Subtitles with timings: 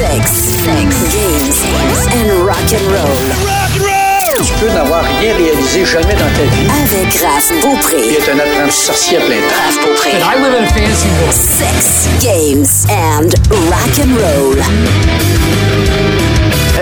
[0.00, 0.30] Sex,
[0.64, 1.60] sex, games
[2.16, 3.20] and rock and roll.
[4.42, 6.66] Tu peux n'avoir rien réalisé jamais dans ta vie.
[6.86, 8.14] Avec Raph Il Beaupré.
[8.14, 9.60] est un apprenti sorcier à plein temps.
[9.62, 10.10] Raph Beaupré.
[10.12, 11.34] I live in a fantasy world.
[11.34, 13.34] Sex, games and
[13.68, 15.69] rock and roll.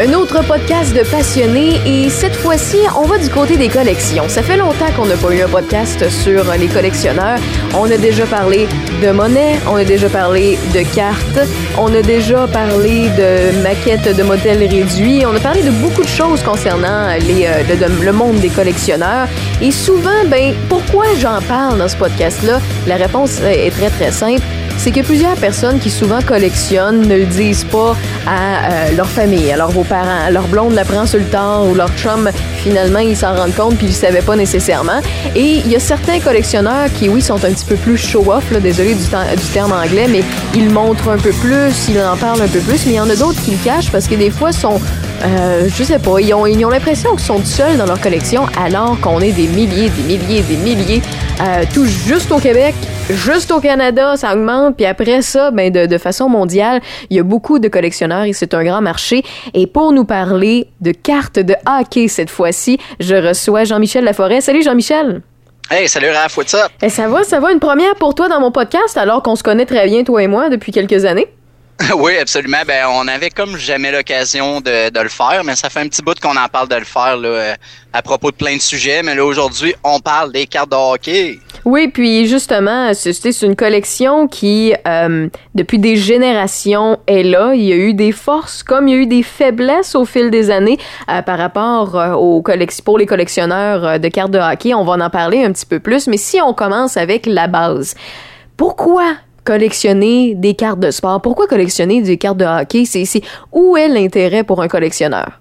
[0.01, 4.29] Un autre podcast de passionnés et cette fois-ci, on va du côté des collections.
[4.29, 7.41] Ça fait longtemps qu'on n'a pas eu un podcast sur les collectionneurs.
[7.77, 8.69] On a déjà parlé
[9.03, 11.41] de monnaie, on a déjà parlé de cartes,
[11.77, 16.08] on a déjà parlé de maquettes de modèles réduits, on a parlé de beaucoup de
[16.08, 19.27] choses concernant euh, le, le monde des collectionneurs.
[19.61, 22.61] Et souvent, ben, pourquoi j'en parle dans ce podcast-là?
[22.86, 24.44] La réponse est très très simple
[24.79, 27.96] c'est que plusieurs personnes qui souvent collectionnent ne le disent pas
[28.27, 29.50] à euh, leur famille.
[29.53, 32.31] Alors vos parents, leur blonde l'apprend sur le tard ou leur chum,
[32.62, 35.00] finalement, ils s'en rendent compte puis ils ne savaient pas nécessairement.
[35.34, 38.95] Et il y a certains collectionneurs qui, oui, sont un petit peu plus show-off, désolé
[38.95, 40.22] du, temps- terme anglais, mais
[40.55, 43.11] ils montrent un peu plus, ils en parlent un peu plus, mais il y en
[43.11, 44.81] a d'autres qui le cachent parce que des fois sont
[45.25, 48.47] euh, je sais pas, ils ont, ils ont l'impression qu'ils sont seuls dans leur collection
[48.62, 51.02] alors qu'on est des milliers, des milliers, des milliers,
[51.41, 52.75] euh, tout juste au Québec,
[53.11, 56.80] juste au Canada, ça augmente, puis après ça, ben de, de façon mondiale,
[57.11, 59.22] il y a beaucoup de collectionneurs et c'est un grand marché.
[59.55, 64.41] Et pour nous parler de cartes de hockey cette fois-ci, je reçois Jean-Michel Laforêt.
[64.41, 65.22] Salut Jean-Michel!
[65.70, 66.72] Hey, salut Raph, what's up?
[66.83, 69.42] Eh, ça va, ça va, une première pour toi dans mon podcast alors qu'on se
[69.42, 71.28] connaît très bien, toi et moi, depuis quelques années.
[71.96, 72.62] oui, absolument.
[72.66, 76.02] Ben, on avait comme jamais l'occasion de, de le faire, mais ça fait un petit
[76.02, 77.54] bout qu'on en parle de le faire là, euh,
[77.92, 79.02] à propos de plein de sujets.
[79.02, 81.38] Mais là, aujourd'hui, on parle des cartes de hockey.
[81.64, 87.52] Oui, puis justement, c'est une collection qui, euh, depuis des générations, est là.
[87.54, 90.30] Il y a eu des forces comme il y a eu des faiblesses au fil
[90.30, 90.78] des années
[91.10, 92.42] euh, par rapport euh, aux
[92.84, 94.74] pour les collectionneurs euh, de cartes de hockey.
[94.74, 97.94] On va en parler un petit peu plus, mais si on commence avec la base,
[98.56, 99.14] pourquoi
[99.48, 101.22] collectionner des cartes de sport?
[101.22, 102.84] Pourquoi collectionner des cartes de hockey?
[102.84, 105.40] C'est où est l'intérêt pour un collectionneur?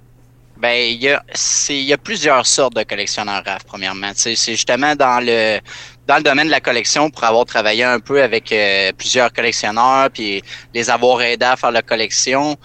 [0.55, 4.11] Ben, il y a, plusieurs sortes de collectionneurs, Raph, premièrement.
[4.16, 5.59] C'est justement dans le,
[6.08, 10.09] dans le domaine de la collection, pour avoir travaillé un peu avec euh, plusieurs collectionneurs,
[10.09, 10.42] puis
[10.73, 12.55] les avoir aidés à faire la collection,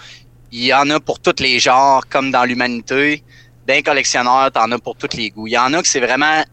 [0.52, 3.24] il y en a pour tous les genres, comme dans l'humanité.
[3.66, 5.48] D'un collectionneur, t'en as pour tous les goûts.
[5.48, 6.44] Il y en a que c'est vraiment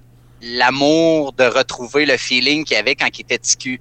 [0.41, 3.80] l'amour de retrouver le feeling qu'il y avait quand il était ticu.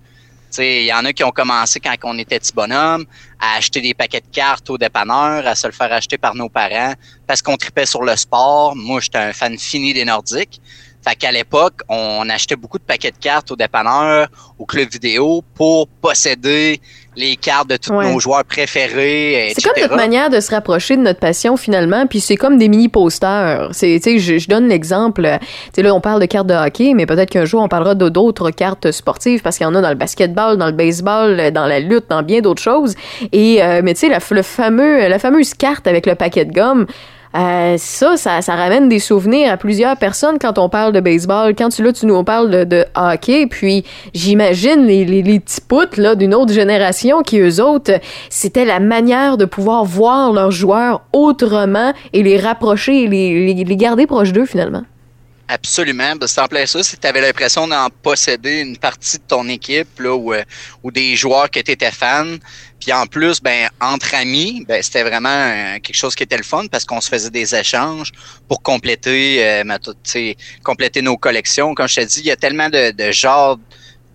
[0.56, 3.04] Il y en a qui ont commencé quand on était petit bonhomme
[3.38, 6.48] à acheter des paquets de cartes au dépanneur, à se le faire acheter par nos
[6.48, 6.94] parents
[7.26, 8.74] parce qu'on tripait sur le sport.
[8.74, 10.60] Moi, j'étais un fan fini des Nordiques.
[11.06, 14.28] Fait qu'à l'époque, on achetait beaucoup de paquets de cartes au dépanneur,
[14.58, 16.80] au club vidéo pour posséder
[17.18, 18.12] les cartes de tous Ouais.
[18.12, 22.20] nos joueurs préférés, C'est comme notre manière de se rapprocher de notre passion finalement, puis
[22.20, 23.70] c'est comme des mini posters.
[23.72, 25.24] C'est, tu sais, je, je donne l'exemple.
[25.24, 27.68] euh, Tu sais là, on parle de cartes de hockey, mais peut-être qu'un jour on
[27.68, 30.72] parlera de d'autres cartes sportives parce qu'il y en a dans le basketball, dans le
[30.72, 32.94] baseball, euh, dans la lutte, dans bien d'autres choses.
[33.32, 36.52] Et euh, mais tu sais, la, le fameux, la fameuse carte avec le paquet de
[36.52, 36.86] gomme.
[37.34, 41.54] Euh, ça, ça, ça ramène des souvenirs à plusieurs personnes quand on parle de baseball.
[41.54, 43.84] Quand tu là, tu nous parles de, hockey, puis
[44.14, 47.92] j'imagine les, les, les petits poutres là d'une autre génération qui eux autres,
[48.30, 53.76] c'était la manière de pouvoir voir leurs joueurs autrement et les rapprocher et les, les
[53.76, 54.82] garder proches d'eux finalement.
[55.50, 56.14] Absolument.
[56.16, 56.82] Ben, c'est en plein ça.
[56.82, 60.44] C'est que tu avais l'impression d'en posséder une partie de ton équipe là, ou, euh,
[60.82, 62.38] ou des joueurs que tu étais fan.
[62.78, 66.42] Puis en plus, ben entre amis, ben c'était vraiment euh, quelque chose qui était le
[66.42, 68.12] fun parce qu'on se faisait des échanges
[68.46, 69.64] pour compléter, euh,
[70.62, 71.74] compléter nos collections.
[71.74, 73.58] Comme je te dis, il y a tellement de, de genres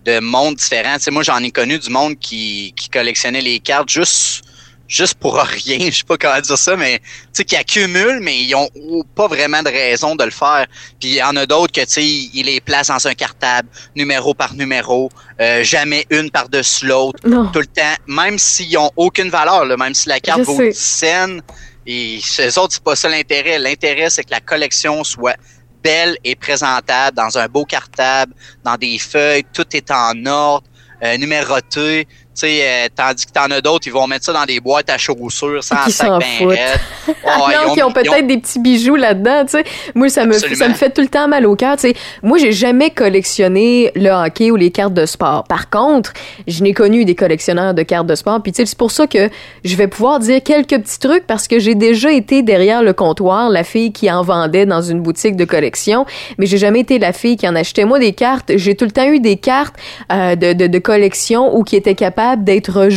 [0.04, 0.96] de mondes différents.
[0.98, 4.44] Tu sais, moi, j'en ai connu du monde qui, qui collectionnait les cartes juste
[4.88, 8.38] juste pour rien, je sais pas comment dire ça, mais tu sais, qui accumulent, mais
[8.40, 8.68] ils ont
[9.14, 10.66] pas vraiment de raison de le faire.
[11.00, 13.68] Puis il y en a d'autres que tu sais, ils les placent dans un cartable,
[13.96, 19.30] numéro par numéro, euh, jamais une par-dessus l'autre, tout le temps, même s'ils ont aucune
[19.30, 20.70] valeur, là, même si la carte Je vaut sais.
[20.70, 21.38] 10 cents,
[21.86, 23.58] et ces autres, c'est pas ça l'intérêt.
[23.58, 25.36] L'intérêt, c'est que la collection soit
[25.82, 28.32] belle et présentable dans un beau cartable,
[28.64, 30.66] dans des feuilles, tout est en ordre,
[31.02, 32.08] euh, numéroté.
[32.34, 34.98] Sais, euh, tandis que t'en as d'autres, ils vont mettre ça dans des boîtes à
[34.98, 36.58] chaussures sans sac ben raide.
[37.26, 39.64] Oh, non, ils ont peut-être des petits bijoux là-dedans, tu sais.
[39.94, 41.94] Moi, ça me, ça me fait tout le temps mal au cœur, tu sais.
[42.22, 45.44] Moi, j'ai jamais collectionné le hockey ou les cartes de sport.
[45.44, 46.12] Par contre,
[46.46, 49.06] je n'ai connu des collectionneurs de cartes de sport, puis tu sais, c'est pour ça
[49.06, 49.30] que
[49.64, 53.48] je vais pouvoir dire quelques petits trucs parce que j'ai déjà été derrière le comptoir,
[53.48, 56.04] la fille qui en vendait dans une boutique de collection,
[56.38, 57.84] mais j'ai jamais été la fille qui en achetait.
[57.84, 59.76] Moi, des cartes, j'ai tout le temps eu des cartes
[60.12, 62.88] euh, de, de, de collection ou qui étaient capables d'être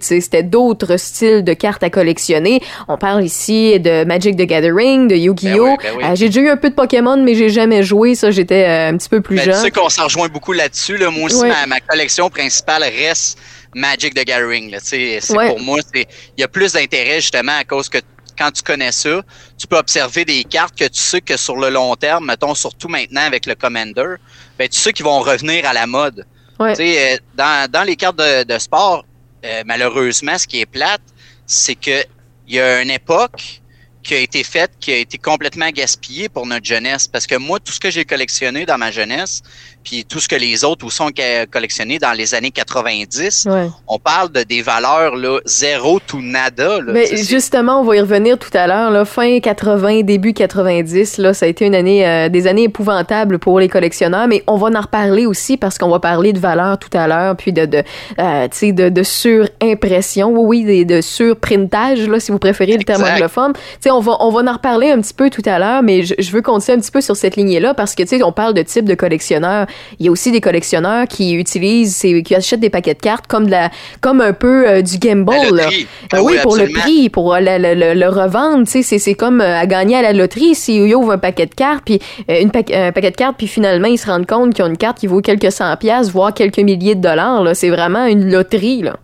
[0.00, 0.20] sais.
[0.20, 2.60] C'était d'autres styles de cartes à collectionner.
[2.88, 5.64] On parle ici de Magic the Gathering, de Yu-Gi-Oh!
[5.64, 6.04] Ben oui, ben oui.
[6.04, 8.14] Euh, j'ai déjà eu un peu de Pokémon, mais j'ai jamais joué.
[8.14, 9.54] Ça, j'étais euh, un petit peu plus Ben, jeune.
[9.54, 10.96] tu sais qu'on s'en rejoint beaucoup là-dessus.
[10.96, 11.10] Là.
[11.10, 13.38] Moi aussi, ma, ma collection principale reste
[13.74, 14.76] Magic the Gathering.
[14.82, 16.06] C'est pour moi, il
[16.38, 17.98] y a plus d'intérêt justement à cause que
[18.38, 19.22] quand tu connais ça,
[19.58, 22.88] tu peux observer des cartes que tu sais que sur le long terme, mettons surtout
[22.88, 24.14] maintenant avec le Commander,
[24.58, 26.24] ben tu sais qu'ils vont revenir à la mode.
[26.60, 29.04] Euh, dans, dans les cartes de, sport,
[29.44, 31.02] euh, malheureusement, ce qui est plate,
[31.46, 32.04] c'est que
[32.46, 33.60] il y a une époque
[34.02, 37.06] qui a été faite, qui a été complètement gaspillée pour notre jeunesse.
[37.06, 39.42] Parce que moi, tout ce que j'ai collectionné dans ma jeunesse,
[39.82, 41.10] puis tout ce que les autres aussi ont
[41.50, 43.48] collectionné dans les années 90,
[43.88, 46.80] on parle de des valeurs là, zéro tout nada.
[46.80, 49.06] Là, Mais justement, on va y revenir tout à l'heure.
[49.06, 53.60] Fin 80, début 90, là, ça a été une année, euh, des années épouvantables pour
[53.60, 54.26] les collectionneurs.
[54.28, 57.36] Mais on va en reparler aussi parce qu'on va parler de valeurs tout à l'heure,
[57.36, 57.82] puis de, de,
[58.18, 63.04] euh, de, de surimpression, oui, oui, de, de surprintage, là, si vous préférez le terme
[63.04, 63.52] anglophone.
[63.80, 66.14] sais, on va, on va en reparler un petit peu tout à l'heure, mais je,
[66.18, 68.54] je veux continuer un petit peu sur cette lignée-là parce que, tu sais, on parle
[68.54, 69.66] de type de collectionneur
[69.98, 73.46] il y a aussi des collectionneurs qui utilisent, qui achètent des paquets de cartes comme
[73.46, 73.70] de la,
[74.00, 75.32] comme un peu euh, du gamble.
[75.52, 75.68] Là.
[76.12, 79.66] Ah oui, pour le prix, pour euh, le, revendre, tu sais, c'est comme euh, à
[79.66, 80.54] gagner à la loterie.
[80.54, 83.98] S'ils ouvrent un paquet de cartes, puis une un paquet de cartes, puis finalement ils
[83.98, 86.94] se rendent compte qu'ils ont une carte qui vaut quelques cent pièces, voire quelques milliers
[86.94, 87.42] de dollars.
[87.42, 88.96] Là, c'est vraiment une loterie là.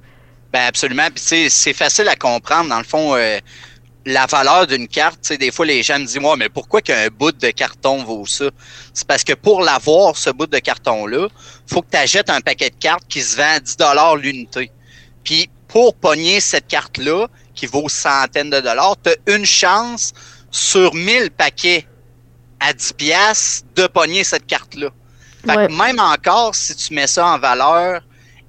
[0.52, 1.08] Ben absolument.
[1.14, 3.14] Puis c'est facile à comprendre dans le fond
[4.06, 6.80] la valeur d'une carte, tu sais, des fois les gens me disent moi, mais pourquoi
[6.80, 8.46] qu'un bout de carton vaut ça?
[8.94, 11.28] C'est parce que pour l'avoir ce bout de carton là,
[11.66, 14.70] faut que tu achètes un paquet de cartes qui se vend à 10 dollars l'unité.
[15.24, 17.26] Puis pour pogner cette carte là
[17.56, 20.12] qui vaut centaines de dollars, tu as une chance
[20.52, 21.84] sur 1000 paquets
[22.60, 24.90] à 10 pièces de pogner cette carte là.
[25.44, 28.02] Fait que même encore si tu mets ça en valeur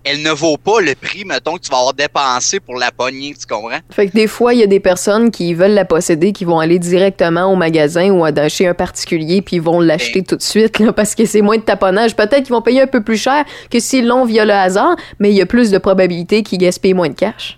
[0.07, 3.35] elle ne vaut pas le prix, mettons, que tu vas avoir dépensé pour la poignée,
[3.39, 3.79] tu comprends?
[3.89, 6.59] Fait que des fois, il y a des personnes qui veulent la posséder, qui vont
[6.59, 10.79] aller directement au magasin ou chez un particulier, puis ils vont l'acheter tout de suite,
[10.79, 12.15] là, parce que c'est moins de taponnage.
[12.15, 15.29] Peut-être qu'ils vont payer un peu plus cher que s'ils l'ont via le hasard, mais
[15.29, 17.57] il y a plus de probabilités qu'ils gaspillent moins de cash.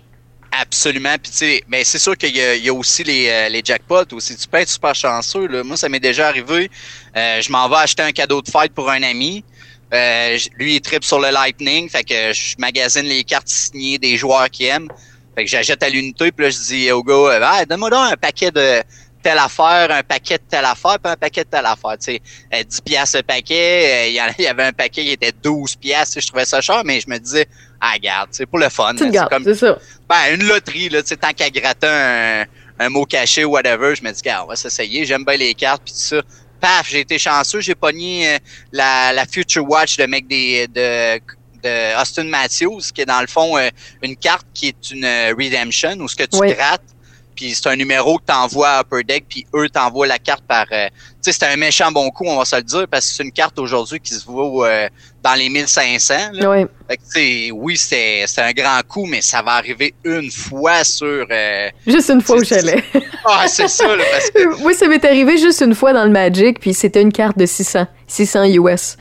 [0.52, 1.14] Absolument.
[1.22, 4.36] Puis, tu sais, mais c'est sûr qu'il y, a aussi les, euh, les jackpots aussi.
[4.36, 5.46] Tu peux être super chanceux.
[5.46, 5.62] Là.
[5.62, 6.70] Moi, ça m'est déjà arrivé.
[7.16, 9.44] Euh, je m'en vais acheter un cadeau de fête pour un ami.
[9.92, 14.16] Euh, lui, il tripe sur le Lightning, fait que je magasine les cartes signées des
[14.16, 14.88] joueurs qu'il aime.
[15.34, 18.16] Fait que j'achète à l'unité, puis là, je dis au gars, ah, donne-moi donc un
[18.16, 18.82] paquet de
[19.22, 21.96] telle affaire, un paquet de telle affaire, puis un paquet de telle affaire.
[21.98, 22.22] Tu sais,
[22.52, 26.26] 10 euh, piastres le paquet, il y avait un paquet qui était 12 piastres, je
[26.28, 27.46] trouvais ça cher, mais je me disais,
[27.80, 28.94] ah, garde, c'est pour le fun.
[28.96, 29.78] C'est comme, ça.
[30.08, 32.44] Ben, une loterie, là, tu sais, tant qu'à gratter un,
[32.78, 35.82] un mot caché ou whatever, je me dis, on va s'essayer, j'aime bien les cartes,
[35.84, 36.22] puis tout ça
[36.60, 38.38] paf, j'ai été chanceux, j'ai pogné euh,
[38.72, 41.18] la, la Future Watch de mec des de,
[41.62, 43.68] de Austin Matthews, qui est dans le fond euh,
[44.02, 46.82] une carte qui est une euh, redemption où ce que tu grattes
[47.34, 50.66] puis c'est un numéro que t'envoies à Upper Deck, puis eux t'envoient la carte par...
[51.20, 53.58] c'est un méchant bon coup, on va se le dire, parce que c'est une carte
[53.58, 54.64] aujourd'hui qui se vaut
[55.22, 56.14] dans les 1500.
[56.32, 56.50] Là.
[56.50, 56.66] Oui.
[56.88, 61.26] Fait que, oui, c'est un grand coup, mais ça va arriver une fois sur...
[61.86, 62.82] Juste une fois au chalet.
[63.24, 64.62] ah, c'est ça, là, parce que...
[64.64, 67.46] Oui, ça m'est arrivé juste une fois dans le Magic, puis c'était une carte de
[67.46, 67.86] 600.
[68.10, 68.96] 600 US.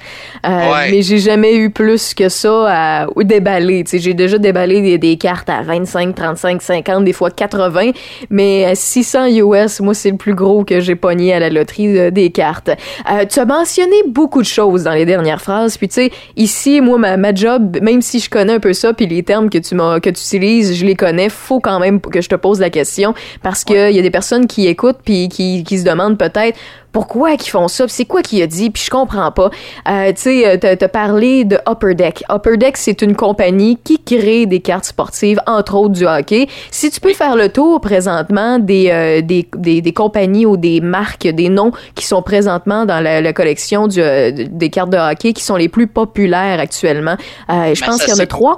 [0.45, 0.49] Euh,
[0.91, 3.83] Mais j'ai jamais eu plus que ça à ou déballer.
[3.91, 7.91] J'ai déjà déballé des, des, cartes à 25, 35, 50, des fois 80.
[8.29, 12.08] Mais 600 US, moi, c'est le plus gros que j'ai pogné à la loterie euh,
[12.11, 12.69] des cartes.
[13.11, 15.77] Euh, tu as mentionné beaucoup de choses dans les dernières phrases.
[15.77, 18.93] Puis tu sais, ici, moi, ma, ma job, même si je connais un peu ça,
[18.93, 22.21] puis les termes que tu que tu utilises, je les connais, faut quand même que
[22.21, 25.63] je te pose la question parce qu'il y a des personnes qui écoutent puis qui,
[25.63, 26.57] qui se demandent peut-être
[26.91, 29.49] pourquoi qu'ils font ça, c'est quoi qu'il a dit, puis je comprends pas.
[29.87, 32.23] Euh, tu sais, euh, t'as parlé de Upper Deck.
[32.29, 36.47] Upper Deck, c'est une compagnie qui crée des cartes sportives, entre autres du hockey.
[36.71, 40.81] Si tu peux faire le tour présentement des, euh, des, des, des, compagnies ou des
[40.81, 44.97] marques, des noms qui sont présentement dans la, la collection du, euh, des cartes de
[44.97, 47.17] hockey qui sont les plus populaires actuellement,
[47.49, 48.57] euh, je ben, pense qu'il y en a trois.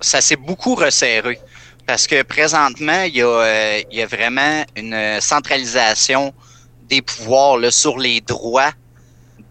[0.00, 1.38] ça s'est beaucoup resserré.
[1.86, 6.32] Parce que présentement, il y a, il y a vraiment une centralisation
[6.88, 8.72] des pouvoirs là, sur les droits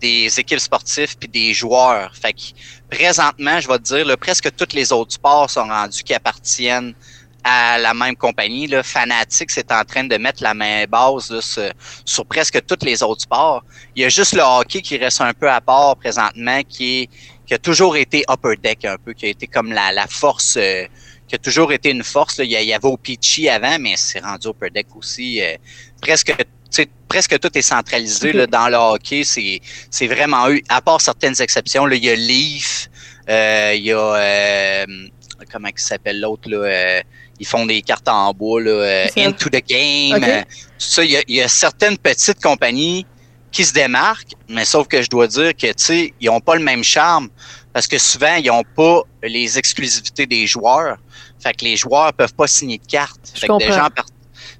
[0.02, 2.14] des équipes sportives puis des joueurs.
[2.16, 2.42] Fait que
[2.90, 6.94] présentement, je vais te dire, là, presque tous les autres sports sont rendus qui appartiennent
[7.44, 8.68] à la même compagnie.
[8.68, 8.82] Là.
[8.84, 11.72] Fanatics est en train de mettre la main base là,
[12.04, 13.64] sur, presque tous les autres sports.
[13.96, 17.10] Il y a juste le hockey qui reste un peu à part présentement, qui est
[17.46, 20.86] qui a toujours été upper deck un peu, qui a été comme la, force, euh,
[21.28, 22.38] qui a toujours été une force.
[22.38, 22.44] Là.
[22.44, 25.42] Il, y avait au Peachy avant, mais c'est rendu upper deck aussi.
[25.42, 25.56] Euh,
[26.02, 26.34] presque
[27.08, 29.24] presque tout est centralisé là, dans le hockey.
[29.24, 31.86] C'est, c'est vraiment eux, à part certaines exceptions.
[31.86, 32.90] Là, il y a Leaf,
[33.30, 34.86] euh, il y a euh,
[35.52, 36.58] comment il s'appelle l'autre là.
[36.58, 37.02] Euh,
[37.40, 40.24] ils font des cartes en bois, là, euh, Into the Game.
[40.24, 40.44] Euh,
[40.78, 43.06] ça, il y, a, il y, a, certaines petites compagnies
[43.52, 46.56] qui se démarquent, mais sauf que je dois dire que tu sais, ils ont pas
[46.56, 47.30] le même charme
[47.74, 50.98] parce que souvent, ils n'ont pas les exclusivités des joueurs.
[51.42, 53.20] Fait que les joueurs peuvent pas signer de carte.
[53.34, 53.90] Fait que, déjà en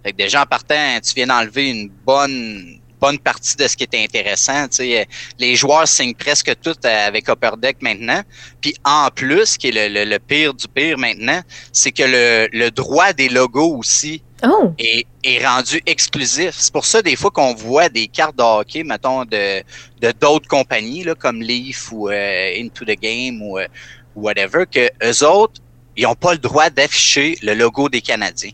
[0.06, 3.84] fait que déjà en partant, tu viens d'enlever une bonne bonne partie de ce qui
[3.84, 4.68] est intéressant.
[4.70, 5.08] sais
[5.40, 8.22] Les joueurs signent presque tout avec Upper Deck maintenant.
[8.62, 12.70] Puis en plus, qui est le, le, pire du pire maintenant, c'est que le, le
[12.70, 14.74] droit des logos aussi oh.
[14.78, 16.56] est, est, rendu exclusif.
[16.58, 19.64] C'est pour ça, des fois, qu'on voit des cartes de hockey, mettons, de
[20.22, 23.68] d'autres compagnies, là, comme Leaf ou euh, Into the Game ou euh,
[24.16, 25.60] whatever, que eux autres,
[25.98, 28.52] ils n'ont pas le droit d'afficher le logo des Canadiens.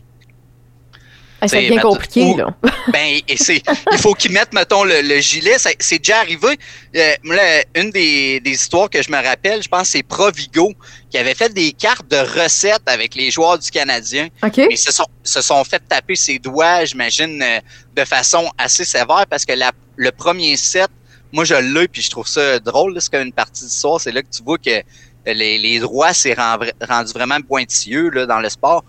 [1.44, 2.54] Ah, c'est bien compliqué, là.
[2.92, 5.56] ben, et c'est, il faut qu'ils mettent, mettons, le, gilet.
[5.58, 6.56] C'est déjà arrivé.
[6.94, 10.72] Euh, une des, des, histoires que je me rappelle, je pense, c'est Provigo
[11.10, 14.28] qui avait fait des cartes de recettes avec les joueurs du Canadien.
[14.40, 14.68] Okay.
[14.70, 17.58] Et se sont, se sont fait taper ses doigts, j'imagine, euh,
[17.96, 20.90] de façon assez sévère parce que la, le premier set,
[21.32, 22.96] moi, je l'ai puis je trouve ça drôle.
[23.00, 24.00] C'est comme une partie d'histoire.
[24.00, 24.80] C'est là que tu vois que
[25.26, 28.84] les, les droits s'est rendu vraiment pointilleux là, dans le sport.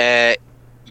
[0.00, 0.34] Euh,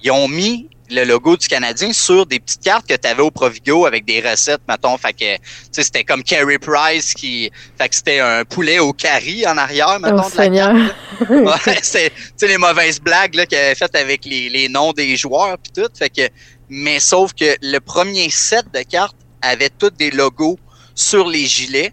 [0.02, 3.32] ils ont mis le logo du Canadien sur des petites cartes que tu avais au
[3.32, 4.98] Provigo avec des recettes, mettons.
[4.98, 9.58] Fait que, c'était comme Carey Price qui, fait que c'était un poulet au curry en
[9.58, 10.96] arrière, mettons, oh, de la carte.
[11.30, 15.58] ouais, c'est, les mauvaises blagues, là, qu'il avait faites avec les, les noms des joueurs
[15.58, 15.90] puis tout.
[15.98, 16.30] Fait que,
[16.70, 20.60] mais sauf que le premier set de cartes avait tous des logos
[20.96, 21.92] sur les gilets.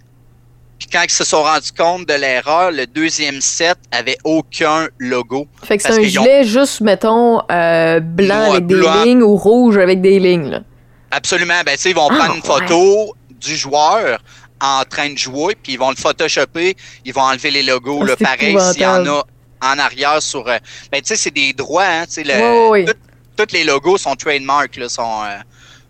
[0.78, 5.48] Puis quand ils se sont rendus compte de l'erreur, le deuxième set avait aucun logo.
[5.64, 10.00] Fait que c'est un gilet juste, mettons, euh, blanc avec des lignes ou rouge avec
[10.00, 10.50] des lignes.
[10.50, 10.60] Là.
[11.10, 11.60] Absolument.
[11.64, 14.20] Ben, tu sais, ils vont prendre une ah, photo du joueur
[14.60, 18.04] en train de jouer, puis ils vont le photoshopper, ils vont enlever les logos.
[18.08, 19.24] Ah, pareil, s'il y en a
[19.60, 20.46] en arrière sur...
[20.48, 20.58] Euh,
[20.92, 22.04] ben, tu sais, c'est des droits, hein,
[23.36, 25.22] tous les logos sont trademark, là, sont...
[25.24, 25.38] Euh,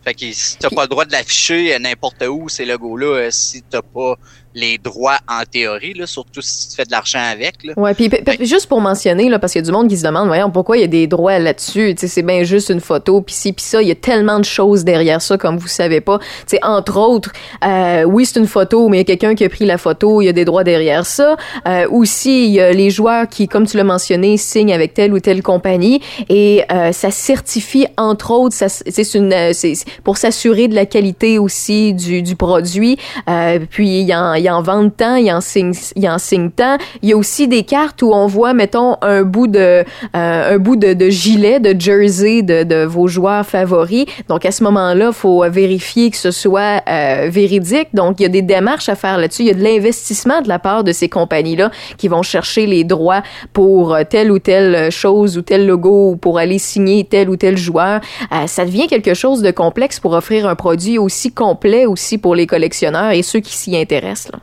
[0.04, 3.83] fait que si t'as pas le droit de l'afficher n'importe où, ces logos-là, si t'as
[3.83, 4.16] pas
[4.58, 7.64] les droits en théorie, là, surtout si tu fais de l'argent avec.
[7.64, 7.74] Là.
[7.76, 8.10] Ouais, puis
[8.40, 10.76] juste pour mentionner, là, parce qu'il y a du monde qui se demande, voyons, pourquoi
[10.76, 13.80] il y a des droits là-dessus, c'est bien juste une photo, puis ci, puis ça,
[13.80, 16.18] il y a tellement de choses derrière ça, comme vous savez pas.
[16.46, 17.32] sais entre autres,
[17.64, 20.20] euh, oui, c'est une photo, mais il y a quelqu'un qui a pris la photo,
[20.20, 21.36] il y a des droits derrière ça.
[21.66, 25.12] Euh, aussi, il y a les joueurs qui, comme tu l'as mentionné, signent avec telle
[25.12, 30.74] ou telle compagnie, et euh, ça certifie, entre autres, c'est une, c'est pour s'assurer de
[30.74, 32.98] la qualité aussi du, du produit,
[33.28, 35.74] euh, puis il y a il en vend tant, il en signe,
[36.04, 36.78] en signe tant.
[37.02, 39.84] Il y a aussi des cartes où on voit, mettons, un bout de,
[40.16, 44.06] euh, un bout de, de, gilet, de jersey de, de, vos joueurs favoris.
[44.28, 47.88] Donc, à ce moment-là, faut vérifier que ce soit euh, véridique.
[47.92, 49.42] Donc, il y a des démarches à faire là-dessus.
[49.42, 52.84] Il y a de l'investissement de la part de ces compagnies-là qui vont chercher les
[52.84, 57.28] droits pour euh, telle ou telle chose ou tel logo ou pour aller signer tel
[57.28, 58.00] ou tel joueur.
[58.46, 62.46] ça devient quelque chose de complexe pour offrir un produit aussi complet aussi pour les
[62.46, 64.32] collectionneurs et ceux qui s'y intéressent.
[64.32, 64.38] Là.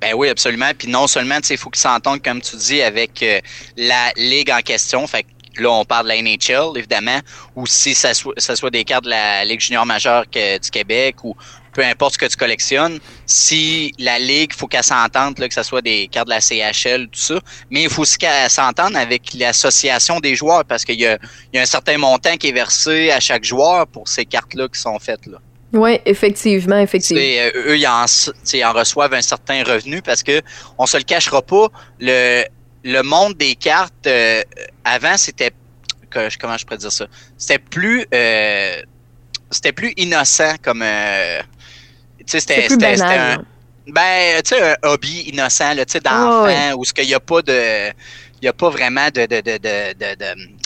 [0.00, 0.70] Ben oui, absolument.
[0.76, 3.40] Puis non seulement, il faut qu'ils s'entendent, comme tu dis, avec euh,
[3.76, 5.06] la ligue en question.
[5.06, 7.18] Fait que là, on parle de la NHL, évidemment,
[7.56, 11.16] ou si ça soit, ça soit des cartes de la Ligue junior majeure du Québec
[11.24, 11.36] ou
[11.72, 15.82] peu importe ce que tu collectionnes, si la Ligue, faut qu'elle s'entende, que ce soit
[15.82, 17.40] des cartes de la CHL, tout ça,
[17.70, 21.18] mais il faut aussi qu'elle s'entende avec l'association des joueurs parce qu'il y a,
[21.52, 24.80] y a un certain montant qui est versé à chaque joueur pour ces cartes-là qui
[24.80, 25.26] sont faites.
[25.26, 25.38] Là.
[25.72, 27.22] Oui, effectivement, effectivement.
[27.22, 30.40] Euh, eux, ils en, en, reçoivent un certain revenu parce que
[30.78, 31.68] on se le cachera pas,
[32.00, 32.44] le,
[32.84, 34.42] le monde des cartes euh,
[34.84, 35.50] avant c'était
[36.10, 37.06] comment je pourrais dire ça,
[37.36, 38.80] c'était plus euh,
[39.50, 40.84] c'était plus innocent comme
[42.26, 42.68] c'était
[43.02, 43.42] un
[43.88, 47.20] ben tu sais un hobby innocent là tu sais d'enfant où ce qu'il y a
[47.20, 47.88] pas de
[48.40, 50.57] il y a pas vraiment de de de de, de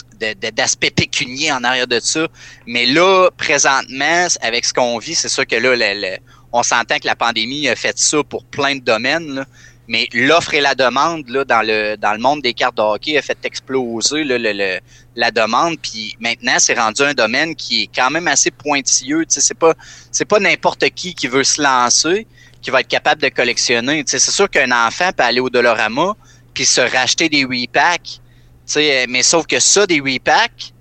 [0.53, 2.27] d'aspect pécunier en arrière de ça.
[2.65, 6.17] Mais là, présentement, avec ce qu'on vit, c'est sûr que là,
[6.51, 9.45] on s'entend que la pandémie a fait ça pour plein de domaines.
[9.87, 13.37] Mais l'offre et la demande là, dans le monde des cartes de hockey a fait
[13.43, 15.77] exploser la demande.
[15.81, 19.25] Puis maintenant, c'est rendu un domaine qui est quand même assez pointilleux.
[19.27, 19.73] C'est pas
[20.11, 22.25] c'est pas n'importe qui qui veut se lancer
[22.63, 24.03] qui va être capable de collectionner.
[24.07, 26.15] C'est sûr qu'un enfant peut aller au Dolorama
[26.53, 28.21] puis se racheter des repacks
[28.65, 30.73] sais, mais sauf que ça, des repacks,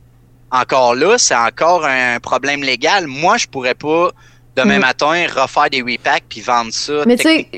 [0.50, 3.06] encore là, c'est encore un problème légal.
[3.06, 4.10] Moi, je pourrais pas
[4.56, 4.82] demain mm.
[4.82, 7.04] matin refaire des repacks puis vendre ça.
[7.06, 7.48] Mais tu sais,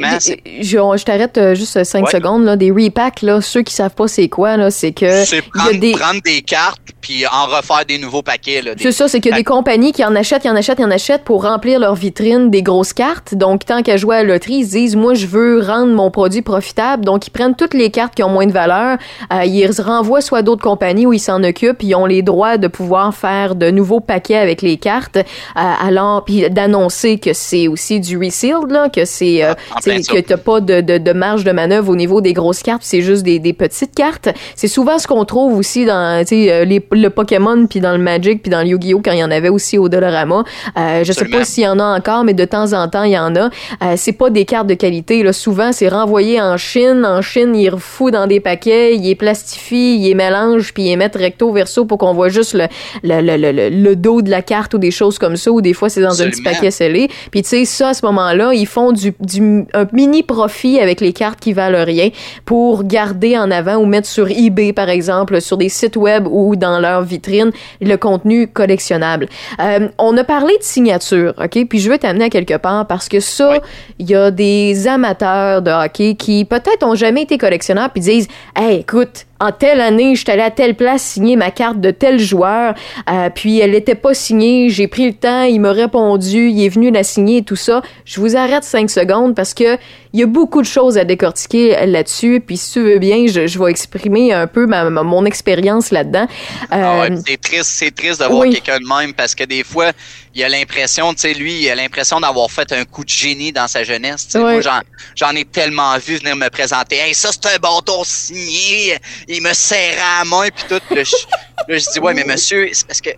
[0.61, 2.45] je, je t'arrête euh, juste 5 secondes.
[2.45, 5.25] Là, des repacks, là, ceux qui savent pas c'est quoi, là, c'est que.
[5.25, 5.93] C'est prendre, des...
[5.93, 8.63] prendre des cartes puis en refaire des nouveaux paquets.
[8.63, 10.79] Là, C'est ça, c'est qu'il y a des compagnies qui en achètent, qui en achètent,
[10.79, 13.35] qui en achètent pour remplir leur vitrine des grosses cartes.
[13.35, 16.11] Donc, tant qu'à jouer à la loterie, ils se disent, moi, je veux rendre mon
[16.11, 17.05] produit profitable.
[17.05, 18.97] Donc, ils prennent toutes les cartes qui ont moins de valeur,
[19.35, 22.69] euh, ils renvoient soit d'autres compagnies où ils s'en occupent, ils ont les droits de
[22.69, 25.21] pouvoir faire de nouveaux paquets avec les cartes, euh,
[25.55, 30.13] alors, puis d'annoncer que c'est aussi du resealed, là, que c'est Ah, plein ça.
[30.15, 33.03] que t'as pas de, de, de marge de manœuvre au niveau des grosses cartes, c'est
[33.03, 34.31] juste des, des petites cartes.
[34.57, 37.93] C'est souvent ce qu'on trouve aussi dans tu sais, euh, les, le Pokémon, puis dans
[37.93, 39.01] le Magic, puis dans le Yu-Gi-Oh!
[39.05, 40.45] quand il y en avait aussi au Dollarama.
[40.79, 41.39] Euh, je sais Absolument.
[41.39, 43.51] pas s'il y en a encore, mais de temps en temps, il y en a.
[43.83, 45.23] Euh, c'est pas des cartes de qualité.
[45.23, 45.33] Là.
[45.33, 47.05] Souvent, c'est renvoyé en Chine.
[47.07, 50.89] En Chine, ils refoutent dans des paquets, ils les plastifient, ils les mélangent, puis ils
[50.91, 52.67] les mettent recto verso pour qu'on voit juste le,
[53.03, 55.73] le, le, le, le- dos de la carte ou des choses comme ça, ou des
[55.73, 56.51] fois, c'est dans un petit Absolument.
[56.55, 57.09] paquet scellé.
[57.31, 61.01] Puis tu sais, ça, à ce moment-là, ils font du, du un mini profit avec
[61.01, 62.11] les cartes qui valent rien
[62.45, 66.57] pour garder en avant ou mettre sur eBay, par exemple, sur des sites web ou
[66.57, 67.51] dans leur vitrine,
[67.81, 69.27] le contenu collectionnable.
[69.61, 71.67] Euh, on a parlé de signature, OK?
[71.69, 73.59] Puis je veux t'amener à quelque part parce que ça, Oui.
[73.99, 78.29] il y a des amateurs de hockey qui peut-être ont jamais été collectionneurs puis disent
[78.57, 81.91] Hey, écoute, en telle année, je suis allé à telle place signer ma carte de
[81.91, 82.75] tel joueur,
[83.11, 86.69] euh, puis elle n'était pas signée, j'ai pris le temps, il m'a répondu, il est
[86.69, 87.83] venu la signer et tout ça.
[88.05, 89.77] Je vous arrête cinq secondes parce que
[90.13, 93.47] il y a beaucoup de choses à décortiquer là-dessus, puis si tu veux bien, je,
[93.49, 96.27] je vais exprimer un peu ma, ma- mon expérience là-dedans.
[96.71, 98.51] Ah ouais, Euh, c'est triste, c'est triste de voir oui.
[98.51, 99.91] quelqu'un de même parce que des fois,
[100.35, 103.53] il a l'impression, tu sais, lui, il a l'impression d'avoir fait un coup de génie
[103.53, 104.35] dans sa jeunesse.
[104.35, 104.81] Moi, j'en,
[105.15, 106.97] j'en ai tellement vu venir me présenter.
[106.97, 108.99] Hey, ça, c'est un bâton signé.
[109.29, 110.95] Il me serrait à la main puis tout.
[110.95, 111.15] Là, je,
[111.69, 113.11] là, je dis, ouais, mais monsieur, c'est parce que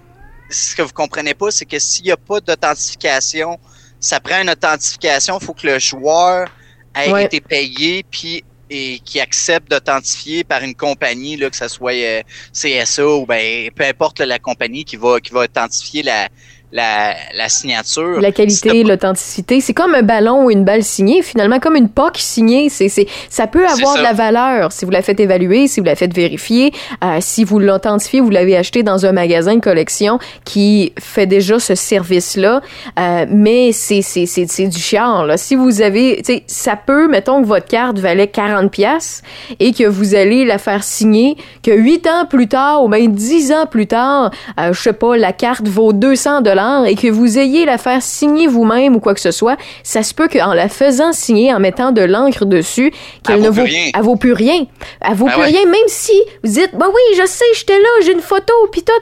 [0.50, 3.58] ce que vous comprenez pas, c'est que s'il n'y a pas d'authentification,
[3.98, 5.38] ça prend une authentification.
[5.40, 6.48] Il faut que le joueur
[6.94, 11.94] ait été payé puis et qui accepte d'authentifier par une compagnie, là, que ce soit
[11.94, 16.28] euh, CSA ou ben peu importe là, la compagnie qui va qui va authentifier la
[16.76, 18.20] la, la signature.
[18.20, 22.18] La qualité, l'authenticité, c'est comme un ballon ou une balle signée, finalement, comme une POC
[22.18, 22.68] signée.
[22.68, 23.98] C'est, c'est, ça peut avoir ça.
[23.98, 27.44] de la valeur si vous la faites évaluer, si vous la faites vérifier, euh, si
[27.44, 32.60] vous l'authentifiez, vous l'avez acheté dans un magasin de collection qui fait déjà ce service-là.
[32.98, 35.38] Euh, mais c'est, c'est, c'est, c'est du chiant, là.
[35.38, 39.22] Si vous avez, tu sais, ça peut, mettons que votre carte valait 40 pièces
[39.60, 43.52] et que vous allez la faire signer, que 8 ans plus tard ou même 10
[43.52, 44.30] ans plus tard,
[44.60, 48.02] euh, je sais pas, la carte vaut 200 dollars et que vous ayez la faire
[48.02, 51.60] signer vous-même ou quoi que ce soit, ça se peut qu'en la faisant signer, en
[51.60, 53.90] mettant de l'encre dessus, qu'elle Elle ne vaut rien.
[53.94, 54.66] elle vaut plus rien.
[55.00, 55.46] Elle vaut Ben plus ouais.
[55.48, 56.12] rien, même si
[56.44, 58.92] vous dites, bah oui, je sais, j'étais là, j'ai une photo, puis tout.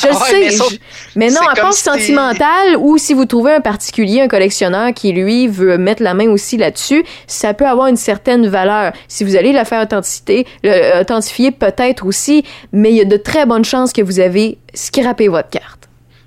[0.00, 0.40] Je Ouais, sais.
[0.40, 0.78] mais sauf- je-
[1.16, 5.12] mais non, à part si- sentimental, ou si vous trouvez un particulier, un collectionneur qui,
[5.12, 8.92] lui, veut mettre la main aussi là-dessus, ça peut avoir une certaine valeur.
[9.08, 13.16] Si vous allez la faire authenticité, le- authentifier peut-être aussi, mais il y a de
[13.16, 15.83] très bonnes chances que vous avez scrappé votre carte.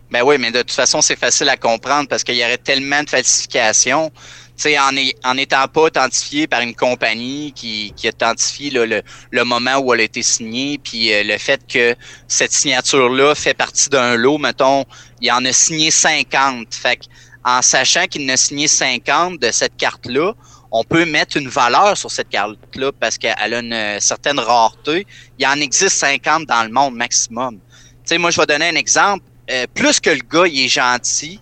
[0.09, 3.03] Ben oui, mais de toute façon, c'est facile à comprendre parce qu'il y aurait tellement
[3.03, 4.09] de falsifications.
[4.55, 8.85] Tu sais, en, est- en étant pas authentifié par une compagnie qui, qui authentifie là,
[8.85, 11.93] le, le moment où elle a été signée, puis euh, le fait que
[12.27, 14.85] cette signature-là fait partie d'un lot, mettons,
[15.19, 16.73] il en a signé 50.
[16.73, 16.99] Fait
[17.43, 20.33] en sachant qu'il en a signé 50 de cette carte-là,
[20.71, 25.05] on peut mettre une valeur sur cette carte-là parce qu'elle a une euh, certaine rareté.
[25.37, 27.59] Il en existe 50 dans le monde maximum.
[27.59, 29.25] Tu sais, moi, je vais donner un exemple.
[29.49, 31.39] Euh, plus que le gars, il est gentil,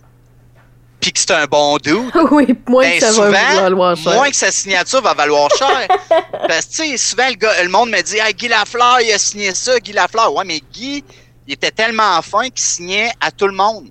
[0.99, 4.13] puis que c'est un bon dude, oui, moins ben, que ça souvent, va valoir cher.
[4.13, 5.87] moins que sa signature va valoir cher.
[6.47, 9.11] Parce que, tu sais, souvent, le, gars, le monde me dit, ah, Guy Lafleur, il
[9.11, 10.33] a signé ça, Guy Lafleur.
[10.33, 11.03] Ouais, mais Guy,
[11.47, 13.89] il était tellement fin qu'il signait à tout le monde.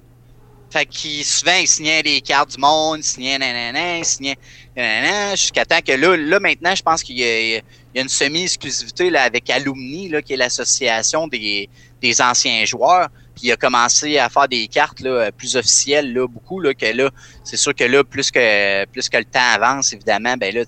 [0.70, 4.36] Fait qu'il, souvent, il signait les cartes du monde, il signait nanana, il signait
[4.76, 7.62] nanana, jusqu'à temps que là, là, maintenant, je pense qu'il y a, il
[7.94, 11.68] y a une semi-exclusivité, là, avec Alumni, là, qui est l'association des,
[12.02, 13.08] des anciens joueurs.
[13.44, 17.10] Il a commencé à faire des cartes là, plus officielles, là, beaucoup, là, que là,
[17.44, 20.64] c'est sûr que là, plus que plus que le temps avance, évidemment, ben là, euh,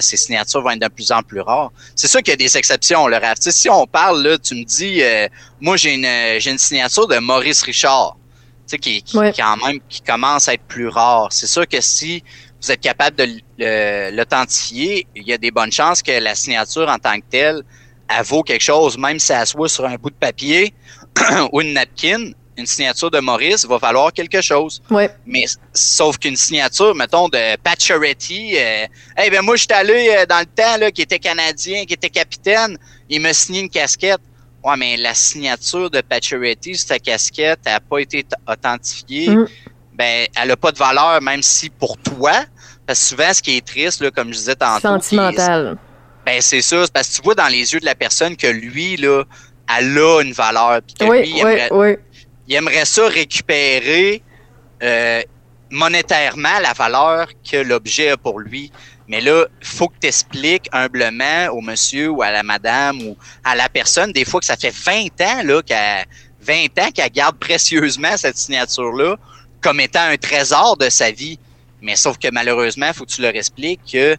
[0.00, 1.72] ces signatures vont être de plus en plus rares.
[1.96, 3.38] C'est sûr qu'il y a des exceptions, le Raph.
[3.40, 5.26] Si on parle, là, tu me dis, euh,
[5.60, 8.16] moi, j'ai une, j'ai une signature de Maurice Richard,
[8.68, 9.32] qui, qui, Ouais.
[9.36, 11.32] quand même, qui commence à être plus rare.
[11.32, 12.22] C'est sûr que si
[12.62, 16.98] vous êtes capable de l'authentifier, il y a des bonnes chances que la signature en
[16.98, 17.62] tant que telle,
[18.08, 20.74] elle vaut quelque chose, même si elle soit sur un bout de papier
[21.52, 24.82] ou une napkin, une signature de Maurice va valoir quelque chose.
[24.90, 25.10] Ouais.
[25.26, 30.26] Mais sauf qu'une signature, mettons, de Pacioretty, euh, hey, ben moi, je suis allé euh,
[30.26, 32.76] dans le temps, là, qui était canadien, qui était capitaine,
[33.08, 34.20] il m'a signé une casquette.
[34.62, 39.30] Ouais, mais la signature de Pacioretty, sur ta casquette, elle n'a pas été authentifiée.
[39.30, 39.48] Mm.
[39.94, 42.44] Ben, elle a pas de valeur, même si pour toi,
[42.86, 45.78] parce que souvent, ce qui est triste, là, comme je disais tantôt, Sentimental.
[46.26, 48.96] ben c'est ça, parce que tu vois dans les yeux de la personne que lui,
[48.96, 49.24] là,
[49.78, 50.80] elle a une valeur.
[50.82, 51.96] Puis que Oui, lui, il, oui, aimerait, oui.
[52.48, 54.22] il aimerait ça récupérer
[54.82, 55.22] euh,
[55.70, 58.72] monétairement la valeur que l'objet a pour lui.
[59.08, 63.16] Mais là, il faut que tu expliques humblement au monsieur ou à la madame ou
[63.44, 66.06] à la personne, des fois que ça fait 20 ans là, qu'elle
[66.42, 69.16] 20 ans qu'elle garde précieusement cette signature-là,
[69.60, 71.38] comme étant un trésor de sa vie.
[71.82, 74.16] Mais sauf que malheureusement, il faut que tu leur expliques que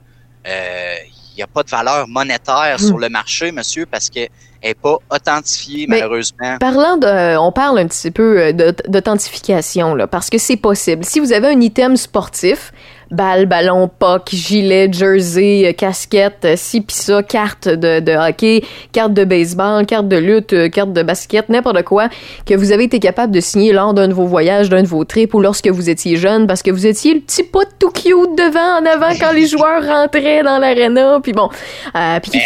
[0.47, 0.95] euh,
[1.37, 4.27] n'y a pas de valeur monétaire sur le marché, monsieur, parce que
[4.63, 6.57] n'est pas authentifiée, malheureusement.
[6.59, 8.53] Parlant de, on parle un petit peu
[8.87, 11.03] d'authentification, là, parce que c'est possible.
[11.03, 12.71] Si vous avez un item sportif,
[13.11, 18.63] balle, ballon, puck, gilet, jersey, euh, casquette, euh, ci pis ça, carte de, de, hockey,
[18.93, 22.07] carte de baseball, carte de lutte, euh, carte de basket, n'importe quoi,
[22.45, 25.03] que vous avez été capable de signer lors d'un de vos voyages, d'un de vos
[25.03, 28.35] trips ou lorsque vous étiez jeune, parce que vous étiez le petit pot tout cute
[28.37, 31.49] devant, en avant, quand les joueurs rentraient dans l'arena, puis bon.
[31.95, 32.39] Euh, puis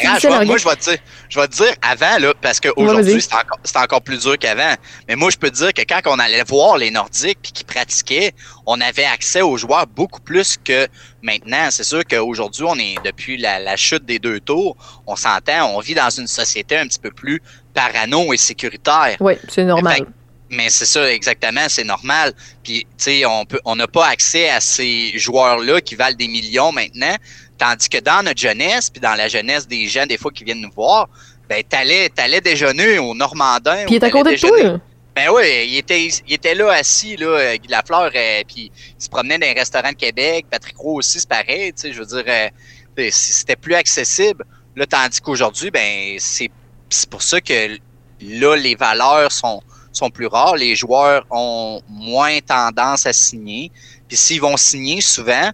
[0.46, 0.98] moi, je vais te dire,
[1.30, 4.74] je vais te dire avant, là, parce qu'aujourd'hui, c'est encore, encore, plus dur qu'avant,
[5.08, 7.66] mais moi, je peux te dire que quand on allait voir les Nordiques puis qu'ils
[7.66, 8.34] pratiquaient,
[8.66, 10.88] on avait accès aux joueurs beaucoup plus que
[11.22, 11.68] maintenant.
[11.72, 14.76] C'est sûr qu'aujourd'hui, on est depuis la, chute des deux tours,
[15.08, 17.42] on s'entend, on vit dans une société un petit peu plus
[17.74, 19.18] parano et sécuritaire.
[19.20, 20.06] Oui, c'est normal.
[20.50, 22.34] mais c'est ça, exactement, c'est normal.
[22.64, 26.28] Puis, tu sais, on peut, on n'a pas accès à ces joueurs-là qui valent des
[26.28, 27.16] millions maintenant.
[27.58, 30.62] Tandis que dans notre jeunesse, puis dans la jeunesse des gens, des fois, qui viennent
[30.62, 31.08] nous voir,
[31.50, 33.86] ben, t'allais, t'allais déjeuner au Normandin.
[33.86, 34.80] Puis il est à côté de toi.
[35.16, 39.04] Ben oui, il était, il était là assis, là, euh, Guy Lafleur, euh, puis il
[39.04, 40.46] se promenait dans les restaurants de Québec.
[40.52, 44.44] Patrick Roux aussi, c'est pareil, tu sais, je veux dire, euh, c'était plus accessible.
[44.76, 46.52] Là, tandis qu'aujourd'hui, ben, c'est,
[46.90, 47.78] c'est pour ça que
[48.20, 49.62] là, les valeurs sont,
[49.94, 50.58] sont plus rares.
[50.58, 53.72] Les joueurs ont moins tendance à signer.
[54.10, 55.50] Puis s'ils vont signer souvent,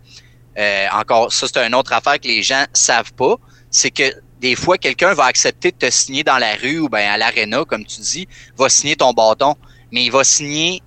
[0.58, 3.36] euh, encore, ça, c'est une autre affaire que les gens savent pas,
[3.70, 7.08] c'est que des fois, quelqu'un va accepter de te signer dans la rue ou ben
[7.08, 8.28] à l'aréna, comme tu dis,
[8.58, 9.56] va signer ton bâton,
[9.92, 10.82] mais il va signer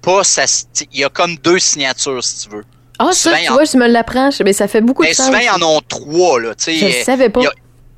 [0.00, 0.44] pas sa.
[0.92, 2.64] Il y a comme deux signatures, si tu veux.
[2.98, 5.26] Ah, ça, tu vois, je me l'apprends, mais ça fait beaucoup de temps.
[5.26, 6.54] Souvent, ils en ont trois, là.
[6.54, 7.40] Tu sais, je savais pas.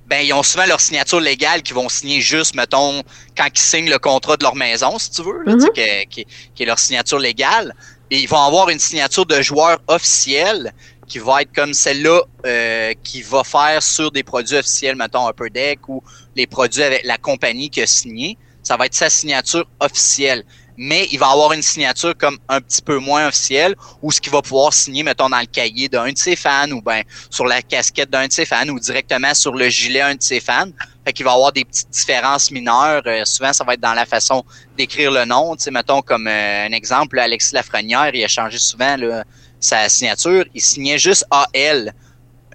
[0.07, 3.03] ben, ils ont souvent leur signature légale qui vont signer juste, mettons,
[3.37, 6.09] quand ils signent le contrat de leur maison, si tu veux, là, mm-hmm.
[6.09, 7.75] qui, qui, est leur signature légale.
[8.11, 10.73] Et ils vont avoir une signature de joueur officiel
[11.07, 15.51] qui va être comme celle-là euh, qui va faire sur des produits officiels, mettons Upper
[15.51, 16.03] Deck ou
[16.35, 18.37] les produits avec la compagnie qui a signé.
[18.63, 20.45] Ça va être sa signature officielle.
[20.77, 24.33] Mais il va avoir une signature comme un petit peu moins officielle ou ce qu'il
[24.33, 27.63] va pouvoir signer, mettons, dans le cahier d'un de ses fans ou ben sur la
[27.63, 30.69] casquette d'un de ses fans ou directement sur le gilet d'un de ses fans.
[31.07, 33.03] Fait qu'il va avoir des petites différences mineures.
[33.07, 34.45] Euh, souvent, ça va être dans la façon
[34.77, 35.57] d'écrire le nom.
[35.57, 39.25] Tu sais, mettons comme euh, un exemple, Alexis Lafrenière, il a changé souvent là,
[39.67, 41.93] sa signature, il signait juste AL.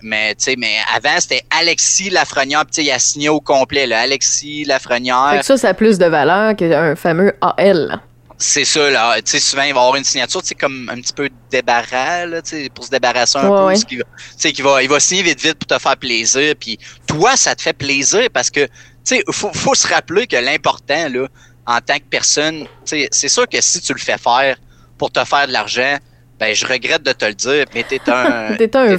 [0.04, 5.32] Mais, mais avant, c'était Alexis Lafrenière, puis il a signé au complet, là, Alexis Lafrenière.
[5.34, 8.02] Fait que ça, ça a plus de valeur qu'un fameux AL.
[8.40, 9.22] C'est ça, là.
[9.22, 12.42] Tu sais, souvent, il va avoir une signature, tu comme un petit peu débarras, là,
[12.42, 13.76] tu sais, pour se débarrasser un peu.
[13.76, 14.02] Tu
[14.36, 16.56] sais, qu'il va, il va signer vite, vite pour te faire plaisir.
[16.60, 18.72] Puis toi, ça te fait plaisir parce que, tu
[19.04, 21.28] sais, faut, faut se rappeler que l'important, là,
[21.68, 24.58] en tant que personne, tu sais, c'est sûr que si tu le fais faire
[24.98, 25.98] pour te faire de l'argent,
[26.42, 28.56] ben, je regrette de te le dire, mais t'es un.
[28.58, 28.98] t'es un.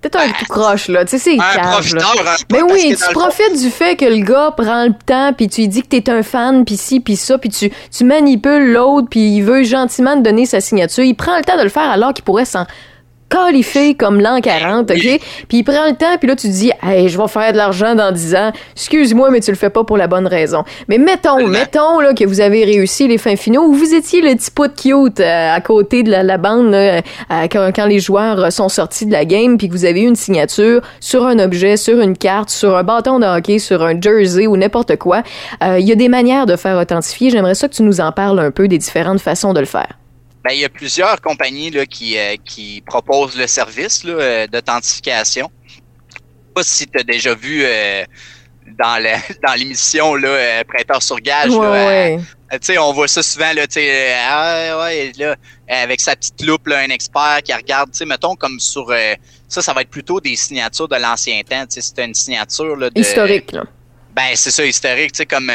[0.00, 1.04] T'es un tout croche, là.
[1.04, 2.36] Tu sais, c'est cave, là.
[2.52, 5.68] Mais oui, tu profites du fait que le gars prend le temps, puis tu lui
[5.68, 9.38] dis que t'es un fan, puis ci, puis ça, puis tu, tu manipules l'autre, puis
[9.38, 11.02] il veut gentiment te donner sa signature.
[11.02, 12.64] Il prend le temps de le faire alors qu'il pourrait s'en
[13.28, 14.96] qualifié comme l'an 40, OK?
[14.96, 17.94] Puis il prend le temps, puis là, tu dis, hey, je vais faire de l'argent
[17.94, 18.52] dans 10 ans.
[18.74, 20.64] Excuse-moi, mais tu le fais pas pour la bonne raison.
[20.88, 24.34] Mais mettons, mettons là, que vous avez réussi les fins finaux, où vous étiez le
[24.34, 28.68] petit pot cute euh, à côté de la, bande euh, quand, quand, les joueurs sont
[28.68, 32.00] sortis de la game, puis que vous avez eu une signature sur un objet, sur
[32.00, 35.22] une carte, sur un bâton de hockey, sur un jersey ou n'importe quoi.
[35.62, 37.30] Euh, il y a des manières de faire authentifier.
[37.30, 39.98] J'aimerais ça que tu nous en parles un peu des différentes façons de le faire.
[40.44, 45.50] Ben, il y a plusieurs compagnies là, qui, euh, qui proposent le service euh, d'authentification.
[45.66, 45.80] Je sais
[46.54, 48.04] pas si tu as déjà vu euh,
[48.78, 49.02] dans
[49.46, 51.50] dans l'émission là, Prêteur sur gage.
[51.50, 52.20] Ouais,
[52.78, 53.66] on voit ça souvent là,
[54.30, 55.36] ah, ouais, là,
[55.68, 58.94] avec sa petite loupe, là, un expert qui regarde, mettons comme sur
[59.48, 61.64] ça, ça va être plutôt des signatures de l'ancien temps.
[61.68, 63.52] C'est une signature là, de, historique.
[63.52, 63.64] Là.
[64.14, 65.50] Ben, c'est ça, historique, tu sais, comme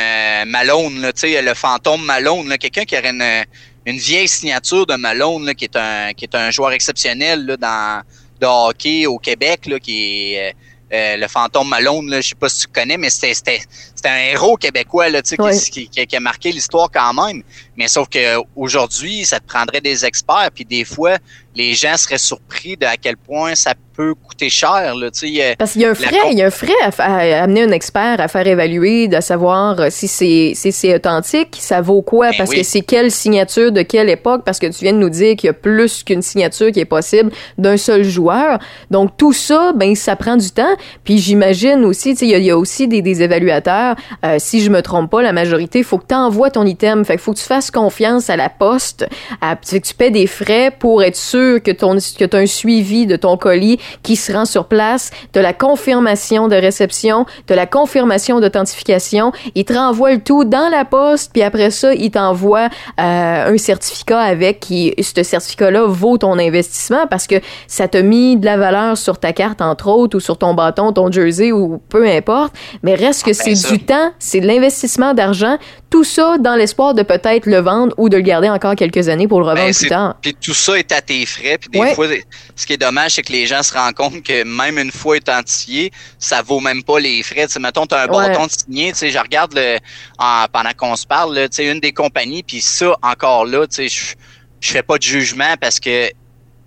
[0.45, 3.45] Malone, là, le fantôme Malone, quelqu'un qui aurait une,
[3.85, 8.03] une vieille signature de Malone, qui est un qui est un joueur exceptionnel là, dans
[8.39, 10.53] de hockey au Québec, là, qui est euh,
[10.93, 13.61] euh, le fantôme Malone, là, je sais pas si tu connais, mais c'était
[14.09, 17.43] un héros québécois là, qui, qui, qui, qui, a marqué l'histoire quand même.
[17.77, 21.17] Mais sauf que aujourd'hui, ça te prendrait des experts, puis des fois,
[21.55, 24.95] les gens seraient surpris de à quel point ça peut coûter cher.
[24.95, 25.09] Là,
[25.57, 28.19] Parce qu'il y a un frais, il y a un frais à, amener un expert
[28.19, 32.37] à faire évaluer, de savoir euh, si c'est si c'est authentique, ça vaut quoi, ben
[32.39, 35.35] parce que c'est quelle signature de quelle époque, parce que tu viens de nous dire
[35.35, 38.59] qu'il y a plus qu'une signature qui est possible d'un seul joueur.
[38.89, 40.75] Donc tout ça, ben ça prend du temps.
[41.03, 43.92] Puis j'imagine aussi, il y, a aussi des, des évaluateurs
[44.25, 47.05] euh, si je me trompe pas, la majorité, il faut que tu envoies ton item.
[47.05, 49.07] Fait qu'il faut que tu fasses confiance à la poste.
[49.41, 52.45] À, que tu paies des frais pour être sûr que ton que tu as un
[52.45, 57.55] suivi de ton colis qui se rend sur place, de la confirmation de réception, de
[57.55, 59.31] la confirmation d'authentification.
[59.55, 63.57] Il te renvoie le tout dans la poste, puis après ça, il t'envoie euh, un
[63.57, 67.35] certificat avec qui, ce certificat-là vaut ton investissement parce que
[67.67, 70.91] ça t'a mis de la valeur sur ta carte, entre autres, ou sur ton bâton,
[70.91, 72.53] ton jersey, ou peu importe.
[72.81, 75.57] Mais reste que Ah, ben c'est du temps, c'est de l'investissement d'argent.
[75.89, 79.27] Tout ça dans l'espoir de peut-être le vendre ou de le garder encore quelques années
[79.27, 80.15] pour le revendre Ben, plus tard.
[80.21, 81.57] Puis tout ça est à tes frais.
[81.59, 81.93] Puis des Ouais.
[81.93, 82.07] fois,
[82.55, 85.17] ce qui est dommage, c'est que les gens se rendent compte que même une fois
[85.17, 87.45] authentifié, ça vaut même pas les frais.
[87.47, 88.27] Tu sais, mettons, tu as un Ouais.
[88.29, 88.91] bâton de signé.
[88.91, 89.77] Tu sais, je regarde le,
[90.17, 93.75] en- pendant qu'on se parle, tu sais, une des compagnies, puis ça, encore là, tu
[93.75, 94.15] sais, je
[94.61, 96.09] je fais pas de jugement parce que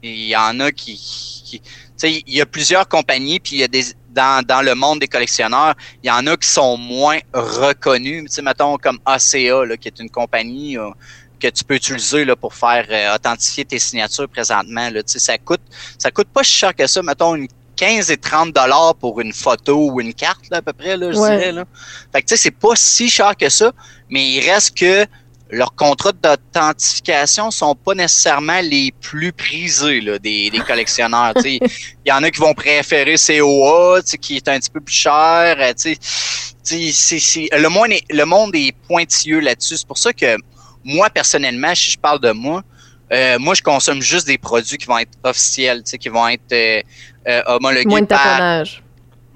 [0.02, 0.94] il y en a qui.
[1.46, 3.85] qui- tu sais, il y a plusieurs compagnies, puis il y a des.
[4.16, 8.24] Dans, dans le monde des collectionneurs, il y en a qui sont moins reconnus.
[8.24, 10.88] Tu sais, mettons comme ACA, là, qui est une compagnie euh,
[11.38, 14.88] que tu peux utiliser là, pour faire euh, authentifier tes signatures présentement.
[14.90, 15.02] Là.
[15.02, 15.61] Tu sais, ça coûte
[15.98, 19.35] ça coûte pas si cher que ça, mettons une 15 et 30 dollars pour une
[19.35, 21.37] photo ou une carte là, à peu près, là, je Ouais.
[21.37, 21.52] dirais.
[21.52, 21.64] Là.
[22.11, 23.70] Fait que tu sais, c'est pas si cher que ça,
[24.09, 25.05] mais il reste que
[25.51, 31.35] leurs contrats d'authentification sont pas nécessairement les plus prisés là, des, des collectionneurs.
[31.37, 31.59] tu sais.
[32.05, 34.81] Il y en a qui vont préférer COA, tu sais, qui est un petit peu
[34.81, 35.57] plus cher.
[35.59, 35.97] euh, tu sais.
[35.97, 39.77] Tu sais, c'est- c'est- le, monde est, le monde est pointilleux là-dessus.
[39.77, 40.37] C'est pour ça que
[40.83, 42.63] moi, personnellement, si je parle de moi,
[43.13, 46.27] euh, moi, je consomme juste des produits qui vont être officiels, tu sais, qui vont
[46.27, 46.83] être euh,
[47.29, 48.83] euh, homologués Moins de par, taponnage.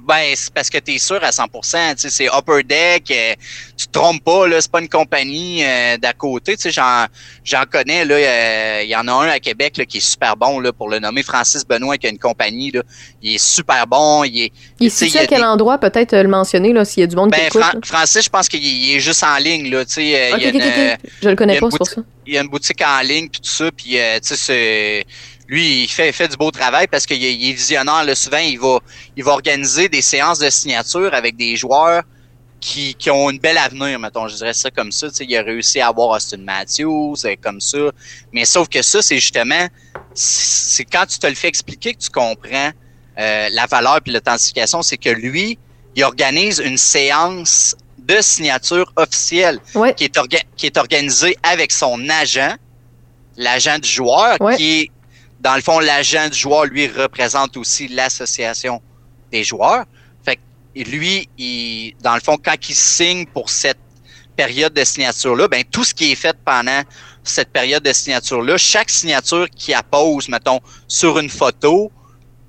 [0.06, 1.94] Ben, c'est parce que tu es sûr à 100%.
[1.94, 3.10] Tu sais, c'est Upper Deck.
[3.10, 3.34] euh,
[3.76, 4.60] tu te trompes pas, là.
[4.60, 6.56] C'est pas une compagnie euh, d'à côté.
[6.56, 7.06] Tu sais, j'en,
[7.44, 8.14] j'en connais, là.
[8.14, 10.88] euh, Il y en a un à Québec, là, qui est super bon, là, pour
[10.88, 11.22] le nommer.
[11.22, 12.82] Francis Benoît, qui a une compagnie, là.
[13.22, 14.24] Il est super bon.
[14.24, 17.00] Il est, Il il y à quel des- endroit peut-être euh, le mentionner là s'il
[17.00, 17.60] y a du monde qui ben, écoute.
[17.62, 17.80] Fran- là?
[17.84, 19.84] Francis, je pense qu'il il est juste en ligne, là.
[19.84, 21.10] Tu sais, Ok, il y a ok, une, ok, euh, ok.
[21.22, 22.02] Je le il connais pas, c'est pour ça.
[22.26, 25.04] il y a une boutique en ligne puis tout ça puis tu sais c'est
[25.50, 28.38] lui il fait fait du beau travail parce qu'il est- il est visionnaire là, souvent
[28.54, 28.78] il va
[29.16, 32.02] il va organiser des séances de signature avec des joueurs
[32.66, 35.36] qui, qui ont une belle avenir mettons je dirais ça comme ça tu sais il
[35.36, 37.84] a réussi à avoir Austin Matthews comme ça
[38.32, 39.66] mais sauf que ça c'est justement
[40.14, 42.70] c'est quand tu te le fais expliquer que tu comprends
[43.18, 45.58] euh, la valeur puis l'authentification c'est que lui
[45.96, 49.92] il organise une séance de signature officielle Ouais.
[49.94, 52.54] qui est, orga- qui est organisé avec son agent,
[53.36, 54.56] l'agent du joueur, Ouais.
[54.56, 54.90] qui est,
[55.40, 58.81] dans le fond, l'agent du joueur, lui, représente aussi l'association
[59.33, 59.85] des joueurs.
[60.24, 63.79] Fait que lui, il, dans le fond, quand il signe pour cette
[64.37, 66.83] période de signature-là, ben, tout ce qui est fait pendant
[67.24, 71.90] cette période de signature-là, chaque signature qu'il appose, mettons, sur une photo,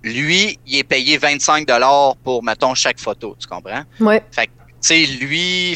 [0.03, 3.35] lui, il est payé 25 dollars pour, mettons, chaque photo.
[3.39, 3.83] Tu comprends?
[3.99, 4.23] Ouais.
[4.31, 4.51] Fait que,
[4.87, 5.75] sais, lui,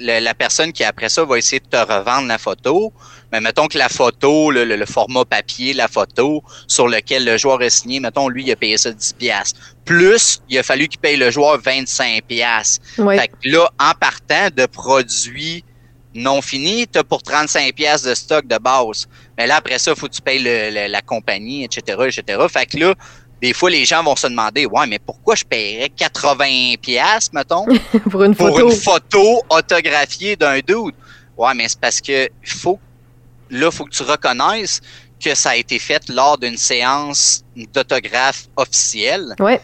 [0.00, 2.92] le- la personne qui après ça va essayer de te revendre la photo,
[3.32, 7.36] mais mettons que la photo, le, le- le format papier, la photo sur lequel le
[7.36, 9.60] joueur a signé, mettons, lui, il a payé ça 10 piastres.
[9.84, 12.84] Plus, il a fallu qu'il paye le joueur 25 piastres.
[12.98, 13.18] Ouais.
[13.18, 15.64] Fait que là, en partant de produits
[16.16, 19.08] non finis, tu as pour 35 piastres de stock de base.
[19.36, 20.38] Mais là, après ça, il faut que tu payes
[20.88, 22.38] la compagnie, etc., etc.
[22.48, 22.94] Fait que là,
[23.44, 27.66] des fois, les gens vont se demander, ouais, mais pourquoi je paierais 80 piastres, mettons,
[28.10, 28.70] pour une pour photo.
[28.70, 30.94] une photo autographiée d'un dude?
[31.36, 32.80] Ouais, mais c'est parce que faut,
[33.50, 34.80] là, faut que tu reconnaisses
[35.22, 39.34] que ça a été fait lors d'une séance d'autographe officielle.
[39.38, 39.60] Ouais.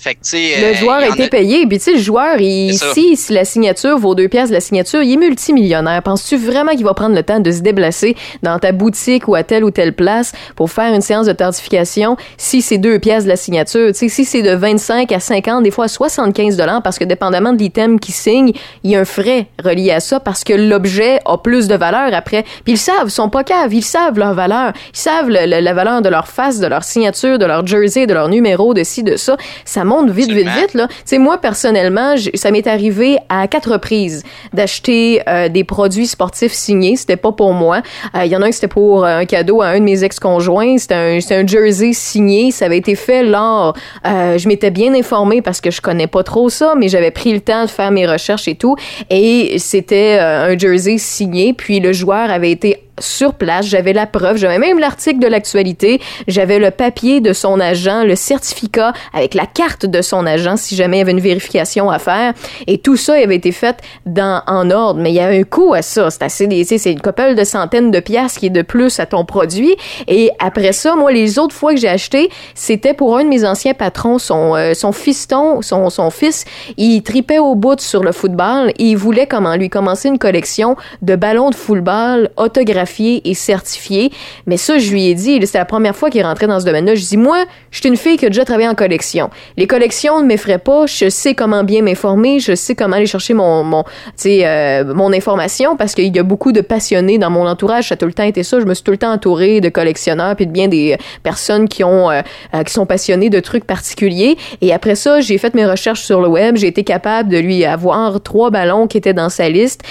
[0.00, 0.20] Fait que,
[0.60, 1.66] Le euh, joueur a été payé.
[1.66, 4.60] Puis, tu sais, le joueur, il, si, si la signature vaut deux pièces de la
[4.60, 6.02] signature, il est multimillionnaire.
[6.04, 9.42] Penses-tu vraiment qu'il va prendre le temps de se déplacer dans ta boutique ou à
[9.42, 13.36] telle ou telle place pour faire une séance d'authentification si c'est deux pièces de la
[13.36, 13.88] signature?
[13.88, 17.04] Tu sais, si c'est de 25 à 50, des fois à 75 dollars, parce que
[17.04, 18.52] dépendamment de l'item qui signe,
[18.84, 22.14] il y a un frais relié à ça parce que l'objet a plus de valeur
[22.14, 22.44] après.
[22.64, 24.72] Puis ils savent, ils sont pas caves, ils savent leur valeur.
[24.94, 28.06] Ils savent le- le- la valeur de leur face, de leur signature, de leur jersey,
[28.06, 29.36] de leur numéro, de ci, de ça.
[29.64, 30.86] Ça monte vite, vite, vite, là.
[31.18, 34.22] Moi, personnellement, ça m'est arrivé à quatre reprises
[34.52, 36.96] d'acheter euh, des produits sportifs signés.
[36.96, 37.82] C'était pas pour moi.
[38.14, 39.84] Euh, Il y en a un qui c'était pour euh, un cadeau à un de
[39.84, 40.78] mes ex-conjoints.
[40.78, 42.52] C'était un, un jersey signé.
[42.52, 43.74] Ça avait été fait lors...
[44.06, 47.32] euh, je m'étais bien informée parce que je connais pas trop ça, mais j'avais pris
[47.32, 48.76] le temps de faire mes recherches et tout.
[49.10, 51.52] Et c'était un jersey signé.
[51.52, 53.66] Puis le joueur avait été sur place.
[53.66, 58.16] J'avais la preuve, j'avais même l'article de l'actualité, j'avais le papier de son agent, le
[58.16, 61.98] certificat avec la carte de son agent si jamais il y avait une vérification à
[61.98, 62.34] faire.
[62.66, 65.00] Et tout ça avait été fait dans, en ordre.
[65.00, 66.10] Mais il y a un coût à ça.
[66.10, 69.24] C'est assez, c'est une couple de centaines de piastres qui est de plus à ton
[69.24, 69.76] produit.
[70.06, 73.44] Et après ça, moi, les autres fois que j'ai acheté, c'était pour un de mes
[73.44, 76.44] anciens patrons, son, euh, son fiston, son, son fils,
[76.76, 80.76] il tripait au bout sur le football et il voulait comment lui commencer une collection
[81.02, 84.10] de ballons de football autographiés et certifiés.
[84.46, 86.94] Mais ça, je lui ai dit, c'était la première fois qu'il rentrait dans ce domaine-là.
[86.94, 89.30] Je dis, moi, je suis une fille qui a déjà travaillé en collection.
[89.56, 90.86] Les collections ne m'effraient pas.
[90.86, 92.40] Je sais comment bien m'informer.
[92.40, 93.84] Je sais comment aller chercher mon, mon,
[94.26, 97.88] euh, mon information parce qu'il y a beaucoup de passionnés dans mon entourage.
[97.88, 98.60] Ça a tout le temps été ça.
[98.60, 101.84] Je me suis tout le temps entourée de collectionneurs puis de bien des personnes qui
[101.84, 102.22] ont, euh,
[102.54, 104.36] euh, qui sont passionnées de trucs particuliers.
[104.60, 106.56] Et après ça, j'ai fait mes recherches sur le web.
[106.56, 109.82] J'ai été capable de lui avoir trois ballons qui étaient dans sa liste.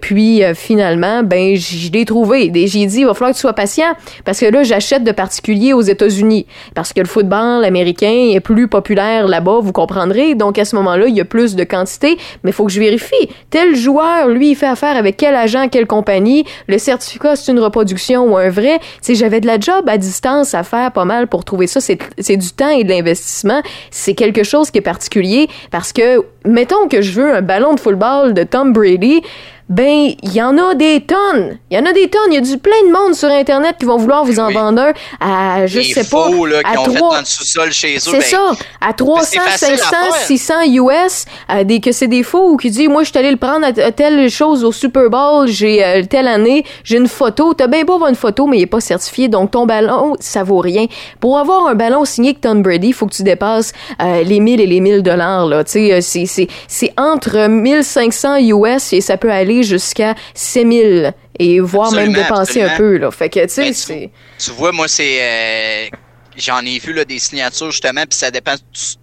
[0.00, 3.92] puis finalement, ben, je l'ai J'ai dit, il va falloir que tu sois patient
[4.24, 8.68] parce que là, j'achète de particuliers aux États-Unis parce que le football américain est plus
[8.68, 10.34] populaire là-bas, vous comprendrez.
[10.34, 12.80] Donc à ce moment-là, il y a plus de quantité, mais il faut que je
[12.80, 13.28] vérifie.
[13.50, 16.44] Tel joueur, lui, il fait affaire avec quel agent, quelle compagnie.
[16.68, 18.78] Le certificat, c'est une reproduction ou un vrai.
[19.02, 21.80] Tu j'avais de la job à distance à faire pas mal pour trouver ça.
[21.80, 23.62] C'est du temps et de l'investissement.
[23.90, 27.80] C'est quelque chose qui est particulier parce que, mettons que je veux un ballon de
[27.80, 29.22] football de Tom Brady,
[29.68, 31.58] ben, il y en a des tonnes.
[31.70, 32.30] Il y en a des tonnes.
[32.30, 34.82] Il y a du plein de monde sur Internet qui vont vouloir vous en vendre
[34.82, 36.28] un à, je sais pas,
[36.64, 37.24] à 3...
[37.24, 38.00] sous-sol chez eux.
[38.00, 38.52] C'est ben, ça.
[38.80, 39.84] À 300, 500,
[40.26, 43.30] 600 US, euh, des, que c'est des faux ou qui disent, moi, je suis allé
[43.30, 47.54] le prendre à, telle chose au Super Bowl, j'ai euh, telle année, j'ai une photo.
[47.54, 49.28] T'as bien beau avoir une photo, mais il est pas certifié.
[49.28, 50.86] Donc, ton ballon, ça vaut rien.
[51.20, 53.72] Pour avoir un ballon signé que Tom Brady, il faut que tu dépasses
[54.02, 55.64] euh, les 1000 et les 1000 dollars, là.
[55.64, 61.92] Tu sais, c'est, c'est entre 1500 US et ça peut aller jusqu'à 6000 et voire
[61.92, 62.96] même dépasser un peu.
[62.96, 63.10] Là.
[63.10, 64.08] Fait que, tu sais, ben.
[64.38, 65.18] Tu vois, moi, c'est...
[65.20, 65.96] Euh,
[66.36, 68.54] j'en ai vu là, des signatures, justement, puis ça dépend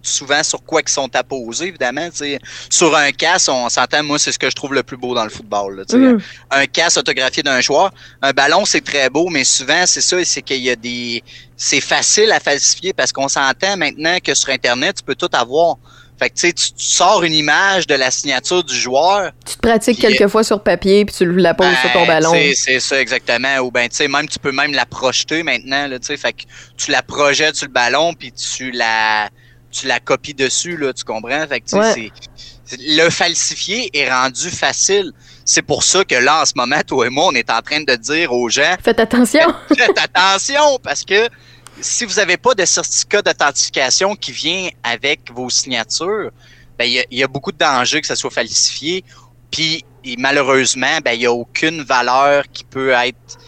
[0.02, 2.08] souvent sur quoi ils sont apposés, évidemment.
[2.68, 5.24] Sur un casse, on s'entend, moi, c'est ce que je trouve le plus beau dans
[5.24, 5.76] le football.
[5.76, 6.18] Là, mm.
[6.50, 7.92] Un casse autographié d'un joueur.
[8.22, 11.22] Un ballon, c'est très beau, mais souvent, c'est ça, c'est qu'il y a des...
[11.56, 15.76] C'est facile à falsifier parce qu'on s'entend maintenant que sur Internet, tu peux tout avoir.
[16.20, 19.32] Fait que tu sais, tu sors une image de la signature du joueur.
[19.46, 22.34] Tu te pratiques quelques fois sur papier puis tu la poses sur ton ben, ballon.
[22.54, 23.56] C'est ça exactement.
[23.60, 26.34] Ou ben tu sais même tu peux même la projeter maintenant là, tu sais, fait
[26.34, 26.42] que
[26.76, 29.30] tu la projettes sur le ballon puis tu la
[29.70, 31.46] tu la copies dessus là, tu comprends?
[31.48, 32.12] Fait que tu sais
[32.78, 35.12] le falsifier est rendu facile.
[35.46, 37.80] C'est pour ça que là en ce moment toi et moi on est en train
[37.80, 39.54] de dire aux gens Faites attention.
[39.74, 41.28] Faites attention parce que
[41.82, 46.30] si vous n'avez pas de certificat d'authentification qui vient avec vos signatures,
[46.78, 49.04] ben il y, a beaucoup de dangers que ça soit falsifié.
[49.50, 49.84] Puis
[50.18, 53.38] malheureusement, ben il y a aucune valeur qui peut être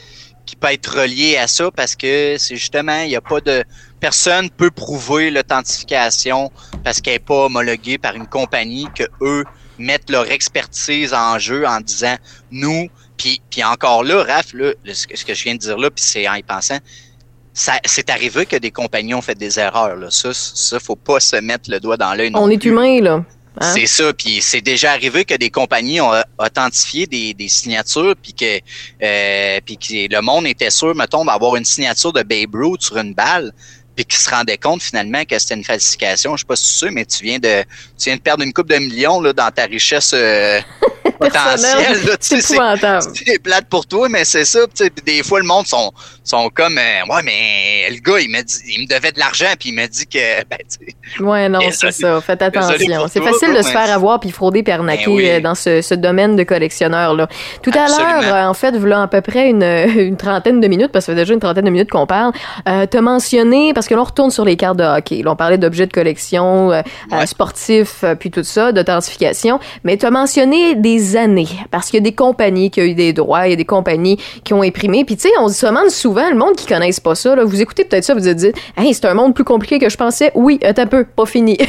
[0.45, 3.65] qui peut être reliée à ça parce que c'est justement il n'y a pas de
[4.01, 6.51] personne peut prouver l'authentification
[6.83, 9.45] parce qu'elle n'est pas homologuée par une compagnie que eux
[9.79, 12.17] mettent leur expertise en jeu en disant
[12.51, 16.05] nous puis puis encore là Raph là ce que je viens de dire là puis
[16.05, 16.79] c'est en y pensant
[17.55, 19.97] c'est arrivé que des compagnies ont fait des erreurs.
[19.97, 20.11] Là.
[20.11, 22.31] Ça, ça, faut pas se mettre le doigt dans l'œil.
[22.35, 23.25] On est humain, là.
[23.61, 23.73] Hein?
[23.75, 28.33] C'est ça, puis c'est déjà arrivé que des compagnies ont authentifié des, des signatures, puis
[28.33, 28.61] que,
[29.03, 32.97] euh, puis que le monde était sûr, mettons, d'avoir une signature de Babe Ruth sur
[32.97, 33.53] une balle,
[33.95, 36.35] puis qui se rendait compte finalement que c'était une falsification.
[36.35, 37.63] Je sais pas sais, mais tu viens de,
[37.99, 40.13] tu viens de perdre une coupe de millions là, dans ta richesse.
[40.15, 40.61] Euh,
[41.31, 42.17] potentiel.
[42.21, 44.61] C'est plate pour toi, mais c'est ça.
[45.07, 45.93] Des fois, le monde sont,
[46.25, 49.53] sont comme euh, Ouais, mais le gars, il me dit il me devait de l'argent,
[49.59, 50.19] puis il m'a dit que.
[51.19, 52.21] Ben, ouais, non, c'est ça.
[52.21, 53.07] Faites attention.
[53.09, 55.95] C'est facile de se faire avoir puis frauder puis arnaquer ben euh, dans ce, ce,
[55.95, 57.15] domaine de collectionneur.
[57.15, 57.29] Là.
[57.63, 60.93] Tout à l'heure, euh, en fait, voilà à peu près une, une, trentaine de minutes,
[60.93, 62.33] parce que ça fait déjà une trentaine de minutes qu'on parle,
[62.69, 65.23] euh, t'as mentionné, parce que là, on retourne sur les cartes de hockey.
[65.23, 66.71] Là, on parlait d'objets de collection,
[67.27, 72.05] sportifs, puis tout ça, d'authentification, mais tu as mentionné des années parce qu'il y a
[72.05, 75.05] des compagnies qui ont eu des droits, il y a des compagnies qui ont imprimé.
[75.05, 77.61] Puis tu sais, on se demande souvent, le monde qui connaisse pas ça, là, vous
[77.61, 80.33] écoutez peut-être ça, vous vous dites, hey, c'est un monde plus compliqué que je pensais.
[80.35, 81.59] Oui, un peu, pas fini.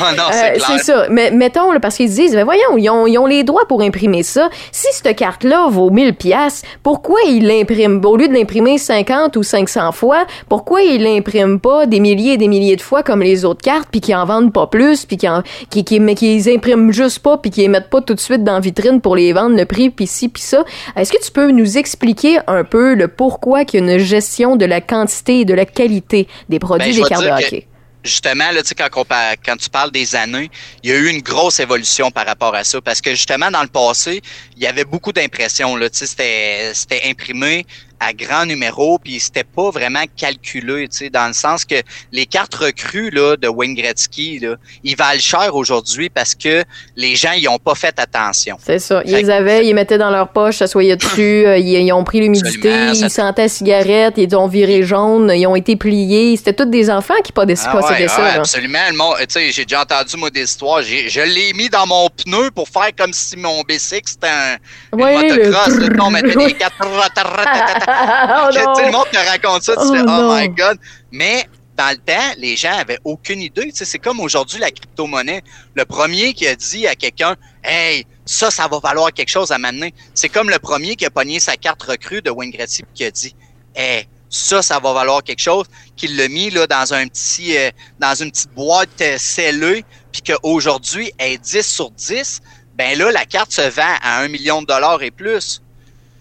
[0.00, 1.06] Ah non, c'est euh, ça.
[1.08, 3.80] Mais mettons, là, parce qu'ils disent, ben voyons, ils ont, ils ont, les droits pour
[3.80, 4.48] imprimer ça.
[4.72, 8.04] Si cette carte-là vaut 1000 pièces, pourquoi ils l'impriment?
[8.04, 12.36] Au lieu de l'imprimer 50 ou 500 fois Pourquoi ils l'impriment pas des milliers et
[12.36, 15.16] des milliers de fois comme les autres cartes, puis qu'ils en vendent pas plus, puis
[15.16, 15.30] qu'ils
[15.70, 18.42] qui, qui, mais qu'ils impriment juste pas, puis qu'ils les mettent pas tout de suite
[18.42, 20.64] dans vitrine pour les vendre, le prix, puis ci, puis ça.
[20.96, 24.56] Est-ce que tu peux nous expliquer un peu le pourquoi qu'il y a une gestion
[24.56, 27.66] de la quantité et de la qualité des produits ben, des cartes de hockey?
[28.04, 29.04] justement, là, quand, on,
[29.44, 30.50] quand tu parles des années,
[30.82, 32.80] il y a eu une grosse évolution par rapport à ça.
[32.80, 34.22] Parce que justement, dans le passé,
[34.56, 35.76] il y avait beaucoup d'impressions.
[35.90, 37.66] C'était imprimé
[38.04, 41.76] à grand numéro, puis c'était pas vraiment calculé, tu sais, dans le sens que
[42.12, 46.64] les cartes recrues là, de Wayne Gretzky, là, ils valent cher aujourd'hui parce que
[46.96, 48.56] les gens ils ont pas fait attention.
[48.62, 49.02] C'est ça.
[49.04, 52.72] Ils les avaient, ils mettaient dans leur poche, s'assoyaient dessus, euh, ils, ont pris l'humidité,
[52.94, 56.36] ils sentaient la cigarette, ils ont viré jaune, ils ont été pliés.
[56.36, 58.22] C'était tous des enfants qui pas ah possédaient ça.
[58.22, 58.78] Ouais, absolument.
[59.18, 60.82] Tu sais, j'ai déjà entendu moi des histoires.
[60.82, 65.28] Je l'ai mis dans mon pneu pour faire comme si mon B6 c'était un ouais,
[65.28, 65.74] motocross.
[65.74, 66.00] Le...
[66.00, 66.54] on mettait des
[68.48, 70.78] oh tout le monde te raconte ça, tu oh fais Oh my God.
[71.12, 73.70] Mais dans le temps, les gens avaient aucune idée.
[73.70, 75.42] Tu sais, c'est comme aujourd'hui la crypto-monnaie.
[75.74, 79.58] Le premier qui a dit à quelqu'un Hey, ça, ça va valoir quelque chose à
[79.58, 79.94] m'amener.
[80.14, 83.10] C'est comme le premier qui a pogné sa carte recrue de Wayne Gretzky qui a
[83.10, 83.34] dit
[83.74, 85.66] Hey, ça, ça va valoir quelque chose,
[85.96, 87.70] qu'il l'a mis là, dans un petit euh,
[88.00, 92.40] dans une petite boîte euh, scellée, puis qu'aujourd'hui, elle est 10 sur 10,
[92.74, 95.62] ben là, la carte se vend à un million de dollars et plus.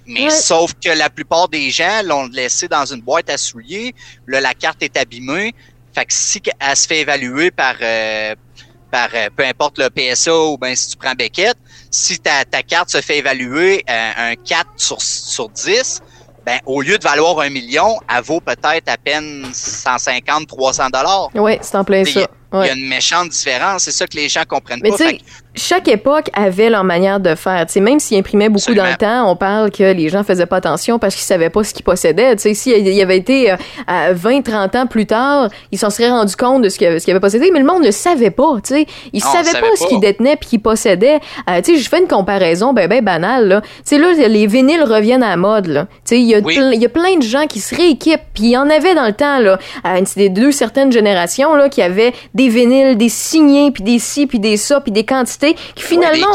[0.06, 3.94] Mais sauf que la plupart des gens l'ont laissé dans une boîte à souliers.
[4.28, 5.54] Là, la carte est abîmée.
[5.94, 8.36] Fait que si elle se fait évaluer par, euh,
[8.92, 11.56] par euh, peu importe le PSA ou bien si tu prends Beckett,
[11.92, 16.02] si ta, ta carte se fait évaluer euh, un 4 sur, sur 10,
[16.46, 21.30] ben, au lieu de valoir un million, elle vaut peut-être à peine 150, 300 dollars.
[21.36, 22.28] Oui, c'est en plein ça.
[22.54, 23.84] Il y a une méchante différence.
[23.84, 24.98] C'est ça que les gens comprennent Mais pas
[25.56, 27.66] chaque époque avait leur manière de faire.
[27.68, 30.58] sais, même s'ils imprimaient beaucoup dans le temps, on parle que les gens faisaient pas
[30.58, 32.36] attention parce qu'ils savaient pas ce qu'ils possédaient.
[32.38, 36.36] S'il y avait été euh, à 20, 30 ans plus tard, ils s'en seraient rendus
[36.36, 38.58] compte de ce qu'ils avaient possédé, mais le monde ne savait pas.
[38.64, 41.20] sais, Ils ne savaient pas, ce qu'ils détenaient puis qu'ils possédaient.
[41.50, 43.48] Euh, je fais une comparaison ben, ben banale.
[43.48, 43.62] Là.
[43.92, 45.88] là, les vinyles reviennent à la mode.
[46.10, 48.22] Il y, a y a plein de gens qui se rééquipent.
[48.34, 51.70] Puis il y en avait dans le temps, là, euh, des deux certaines générations là,
[51.70, 55.56] qui avaient des vinyles, des signés, puis des ci, puis des ça, puis des quantités
[55.76, 56.28] qui finalement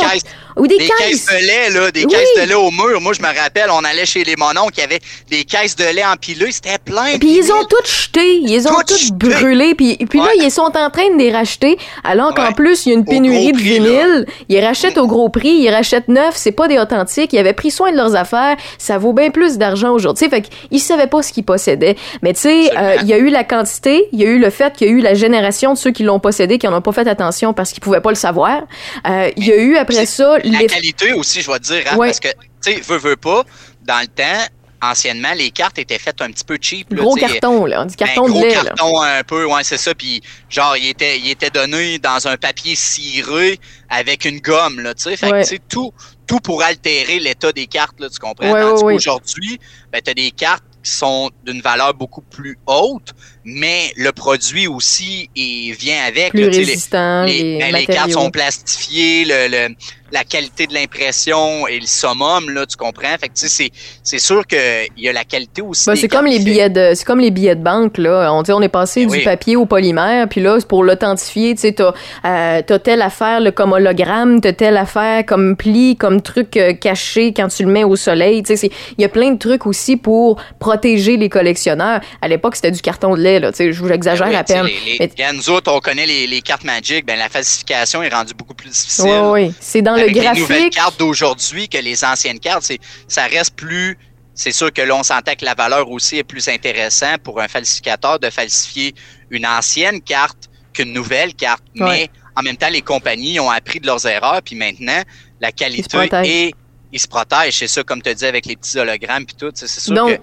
[0.59, 1.27] ou des, caisses.
[1.27, 3.01] de lait, là, des caisses de lait au mur.
[3.01, 5.01] Moi, je me rappelle, on allait chez les monons qui avaient
[5.31, 7.19] des caisses de lait empilées, c'était plein.
[7.19, 10.91] Puis ils ont toutes jeté, ils ont toutes brûlé, puis, puis là, ils sont en
[10.91, 14.27] train de les racheter, alors qu'en plus, il y a une pénurie de vinyle.
[14.49, 17.71] Ils rachètent au gros prix, ils rachètent neuf, c'est pas des authentiques, ils avaient pris
[17.71, 20.29] soin de leurs affaires, ça vaut bien plus d'argent aujourd'hui.
[20.29, 21.97] Fait qu'ils savaient pas ce qu'ils possédaient.
[22.23, 24.51] Mais tu sais, euh, il y a eu la quantité, il y a eu le
[24.51, 26.83] fait qu'il y a eu la génération de ceux qui l'ont possédé, qui n'en ont
[26.83, 28.63] pas fait attention parce qu'ils pouvaient pas le savoir.
[29.09, 31.97] Euh, il y a eu après ça la qualité aussi, je vais te dire, hein,
[31.97, 33.45] parce que, tu sais, veux, veux pas,
[33.83, 34.47] dans le temps,
[34.83, 36.93] anciennement, les cartes étaient faites un petit peu cheap.
[36.95, 37.85] gros carton, là.
[37.85, 38.55] Du carton ben, de lait.
[38.55, 39.95] Gros carton un peu, ouais, c'est ça.
[39.95, 44.95] Puis, genre, il était, il était donné dans un papier ciré avec une gomme, là,
[44.95, 45.17] tu sais.
[45.17, 45.93] Fait que, tu sais, tout,
[46.27, 48.51] tout pour altérer l'état des cartes, là, tu comprends?
[48.51, 49.59] Ouais, Tandis qu'aujourd'hui,
[49.93, 53.15] ben, t'as des cartes qui sont d'une valeur beaucoup plus haute,
[53.49, 56.31] mais le produit aussi il vient avec.
[56.31, 59.75] Plus résistant, les, les, ben, les, cartes sont plastifiées, le, le
[60.13, 63.17] la qualité de l'impression et le summum, là, tu comprends?
[63.21, 63.71] Fait que, tu sais,
[64.03, 64.59] c'est sûr qu'il
[64.97, 65.89] y a la qualité aussi.
[65.89, 68.33] Ben, c'est comme les billets de, c'est comme les billets de banque, là.
[68.33, 71.63] On dit, on est passé ben du papier au polymère, puis là, pour l'authentifier, tu
[71.63, 71.93] sais, t'as,
[72.25, 77.49] euh, telle affaire, comme hologramme, t'as telle affaire comme pli, comme truc euh, caché quand
[77.49, 80.41] tu le mets au soleil, tu sais, il y a plein de trucs aussi pour
[80.59, 82.01] protéger les collectionneurs.
[82.23, 84.67] À l'époque, c'était du carton de lait, là, je vous exagère ben à peine.
[84.67, 88.55] Les, nous autres, on connaît les, les cartes Magic, ben la falsification est rendue beaucoup
[88.55, 89.05] plus difficile.
[89.07, 89.55] Oui, oui.
[89.61, 92.71] C'est dans les nouvelles cartes d'aujourd'hui que les anciennes cartes,
[93.09, 93.99] ça reste plus
[94.39, 97.49] c'est sûr que là, on sentait que la valeur aussi est plus intéressante pour un
[97.49, 98.95] falsificateur de falsifier
[99.31, 101.65] une ancienne carte qu'une nouvelle carte.
[101.75, 105.03] Mais en même temps, les compagnies ont appris de leurs erreurs, puis maintenant,
[105.41, 106.55] la qualité est
[106.93, 109.51] ils se protègent, c'est ça, comme tu dis, avec les petits hologrammes puis tout.
[109.55, 110.21] C'est sûr Donc,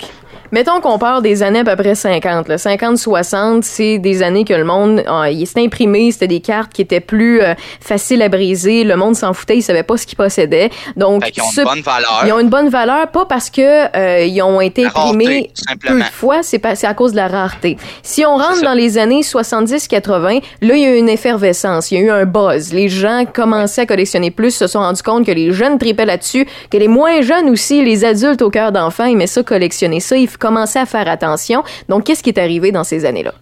[0.52, 2.48] mettons qu'on parle des années à peu près 50.
[2.48, 6.82] 50-60, c'est des années que le monde, ah, il s'est imprimé, c'était des cartes qui
[6.82, 8.84] étaient plus euh, faciles à briser.
[8.84, 10.70] Le monde s'en foutait, il savait pas ce qu'ils possédaient.
[10.96, 12.24] Donc, ils ont une bonne valeur.
[12.26, 16.04] Ils ont une bonne valeur, pas parce que euh, ils ont été imprimés peu de
[16.04, 17.78] fois, c'est à cause de la rareté.
[18.04, 21.96] Si on rentre dans les années 70-80, là, il y a eu une effervescence, il
[21.96, 22.74] y a eu un buzz.
[22.74, 26.48] Les gens commençaient à collectionner plus, se sont rendus compte que les jeunes tripaient là-dessus
[26.70, 30.30] que les moins jeunes aussi, les adultes au cœur d'enfant, aimaient ça collectionner ça, ils
[30.38, 31.64] commençaient à faire attention.
[31.90, 33.34] Donc, qu'est-ce qui est arrivé dans ces années-là?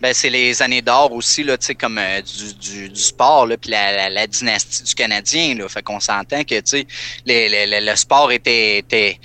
[0.00, 3.56] Ben, c'est les années d'or aussi, là, tu sais, comme euh, du, du, sport, là,
[3.56, 5.68] puis la, dynastie du Canadien, là.
[5.68, 6.86] Fait qu'on s'entend que, tu sais,
[7.26, 9.18] le sport était, était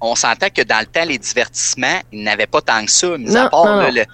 [0.00, 3.36] on s'entend que dans le temps, les divertissements, ils n'avaient pas tant que ça, mis
[3.36, 4.04] à part le,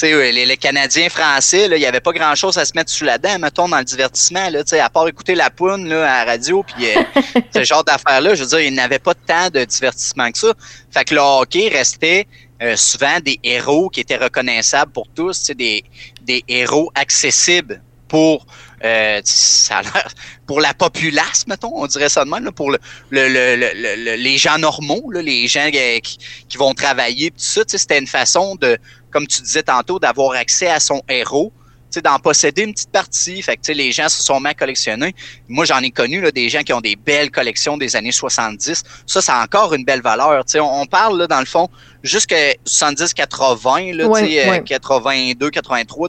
[0.00, 3.18] sais, les, les, Canadiens français, il n'y avait pas grand-chose à se mettre sous la
[3.18, 6.62] dent, mettons, dans le divertissement, là, à part écouter la poune là, à la radio,
[6.62, 7.02] puis euh,
[7.54, 10.52] ce genre d'affaires-là, je veux dire, ils n'avaient pas tant de divertissement que ça.
[10.90, 12.26] Fait que le hockey restait
[12.62, 15.84] euh, souvent des héros qui étaient reconnaissables pour tous, des,
[16.22, 18.46] des héros accessibles pour
[18.84, 19.82] euh, ça
[20.46, 22.78] pour la populace, mettons, on dirait ça de même, pour le,
[23.10, 26.18] le, le, les gens normaux, là, les gens euh, qui,
[26.48, 28.78] qui vont travailler, tout ça, c'était une façon de,
[29.10, 31.52] comme tu disais tantôt, d'avoir accès à son héros
[31.96, 33.42] d'en posséder une petite partie.
[33.42, 35.14] Fait que les gens se sont mis à collectionner.
[35.48, 38.84] Moi, j'en ai connu là, des gens qui ont des belles collections des années 70.
[39.06, 40.44] Ça, ça a encore une belle valeur.
[40.56, 41.68] on, on parle, là, dans le fond,
[42.02, 46.08] jusqu'à 70-80, là, ouais, 82, 83,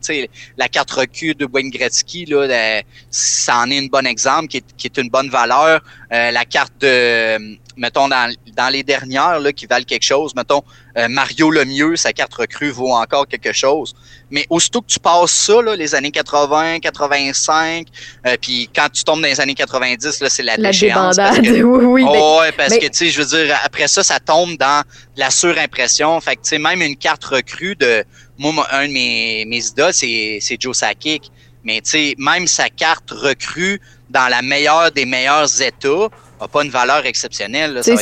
[0.57, 4.65] la carte recul de Wayne Gretzky, là, ça en est un bon exemple, qui est,
[4.77, 5.81] qui est une bonne valeur.
[6.11, 10.61] Euh, la carte de mettons, dans, dans les dernières là, qui valent quelque chose, mettons,
[10.97, 13.95] euh, Mario le mieux, sa carte recrue vaut encore quelque chose.
[14.29, 17.87] Mais aussitôt que tu passes ça, là, les années 80, 85,
[18.27, 21.17] euh, puis quand tu tombes dans les années 90, là, c'est la, la déchéance.
[21.41, 22.03] oui, oui.
[22.05, 24.83] Oh, ouais, parce que, tu sais, je veux dire, après ça, ça tombe dans
[25.15, 26.19] la surimpression.
[26.21, 28.03] Fait que, tu sais, même une carte recrue de,
[28.37, 31.31] moi, un de mes, mes idoles, c'est, c'est Joe Sakic.
[31.63, 36.07] Mais, tu sais, même sa carte recrue dans la meilleure des meilleurs états,
[36.39, 37.79] a pas une valeur exceptionnelle.
[37.81, 37.95] Ça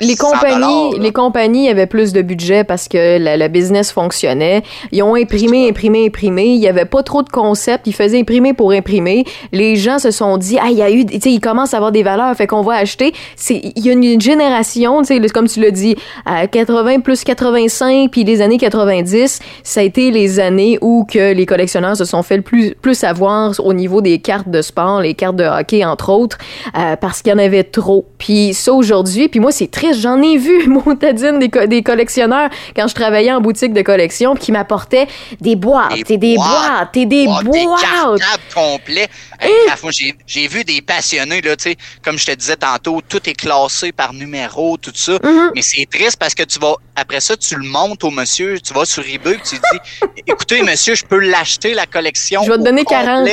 [0.00, 4.62] les compagnies, les compagnies avaient plus de budget parce que la, business fonctionnait.
[4.92, 6.46] Ils ont imprimé, imprimé, imprimé.
[6.46, 7.86] Il y avait pas trop de concepts.
[7.86, 9.24] Ils faisaient imprimer pour imprimer.
[9.52, 11.78] Les gens se sont dit, ah, il y a eu, tu sais, ils commencent à
[11.78, 13.14] avoir des valeurs, fait qu'on va acheter.
[13.36, 15.96] C'est, il y a une, génération, tu sais, comme tu l'as dit,
[16.26, 21.32] à 80 plus 85, puis les années 90, ça a été les années où que
[21.32, 25.00] les collectionneurs se sont fait le plus, plus avoir au niveau des cartes de sport,
[25.00, 26.38] les cartes de hockey entre autres,
[26.76, 28.06] euh, parce qu'il y en avait trop.
[28.18, 32.88] Puis ça aujourd'hui, puis moi c'est triste, j'en ai vu montadine des, des collectionneurs quand
[32.88, 35.06] je travaillais en boutique de collection qui m'apportaient
[35.40, 37.50] des boîtes, et des boîtes, et des boîtes.
[37.50, 39.08] Des cartables complets.
[39.40, 39.90] Hein?
[40.26, 43.92] J'ai vu des passionnés là, tu sais, comme je te disais tantôt, tout est classé
[43.92, 45.12] par numéro, tout ça.
[45.12, 45.50] Mm-hmm.
[45.54, 48.74] Mais c'est triste parce que tu vas après ça, tu le montes au monsieur, tu
[48.74, 52.42] vas sur eBay, tu dis, écoutez monsieur, je peux l'acheter la collection.
[52.42, 53.28] Je vais te donner 40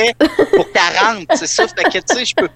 [0.54, 1.66] pour 40, c'est ça.
[1.66, 2.48] Fait que tu sais, je peux,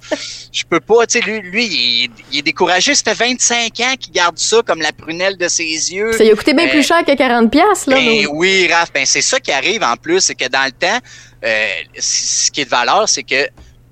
[0.52, 2.94] je peux pas, tu sais, lui lui, il, est découragé.
[2.94, 6.12] C'était 25 ans qu'il garde ça comme la prunelle de ses yeux.
[6.12, 7.96] Ça lui a coûté bien plus euh, cher que 40 pièces là.
[7.96, 10.98] Ben oui, Raph, ben c'est ça qui arrive en plus, c'est que dans le temps,
[11.44, 11.66] euh,
[11.98, 13.48] ce qui est de valeur, c'est que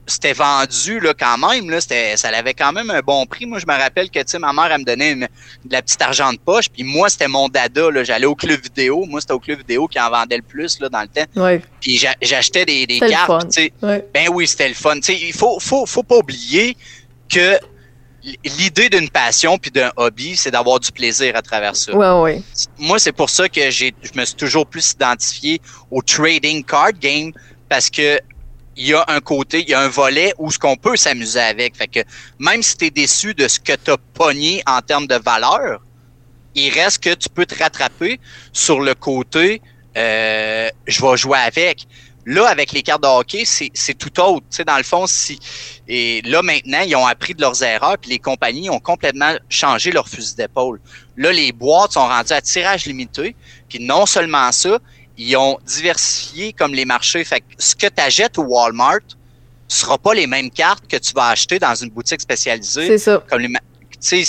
[0.08, 1.80] c'était vendu là quand même là.
[1.80, 3.46] C'était ça avait quand même un bon prix.
[3.46, 5.28] Moi je me rappelle que tu sais ma mère elle me donnait une,
[5.64, 6.68] de la petite argent de poche.
[6.68, 8.04] Puis moi c'était mon dada là.
[8.04, 9.04] J'allais au club vidéo.
[9.06, 11.42] Moi c'était au club vidéo qui en vendait le plus là dans le temps.
[11.42, 11.60] Ouais.
[11.80, 13.46] puis j'achetais des, des cartes
[13.80, 14.96] ben oui c'était le fun.
[14.96, 16.76] Tu sais il faut faut faut pas oublier
[17.28, 17.58] que
[18.44, 21.94] l'idée d'une passion puis d'un hobby, c'est d'avoir du plaisir à travers ça.
[21.94, 22.42] Ouais, ouais.
[22.78, 25.60] Moi, c'est pour ça que j'ai, je me suis toujours plus identifié
[25.90, 27.32] au trading card game
[27.68, 28.18] parce que
[28.76, 31.40] il y a un côté, il y a un volet où ce qu'on peut s'amuser
[31.40, 31.76] avec.
[31.76, 32.00] Fait que
[32.38, 35.80] même si tu es déçu de ce que tu as pogné en termes de valeur,
[36.54, 38.20] il reste que tu peux te rattraper
[38.52, 39.60] sur le côté
[39.98, 41.86] euh, je vais jouer avec.
[42.30, 44.44] Là, avec les cartes de hockey, c'est tout autre.
[44.50, 45.38] Tu sais, dans le fond, si
[45.88, 49.90] et là maintenant, ils ont appris de leurs erreurs, puis les compagnies ont complètement changé
[49.90, 50.78] leur fusil d'épaule.
[51.16, 53.34] Là, les boîtes sont rendues à tirage limité,
[53.66, 54.78] puis non seulement ça,
[55.16, 57.24] ils ont diversifié comme les marchés.
[57.24, 59.00] Fait que ce que tu achètes au Walmart,
[59.66, 62.88] ce sera pas les mêmes cartes que tu vas acheter dans une boutique spécialisée.
[62.88, 63.24] C'est ça.
[63.30, 63.48] Comme les,
[64.00, 64.24] c'est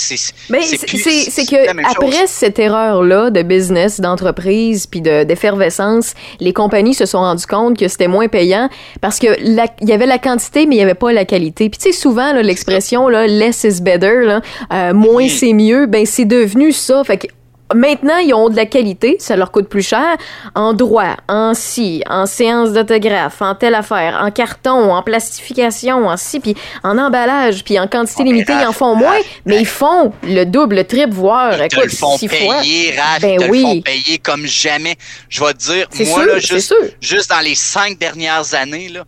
[1.30, 7.06] c'est que après cette erreur là de business d'entreprise puis de d'effervescence les compagnies se
[7.06, 8.68] sont rendues compte que c'était moins payant
[9.00, 11.70] parce que il y avait la quantité mais il y avait pas la qualité.
[11.70, 14.40] Puis tu sais souvent l'expression là less is better là,
[14.72, 17.02] euh, moins c'est mieux ben c'est devenu ça.
[17.04, 17.26] Fait que
[17.74, 20.16] Maintenant, ils ont de la qualité, ça leur coûte plus cher,
[20.54, 26.16] en droit, en si, en séance d'autographe, en telle affaire, en carton, en plastification, en
[26.16, 30.12] si, puis en emballage, puis en quantité limitée, ils en font moins, mais ils font
[30.22, 33.58] le double, le triple, voire, ils te le font payer, Raph, ben ils te oui.
[33.58, 34.96] le font payer comme jamais.
[35.28, 39.04] Je vais te dire, moi, là, juste, juste dans les cinq dernières années, là,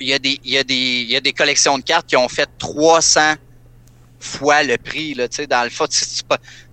[0.00, 3.34] il y, a des, y, y a des collections de cartes qui ont fait 300
[4.20, 5.98] fois le prix, là, tu sais, dans le fond, tu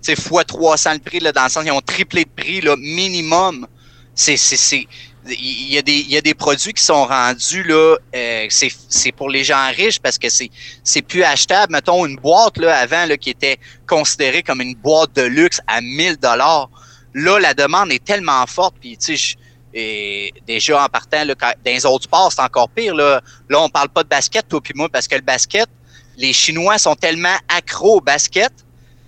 [0.00, 2.76] sais, fois 300 le prix, là, dans le sens, ils ont triplé de prix, là,
[2.76, 3.66] minimum.
[4.14, 4.86] C'est, c'est, c'est,
[5.28, 8.72] il y a des, il y a des produits qui sont rendus, là, euh, c'est,
[8.88, 10.50] c'est pour les gens riches parce que c'est,
[10.82, 11.72] c'est plus achetable.
[11.72, 15.80] Mettons, une boîte, là, avant, là, qui était considérée comme une boîte de luxe à
[15.80, 16.70] 1000 dollars.
[17.14, 19.36] Là, la demande est tellement forte, puis, tu sais,
[19.78, 22.94] et déjà en partant là, dans les autres sports, c'est encore pire.
[22.94, 23.20] Là,
[23.50, 25.68] là on parle pas de basket, toi puis moi, parce que le basket,
[26.16, 28.52] les Chinois sont tellement accros au basket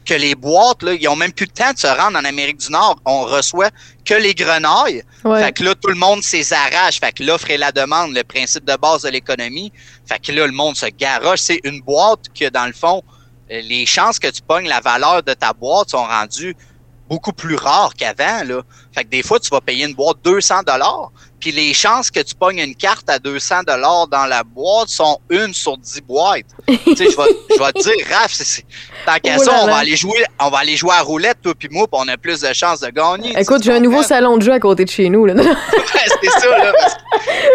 [0.05, 2.57] que les boîtes, là, ils ont même plus le temps de se rendre en Amérique
[2.57, 2.99] du Nord.
[3.05, 3.71] On reçoit
[4.07, 5.03] que les grenailles.
[5.23, 6.99] Fait que là, tout le monde s'est arrache.
[6.99, 9.71] Fait que l'offre et la demande, le principe de base de l'économie.
[10.07, 11.41] Fait que là, le monde se garoche.
[11.41, 13.03] C'est une boîte que, dans le fond,
[13.51, 16.57] les chances que tu pognes la valeur de ta boîte sont rendues
[17.09, 18.45] beaucoup plus rare qu'avant.
[18.45, 18.63] Là.
[18.95, 22.21] Fait que des fois, tu vas payer une boîte 200 dollars, puis les chances que
[22.21, 26.45] tu pognes une carte à 200 dollars dans la boîte sont une sur 10 boîtes.
[26.67, 28.65] tu sais, je vais, je vais te dire, Raph, c'est,
[29.07, 31.55] tant qu'à Oh ça, on va aller jouer, on va aller jouer à roulette, toi
[31.59, 33.39] puis moi, puis on a plus de chances de gagner.
[33.39, 35.27] Écoute, j'ai un nouveau salon de jeu à côté de chez nous.
[35.27, 35.35] Là.
[36.23, 36.73] c'est ça, là.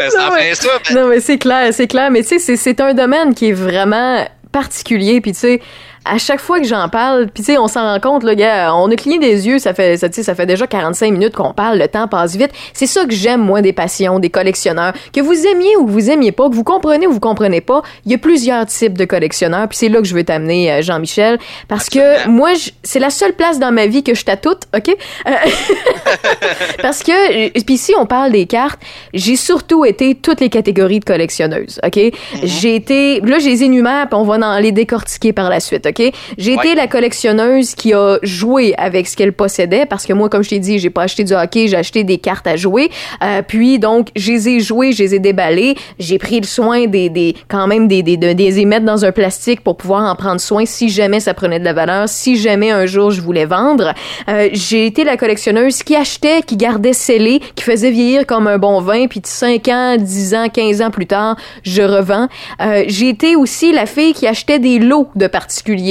[0.01, 0.67] euh, ça Non, mais- ça.
[0.89, 2.09] ben, Non, mais c'est clair, c'est clair.
[2.11, 5.19] Mais tu sais, c'est- c'est un domaine qui est vraiment particulier.
[5.21, 5.61] Puis tu sais,
[6.05, 8.75] à chaque fois que j'en parle, puis tu sais, on s'en rend compte, le gars,
[8.75, 11.79] on a cligné des yeux, ça fait, ça, ça fait déjà 45 minutes qu'on parle,
[11.79, 12.51] le temps passe vite.
[12.73, 14.93] C'est ça que j'aime, moi, des passions, des collectionneurs.
[15.13, 17.81] Que vous aimiez ou que vous aimiez pas, que vous comprenez ou vous comprenez pas,
[18.05, 19.67] il y a plusieurs types de collectionneurs.
[19.69, 22.51] Puis c'est là que je veux t'amener, euh, Jean-Michel, parce que moi,
[22.83, 24.89] c'est la seule place dans ma vie que je toute, OK?
[25.27, 25.31] Euh,
[26.81, 28.79] parce que, euh, puis si on parle des cartes,
[29.13, 31.99] j'ai surtout été toutes les catégories de collectionneuses, OK?
[32.41, 35.85] J'ai été, là, je les énumère, puis on va en les décortiquer par la suite,
[35.85, 35.92] OK?
[36.37, 36.65] J'ai Ouais.
[36.67, 40.49] été la collectionneuse qui a joué avec ce qu'elle possédait, parce que moi, comme je
[40.49, 42.89] t'ai dit, j'ai pas acheté du hockey, j'ai acheté des cartes à jouer.
[43.23, 45.75] Euh, puis, donc, je les ai jouées, je les ai déballées.
[45.99, 49.05] J'ai pris le soin des, des quand même, des, des, de, de les mettre dans
[49.05, 52.35] un plastique pour pouvoir en prendre soin si jamais ça prenait de la valeur, si
[52.37, 53.93] jamais un jour je voulais vendre.
[54.29, 58.57] Euh, j'ai été la collectionneuse qui achetait, qui gardait scellé, qui faisait vieillir comme un
[58.57, 62.27] bon vin, puis 5 ans, 10 ans, 15 ans plus tard, je revends.
[62.61, 65.82] Euh, j'ai été aussi la fille qui achetait des lots de particuliers,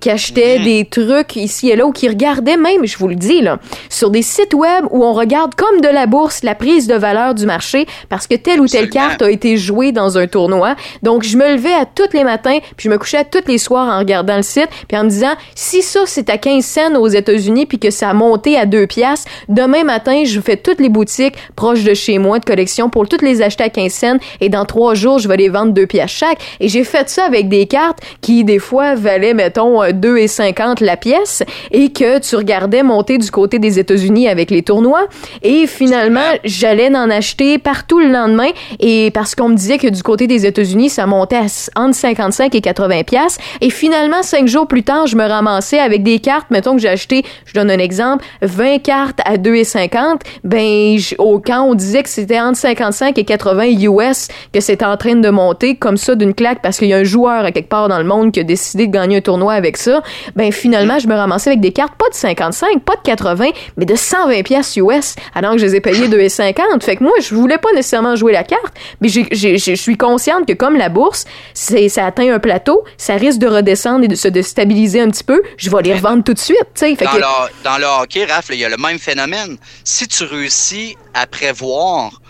[0.00, 3.40] qui achetait des trucs ici et là, ou qui regardait même, je vous le dis,
[3.40, 6.94] là, sur des sites web où on regarde comme de la bourse la prise de
[6.94, 9.08] valeur du marché parce que telle ou telle Absolument.
[9.08, 10.76] carte a été jouée dans un tournoi.
[11.02, 13.58] Donc, je me levais à tous les matins, puis je me couchais à tous les
[13.58, 16.94] soirs en regardant le site, puis en me disant, si ça, c'est à 15 cents
[16.96, 20.80] aux États-Unis, puis que ça a monté à 2 piastres, demain matin, je fais toutes
[20.80, 24.16] les boutiques proches de chez moi de collection pour toutes les acheter à 15 cents,
[24.40, 26.38] et dans trois jours, je vais les vendre 2 piastres chaque.
[26.60, 31.42] Et j'ai fait ça avec des cartes qui, des fois, valaient, mettons, 2,50 la pièce,
[31.70, 35.06] et que tu regardais monter du côté des États-Unis avec les tournois,
[35.42, 40.02] et finalement, j'allais en acheter partout le lendemain, et parce qu'on me disait que du
[40.02, 44.66] côté des États-Unis, ça montait à entre 55 et 80 pièces et finalement, cinq jours
[44.66, 47.78] plus tard, je me ramassais avec des cartes, mettons que j'ai acheté, je donne un
[47.78, 53.24] exemple, 20 cartes à 2,50, ben, au, quand on disait que c'était entre 55 et
[53.24, 56.94] 80 US, que c'était en train de monter comme ça d'une claque parce qu'il y
[56.94, 59.20] a un joueur à quelque part dans le monde qui a décidé de gagner un
[59.22, 60.02] tournoi avec ça,
[60.36, 63.84] ben, finalement, je me ramassais avec des cartes pas de 55, pas de 80, mais
[63.84, 66.82] de 120 pièces US, alors que je les ai payées 2,50.
[66.82, 70.52] Fait que moi, je voulais pas nécessairement jouer la carte, mais je suis consciente que
[70.52, 74.28] comme la bourse, c'est ça atteint un plateau, ça risque de redescendre et de se
[74.28, 76.58] déstabiliser un petit peu, je vais les revendre tout de suite.
[76.74, 77.22] Fait Dans, que- le,
[77.64, 79.56] dans le hockey, Raph, il y a le même phénomène.
[79.84, 82.21] Si tu réussis à prévoir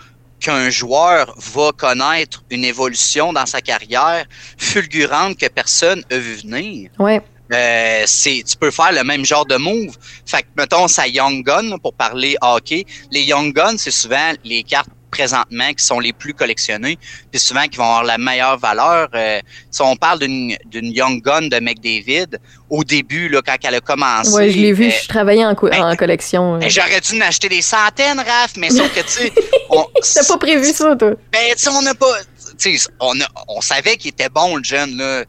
[0.42, 4.26] qu'un joueur va connaître une évolution dans sa carrière
[4.58, 7.20] fulgurante que personne a vu venir, Ouais.
[7.52, 9.96] euh, c'est, tu peux faire le même genre de move.
[10.26, 14.62] Fait que, mettons, sa Young Gun, pour parler hockey, les Young Guns, c'est souvent les
[14.64, 16.98] cartes présentement qui sont les plus collectionnées,
[17.30, 19.08] puis souvent qui vont avoir la meilleure valeur.
[19.14, 19.40] Euh,
[19.70, 22.38] si on parle d'une, Young Gun de McDavid,
[22.70, 24.32] au début, là, quand elle a commencé...
[24.32, 26.58] Ouais, je l'ai vu, euh, je travaillais en, co- ben, en collection.
[26.58, 29.32] ben, J'aurais dû en acheter des centaines, Raph, mais sauf que, tu sais,
[30.14, 31.10] T'as pas prévu ça, toi?
[31.30, 32.12] ben, tu sais, on n'a pas.
[32.58, 35.24] Tu sais, on, a- on savait qu'il était bon, le jeune, là.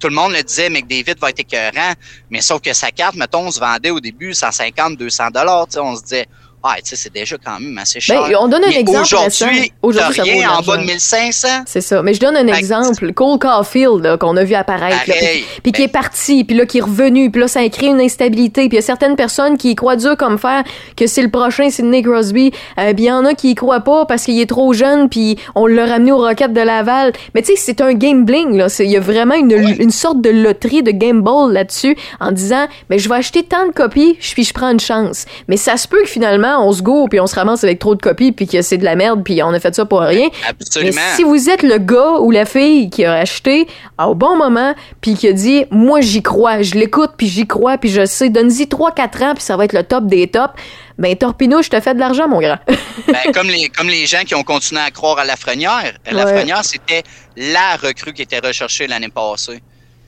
[0.00, 1.92] Tout le monde le disait, McDavid va être écœurant.
[2.30, 5.66] Mais sauf que sa carte, mettons, on se vendait au début 150, 200 dollars.
[5.66, 6.26] Tu sais, on se disait,
[6.66, 8.22] ah, tu sais, c'est déjà quand même assez cher.
[8.26, 9.02] Ben, on donne un Mais exemple.
[9.02, 10.86] Aujourd'hui, Aujourd'hui, rien en bas de l'argent.
[10.86, 11.48] 1500.
[11.66, 12.02] C'est ça.
[12.02, 13.12] Mais je donne un exemple.
[13.12, 15.14] Cole Caulfield, qu'on a vu apparaître, là,
[15.62, 18.00] puis, qui est parti, puis là, qui est revenu, puis là, ça a créé une
[18.00, 18.68] instabilité.
[18.70, 20.64] Puis il y a certaines personnes qui y croient dur comme fer
[20.96, 22.50] que c'est le prochain Sidney Crosby.
[22.78, 25.10] Euh, puis il y en a qui y croient pas parce qu'il est trop jeune,
[25.10, 27.12] puis on l'a ramené aux Rockets de Laval.
[27.34, 28.68] Mais tu sais, c'est un gambling, là.
[28.78, 32.98] Il y a vraiment une, une sorte de loterie, de gamble là-dessus, en disant, mais
[32.98, 35.26] je vais acheter tant de copies, puis je prends une chance.
[35.48, 37.94] Mais ça se peut que finalement, on se go, puis on se ramasse avec trop
[37.94, 40.28] de copies, puis que c'est de la merde, puis on a fait ça pour rien.
[40.48, 40.92] Absolument.
[40.94, 43.66] Mais si vous êtes le gars ou la fille qui a acheté
[43.98, 47.78] au bon moment, puis qui a dit, moi j'y crois, je l'écoute, puis j'y crois,
[47.78, 50.54] puis je sais, donne-y 3-4 ans, puis ça va être le top des tops,
[50.98, 52.58] ben Torpino, je te fais de l'argent, mon grand.
[53.06, 55.94] Ben, comme, les, comme les gens qui ont continué à croire à Lafrenière.
[56.10, 57.02] Lafrenière, c'était
[57.36, 59.62] la recrue qui était recherchée l'année passée.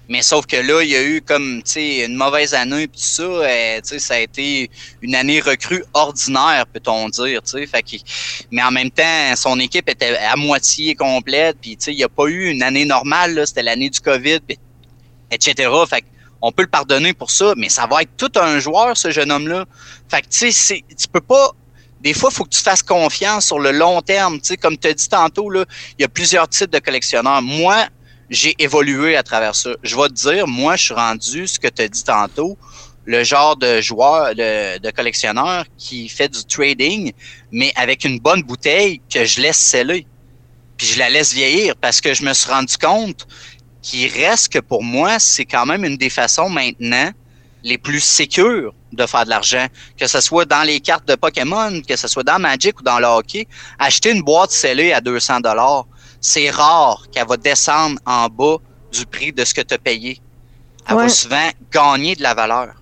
[0.09, 3.23] Mais sauf que là, il y a eu comme, une mauvaise année pis tout ça,
[3.23, 4.71] euh, tu sais, ça a été
[5.03, 7.85] une année recrue ordinaire, peut-on dire, fait
[8.51, 12.27] mais en même temps, son équipe était à moitié complète, puis il n'y a pas
[12.27, 14.59] eu une année normale, c'était l'année du COVID, pis-
[15.31, 15.71] etc.
[15.89, 16.07] Fait que
[16.43, 19.33] on peut le pardonner pour ça, mais ça va être tout un joueur, ce jeune
[19.33, 19.65] homme-là.
[20.09, 21.53] Fait que, tu sais, tu peux pas,
[22.01, 24.39] des fois, il faut que tu fasses confiance sur le long terme.
[24.41, 25.65] Tu sais, comme tu as dit tantôt, là,
[25.99, 27.43] il y a plusieurs types de collectionneurs.
[27.43, 27.87] Moi,
[28.31, 29.71] j'ai évolué à travers ça.
[29.83, 32.57] Je vais te dire, moi, je suis rendu ce que tu as dit tantôt.
[33.09, 37.13] le genre de joueur, de, collectionneur qui fait du trading,
[37.53, 40.07] mais avec une bonne bouteille que je laisse sceller.
[40.77, 43.29] Puis je la laisse vieillir parce que je me suis rendu compte
[43.81, 47.13] qu'il reste que pour moi, c'est quand même une des façons maintenant
[47.63, 49.67] les plus sécures de faire de l'argent,
[49.99, 52.99] que ce soit dans les cartes de Pokémon, que ce soit dans Magic ou dans
[52.99, 53.47] le hockey.
[53.79, 55.87] Acheter une boîte scellée à 200 dollars,
[56.27, 58.57] c'est rare qu'elle va descendre en bas
[58.91, 60.21] du prix de ce que tu as payé.
[60.89, 62.75] Elle va souvent gagner de la valeur.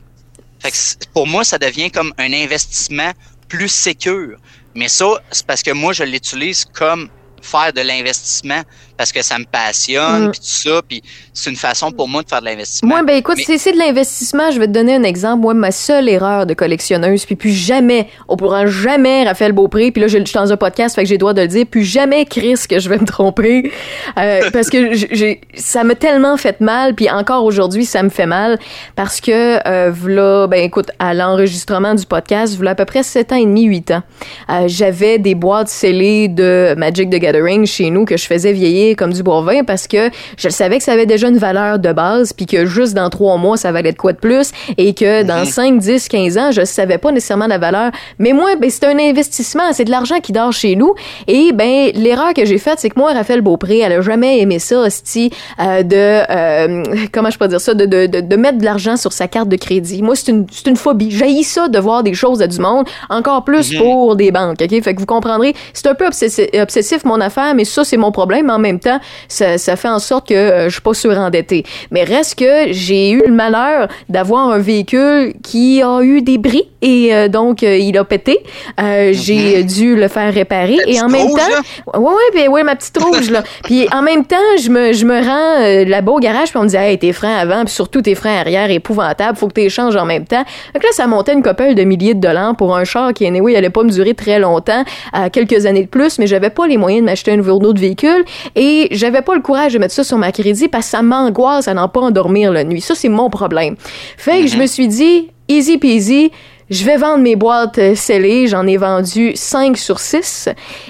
[0.61, 3.13] Fait que pour moi, ça devient comme un investissement
[3.49, 4.39] plus sécur.
[4.75, 7.11] Mais ça, c'est parce que moi, je l'utilise comme
[7.45, 8.63] faire de l'investissement
[8.97, 10.31] parce que ça me passionne, mm.
[10.31, 12.89] puis tout ça, puis c'est une façon pour moi de faire de l'investissement.
[12.89, 14.51] Moi, ben écoute, c'est de l'investissement.
[14.51, 15.43] Je vais te donner un exemple.
[15.43, 20.01] Moi, ma seule erreur de collectionneuse, puis plus jamais, on pourra jamais Raphaël Beaupré, puis
[20.01, 21.85] là, je, suis dans un podcast, fait que j'ai le droit de le dire, plus
[21.85, 23.73] jamais Chris que je vais me tromper,
[24.19, 28.27] euh, parce que j'ai, ça m'a tellement fait mal, puis encore aujourd'hui, ça me fait
[28.27, 28.59] mal,
[28.95, 33.33] parce que euh, là, ben écoute, à l'enregistrement du podcast, voilà à peu près 7
[33.33, 34.03] ans et demi, 8 ans,
[34.51, 38.97] euh, j'avais des boîtes scellées de Magic the Gathering chez nous que je faisais vieillir
[38.97, 42.33] comme du vin parce que je savais que ça avait déjà une valeur de base
[42.33, 45.45] puis que juste dans trois mois, ça valait de quoi de plus et que dans
[45.45, 47.91] 5, 10, 15 ans, je savais pas nécessairement la valeur.
[48.19, 50.95] Mais moi, ben, c'est un investissement, c'est de l'argent qui dort chez nous
[51.27, 54.59] et ben l'erreur que j'ai faite, c'est que moi, Raphaël Beaupré, elle a jamais aimé
[54.59, 55.31] ça, hostie,
[55.61, 59.13] euh, de, euh, comment je peux dire ça, de, de, de, mettre de l'argent sur
[59.13, 60.03] sa carte de crédit.
[60.03, 61.11] Moi, c'est une, c'est une phobie.
[61.11, 63.79] J'ai ça de voir des choses à du monde, encore plus mhm.
[63.79, 64.83] pour des banques, OK?
[64.83, 68.13] Fait que vous comprendrez, c'est un peu obsessif, obsessif mon affaire, mais ça, c'est mon
[68.13, 71.65] problème en même temps, ça, ça fait en sorte que euh, je suis pas surendettée.
[71.91, 76.69] Mais reste que j'ai eu le malheur d'avoir un véhicule qui a eu des bris
[76.83, 78.39] et euh, donc euh, il a pété.
[78.79, 79.67] J'ai mhm.
[79.67, 83.31] dû le faire réparer et en même temps, ouais ouais, ben, ouais ma petite rouge
[83.31, 83.43] là.
[83.65, 86.69] puis en même temps, je me je me rends là-bas au garage puis on me
[86.69, 89.97] dit hey tes freins avant puis surtout tes freins arrière épouvantables, faut que tu échanges
[89.97, 90.45] en même temps.
[90.75, 93.53] Donc là ça montait une couple de milliers de dollars pour un char qui anyway,
[93.53, 96.67] il allait pas me durer très longtemps, à quelques années de plus, mais j'avais pas
[96.67, 98.25] les moyens de m'acheter un nouveau autre véhicule
[98.57, 101.69] et j'avais pas le courage de mettre ça sur ma crédit parce que ça m'angoisse
[101.69, 102.81] à n'en pas endormir la nuit.
[102.81, 103.77] Ça, c'est mon problème.
[104.17, 106.33] Fait que je me suis dit, easy peasy,
[106.71, 108.49] je vais vendre mes boîtes euh, scellées.
[108.49, 110.49] J'en ai vendu 5 sur 6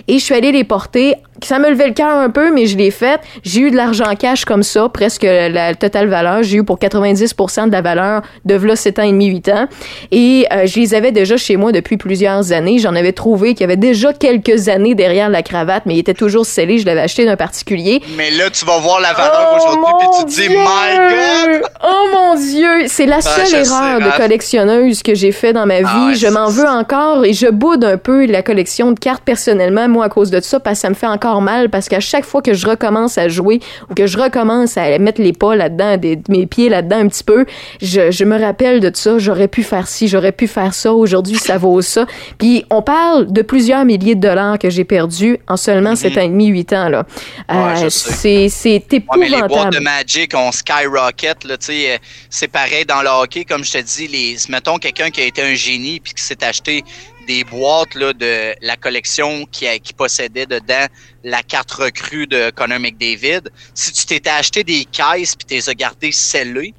[0.08, 2.76] et je suis allée les porter ça me levait le cœur un peu, mais je
[2.76, 3.20] l'ai fait.
[3.42, 6.42] J'ai eu de l'argent cash comme ça, presque la totale valeur.
[6.42, 9.68] J'ai eu pour 90% de la valeur de v'là 7 ans et demi, 8 ans.
[10.10, 12.78] Et euh, je les avais déjà chez moi depuis plusieurs années.
[12.78, 16.14] J'en avais trouvé qu'il y avait déjà quelques années derrière la cravate, mais il était
[16.14, 16.78] toujours scellé.
[16.78, 18.02] Je l'avais acheté d'un particulier.
[18.16, 21.62] Mais là, tu vas voir la valeur oh, aujourd'hui, puis tu te dis, My God!
[21.82, 22.86] Oh mon Dieu!
[22.86, 26.16] C'est la ben, seule erreur de collectionneuse que j'ai fait dans ma ah vie.
[26.16, 30.06] je m'en veux encore et je boude un peu la collection de cartes personnellement, moi,
[30.06, 32.42] à cause de ça, parce que ça me fait encore mal parce qu'à chaque fois
[32.42, 33.60] que je recommence à jouer
[33.90, 35.96] ou que je recommence à mettre les pas là-dedans,
[36.28, 37.44] mes pieds là-dedans un petit peu,
[37.80, 39.18] je, me rappelle de ça.
[39.18, 40.92] J'aurais pu faire ci, j'aurais pu faire ça.
[40.92, 42.06] Aujourd'hui, ça vaut ça.
[42.38, 46.18] Puis on parle de plusieurs milliers de dollars que j'ai perdus en seulement 7 mhm.
[46.18, 46.88] ans et demi, 8 ans.
[46.88, 47.06] Là.
[47.50, 49.42] Euh, c'est, épouvantable.
[49.42, 51.44] les boîtes de Magic ont skyrocket.
[51.44, 51.98] Là, euh,
[52.30, 53.44] c'est pareil dans le hockey.
[53.44, 56.42] Comme je te dis, les, mettons quelqu'un qui a été un génie puis qui s'est
[56.44, 56.84] acheté
[57.26, 59.66] des boîtes de la collection qui,
[59.96, 60.86] possédait dedans
[61.22, 63.42] la carte recrue de Connor McDavid.
[63.74, 66.74] Si tu t'étais acheté des caisses puis t'es gardé scellées,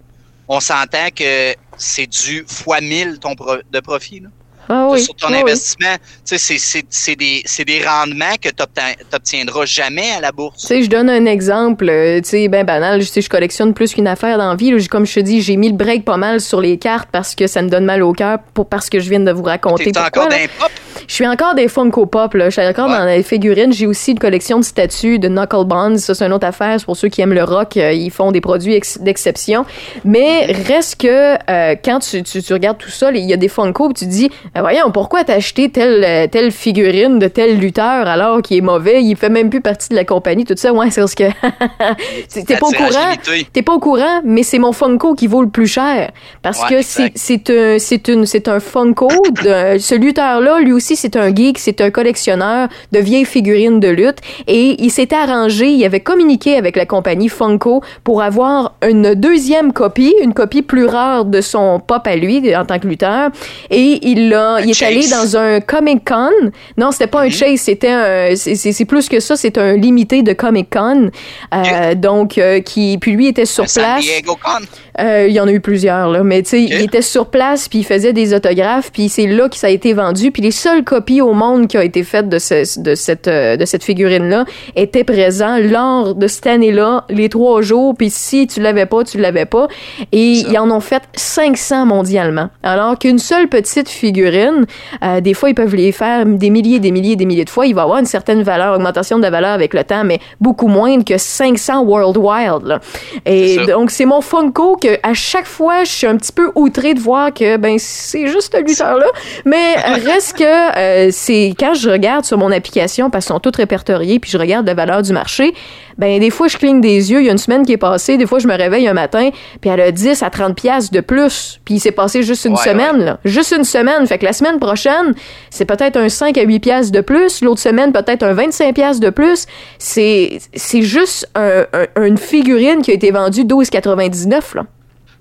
[0.47, 4.23] on s'entend que c'est du fois 1000 ton de profit.
[4.70, 5.01] Ah oui.
[5.01, 8.63] Sur ton ah investissement, c'est des, des rendements que tu
[9.11, 10.61] n'obtiendras jamais à la bourse.
[10.61, 14.38] Tu sais, je donne un exemple, euh, ben banal, je, je collectionne plus qu'une affaire
[14.38, 14.88] dans la vie.
[14.88, 17.47] Comme je te dis, j'ai mis le break pas mal sur les cartes parce que
[17.47, 19.91] ça me donne mal au cœur pour parce que je viens de vous raconter.
[19.91, 20.72] T'es encore d'un pop?
[21.08, 22.49] Je suis encore des Funko Pop, là.
[22.49, 23.72] Je suis encore dans les figurines.
[23.74, 25.97] J'ai aussi une collection de statues de Knuckle Bonds.
[25.97, 26.78] Ça, c'est une autre affaire.
[26.86, 29.66] Pour ceux qui aiment le rock, euh, ils font des produits d'exception.
[30.03, 33.47] Mais reste que euh, quand tu, tu, tu, regardes tout ça, il y a des
[33.47, 37.58] Funko, tu te dis, ben voyons, pourquoi t'as acheté telle, euh, telle figurine de tel
[37.58, 39.03] lutteur alors qu'il est mauvais?
[39.03, 40.74] Il fait même plus partie de la compagnie, tout ça.
[40.74, 41.24] Ouais, c'est parce que
[42.45, 43.14] t'es pas au courant.
[43.53, 46.12] T'es pas au courant, mais c'est mon Funko qui vaut le plus cher.
[46.41, 49.08] Parce que c'est un, c'est une, c'est un Funko
[49.43, 53.89] de, ce lutteur-là, lui aussi, c'est un geek, c'est un collectionneur de vieilles figurines de
[53.89, 54.17] lutte
[54.47, 59.73] et il s'était arrangé, il avait communiqué avec la compagnie Funko pour avoir une deuxième
[59.73, 63.29] copie, une copie plus rare de son pop à lui en tant que lutteur
[63.69, 66.51] et il l'a il est allé dans un Comic Con.
[66.77, 67.31] Non, c'était pas un mhm.
[67.31, 71.09] chase, c'était un c'est plus que ça, c'est un limité de Comic Con.
[71.53, 73.73] Euh, donc euh, qui puis lui était sur place.
[73.73, 74.65] San Diego Con.
[74.99, 76.23] Euh, il y en a eu plusieurs, là.
[76.23, 79.49] Mais tu sais, il était sur place, puis il faisait des autographes, puis c'est là
[79.49, 80.31] que ça a été vendu.
[80.31, 83.57] Puis les seules copies au monde qui ont été faites de, ce, de cette, euh,
[83.57, 87.95] de cette figurine-là étaient présents lors de cette année-là, les trois jours.
[87.97, 89.67] Puis si tu l'avais pas, tu l'avais pas.
[90.11, 92.49] Et ils en ont fait 500 mondialement.
[92.63, 94.65] Alors qu'une seule petite figurine,
[95.03, 97.65] euh, des fois, ils peuvent les faire des milliers, des milliers, des milliers de fois.
[97.65, 100.67] Il va avoir une certaine valeur, augmentation de la valeur avec le temps, mais beaucoup
[100.67, 102.65] moins que 500 World Wild.
[102.65, 102.79] Là.
[103.25, 106.93] Et donc, c'est mon Funko que à chaque fois, je suis un petit peu outré
[106.93, 109.07] de voir que ben c'est juste ce lutteur-là.
[109.45, 109.75] Mais
[110.05, 114.19] reste que euh, c'est quand je regarde sur mon application, parce qu'ils sont toutes répertoriées,
[114.19, 115.53] puis je regarde la valeur du marché,
[115.97, 118.17] ben des fois je cligne des yeux, il y a une semaine qui est passée,
[118.17, 119.29] des fois je me réveille un matin,
[119.61, 122.57] puis elle a 10 à 30 pièces de plus, puis il s'est passé juste une
[122.57, 125.13] semaine là, juste une semaine, fait que la semaine prochaine,
[125.49, 128.99] c'est peut-être un 5 à 8 pièces de plus, l'autre semaine peut-être un 25 pièces
[128.99, 129.45] de plus,
[129.79, 131.65] c'est c'est juste un,
[132.01, 134.65] une figurine qui a été vendue 12,99 là.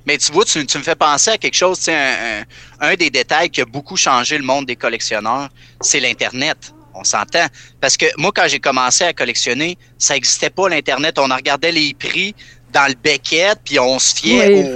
[0.06, 3.50] Mais tu vois, tu, me fais penser à quelque chose, un, un, un des détails
[3.50, 5.48] qui a beaucoup changé le monde des collectionneurs,
[5.80, 6.74] c'est l'Internet.
[6.94, 7.46] On s'entend.
[7.80, 11.18] Parce que moi, quand j'ai commencé à collectionner, ça n'existait pas l'Internet.
[11.18, 12.34] On regardait les prix
[12.72, 14.74] dans le Beckett, puis on se fiait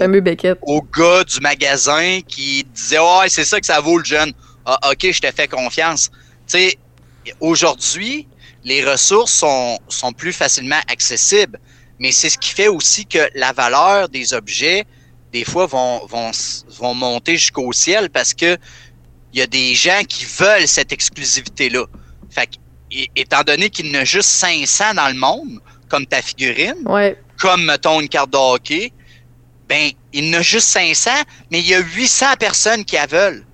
[0.63, 4.33] au, gars du magasin qui disait Oh, c'est ça que ça vaut le jeune.
[4.65, 6.11] Ah, ok, je te fais confiance.
[6.47, 6.79] Tu sais,
[7.41, 8.27] aujourd'hui,
[8.65, 11.59] les ressources sont, sont plus facilement accessibles,
[11.99, 14.87] mais c'est ce qui fait aussi que la valeur des objets,
[15.33, 16.31] des fois, vont, vont,
[16.79, 18.57] vont monter jusqu'au ciel parce que
[19.33, 21.85] il y a des gens qui veulent cette exclusivité-là.
[22.31, 22.49] Fait
[23.15, 26.83] étant donné qu'il y en a juste 500 dans le monde, comme ta figurine,
[27.39, 28.93] comme, mettons, une carte de hockey,
[29.69, 31.11] ben, il y en a juste 500,
[31.51, 33.45] mais il y a 800 personnes qui la veulent.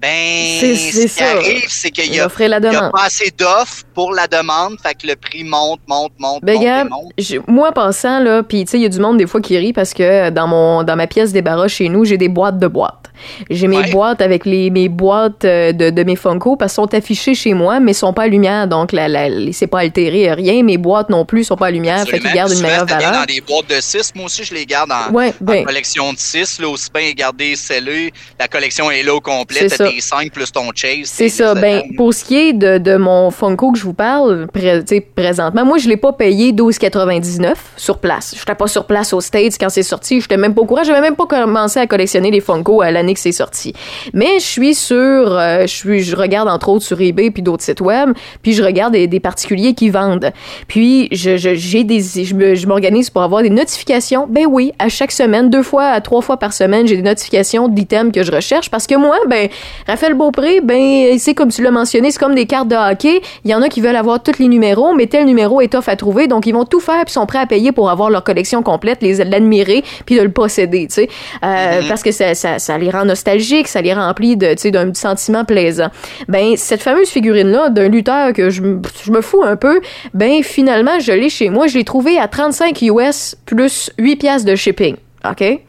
[0.00, 4.94] Ben, ce qui arrive, c'est qu'il y, a pas assez d'offres pour la demande, fait
[4.94, 7.12] que le prix monte, monte, monte, ben, monte,
[7.48, 9.72] Moi, passant, là, puis tu sais, il y a du monde des fois qui rit
[9.72, 12.68] parce que dans mon dans ma pièce des barras chez nous, j'ai des boîtes de
[12.68, 13.07] boîtes.
[13.50, 16.94] J'ai mes boîtes avec les, mes boîtes euh, de, de mes Funko parce qu'elles sont
[16.94, 20.62] affichées chez moi, mais sont pas à lumière, donc la, la, c'est pas altéré, rien.
[20.62, 23.12] Mes boîtes non plus sont pas à lumière, fait qu'ils gardent une meilleure valeur.
[23.12, 26.60] dans des boîtes de 6, moi aussi je les garde en, ben, collection de 6,
[26.60, 28.12] là, aussi bien garder scellé.
[28.38, 31.04] La collection est là au complet, t'as tes 5 plus ton chase.
[31.04, 31.54] C'est ça.
[31.54, 34.82] Ben, pour ce qui est de, de mon Funko que je vous parle, pré
[35.14, 38.34] présentement, moi je l'ai pas payé 12,99 sur place.
[38.36, 41.00] J'étais pas sur place aux States quand c'est sorti, j'étais même pas au courant, j'avais
[41.00, 43.72] même pas commencé à collectionner les Funko à l'année que c'est sorti.
[44.12, 47.62] Mais je suis sur, euh, je suis, je regarde entre autres sur eBay puis d'autres
[47.62, 48.10] sites web,
[48.42, 50.32] puis je regarde des, particuliers qui vendent.
[50.68, 54.26] Puis je, j'ai des, je m'organise pour avoir des notifications.
[54.28, 57.68] Ben oui, à chaque semaine, deux fois à trois fois par semaine, j'ai des notifications
[57.68, 59.48] d'items que je recherche parce que moi, ben
[59.86, 63.20] Raphaël Beaupré, ben c'est comme tu l'as mentionné, c'est comme des cartes de hockey.
[63.44, 65.88] Il y en a qui veulent avoir tous les numéros, mais tel numéro est tough
[65.88, 68.24] à trouver, donc ils vont tout faire puis sont prêts à payer pour avoir leur
[68.24, 71.08] collection complète, les l'admirer puis de le posséder, tu sais,
[71.44, 71.46] euh,
[71.80, 71.88] mm-hmm.
[71.88, 75.88] parce que ça, ça, ça les rend nostalgique, ça les remplit de, d'un sentiment plaisant.
[76.28, 78.62] Ben, cette fameuse figurine-là d'un lutteur que je,
[79.04, 79.80] je, me fous un peu,
[80.14, 81.66] ben, finalement, je l'ai chez moi.
[81.66, 84.96] Je l'ai trouvé à 35 US plus 8 piastres de shipping.
[85.24, 85.40] OK?
[85.40, 85.60] Ouais.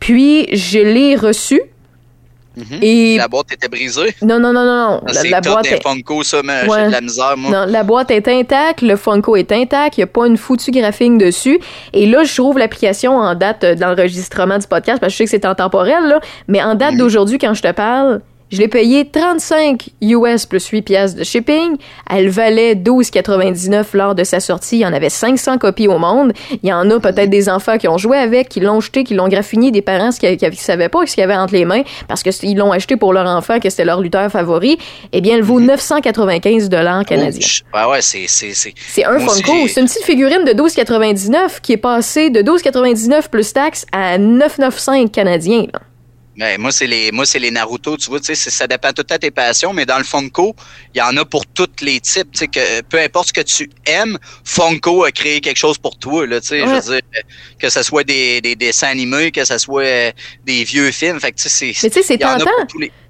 [0.00, 1.60] Puis, je l'ai reçu
[2.56, 2.78] Mhm.
[2.82, 3.16] Et...
[3.16, 4.14] La boîte était brisée?
[4.22, 5.00] Non, non, non, non.
[5.06, 5.82] la, la boîte est...
[5.82, 7.50] Funko, ça, mais j'ai de la misère, moi.
[7.50, 10.70] Non, la boîte est intacte, le Funko est intact, il n'y a pas une foutue
[10.70, 11.58] graphique dessus.
[11.92, 15.30] Et là, je trouve l'application en date d'enregistrement du podcast, parce que je sais que
[15.30, 16.98] c'est en temporel, là, mais en date mhm.
[16.98, 18.20] d'aujourd'hui, quand je te parle,
[18.52, 21.76] je l'ai payé 35 US plus 8 pièces de shipping.
[22.10, 24.76] Elle valait 12,99 lors de sa sortie.
[24.76, 26.34] Il y en avait 500 copies au monde.
[26.62, 29.14] Il y en a peut-être des enfants qui ont joué avec, qui l'ont jeté, qui
[29.14, 31.82] l'ont graffiné, des parents qui ne savaient pas ce qu'il y avait entre les mains
[32.08, 34.76] parce qu'ils l'ont acheté pour leur enfant, que c'était leur lutteur favori.
[35.12, 37.48] Eh bien, elle vaut 995 dollars canadiens.
[37.72, 39.04] Oh, ouais, c'est, c'est, c'est...
[39.06, 39.66] un Funko.
[39.68, 45.10] C'est une petite figurine de 12,99 qui est passée de 12,99 plus taxes à 9,95
[45.10, 45.64] canadiens.
[46.36, 49.06] Ben, moi, c'est les, moi, c'est les Naruto, tu vois, tu sais, ça dépend tout
[49.10, 50.56] à tes passions, mais dans le Funko,
[50.94, 53.42] il y en a pour tous les types, tu sais, que peu importe ce que
[53.42, 57.00] tu aimes, Funko a créé quelque chose pour toi, là, tu sais, je veux dire,
[57.58, 60.12] que ce soit des, des, dessins animés, que ce soit euh,
[60.46, 62.46] des vieux films, fait que, tu sais, c'est, mais tu sais, c'est tentant.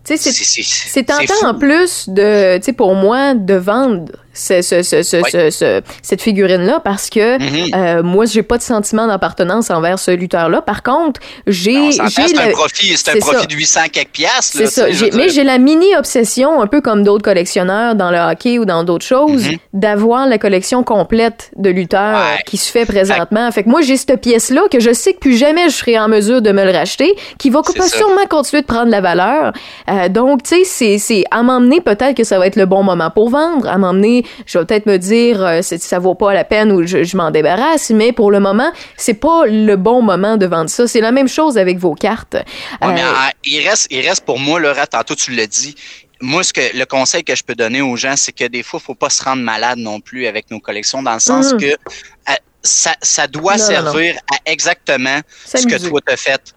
[0.04, 5.82] C'est tentant en plus de, tu sais, pour moi, de vendre ce, ce, ce, ce
[6.02, 7.74] cette figurine-là parce que mm-hmm.
[7.74, 10.62] euh, moi, j'ai pas de sentiment d'appartenance envers ce lutteur-là.
[10.62, 11.92] Par contre, j'ai.
[11.92, 14.56] C'est un profit, un profit de 800 quelques piastres.
[14.56, 14.86] C'est ça.
[15.14, 19.06] Mais j'ai la mini-obsession, un peu comme d'autres collectionneurs dans le hockey ou dans d'autres
[19.06, 19.58] choses, mm-hmm.
[19.74, 23.50] d'avoir la collection complète de lutteurs qui se fait présentement.
[23.52, 26.08] Fait, que moi, j'ai cette pièce-là que je sais que plus jamais je serai en
[26.08, 29.52] mesure de me le racheter, qui va sûrement continuer de prendre la valeur.
[29.90, 33.10] Euh, donc, tu sais, c'est à m'emmener, peut-être que ça va être le bon moment
[33.10, 33.68] pour vendre.
[33.68, 37.04] À m'emmener, je vais peut-être me dire, euh, ça vaut pas la peine ou je,
[37.04, 37.90] je m'en débarrasse.
[37.90, 40.86] Mais pour le moment, c'est pas le bon moment de vendre ça.
[40.86, 42.36] C'est la même chose avec vos cartes.
[42.80, 45.74] mais, ah, il reste, il reste pour moi, Laura, tantôt tu l'as dit,
[46.22, 48.80] moi, ce que le conseil que je peux donner aux gens, c'est que des fois,
[48.80, 51.56] il faut pas se rendre malade non plus avec nos collections, dans le sens mm.
[51.58, 56.54] que euh, ça, ça, doit servir à exactement ce que toi t'as fait.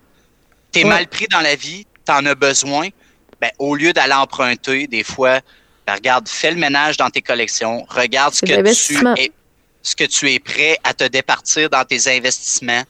[0.72, 2.89] T'es es mal pris dans la vie, t'en as besoin.
[3.41, 5.39] Ben, au lieu d'aller emprunter, des fois,
[5.86, 9.31] ben, regarde, fais le ménage dans tes collections, regarde ce que tu es,
[9.81, 12.83] ce que tu es prêt à te départir dans tes investissements.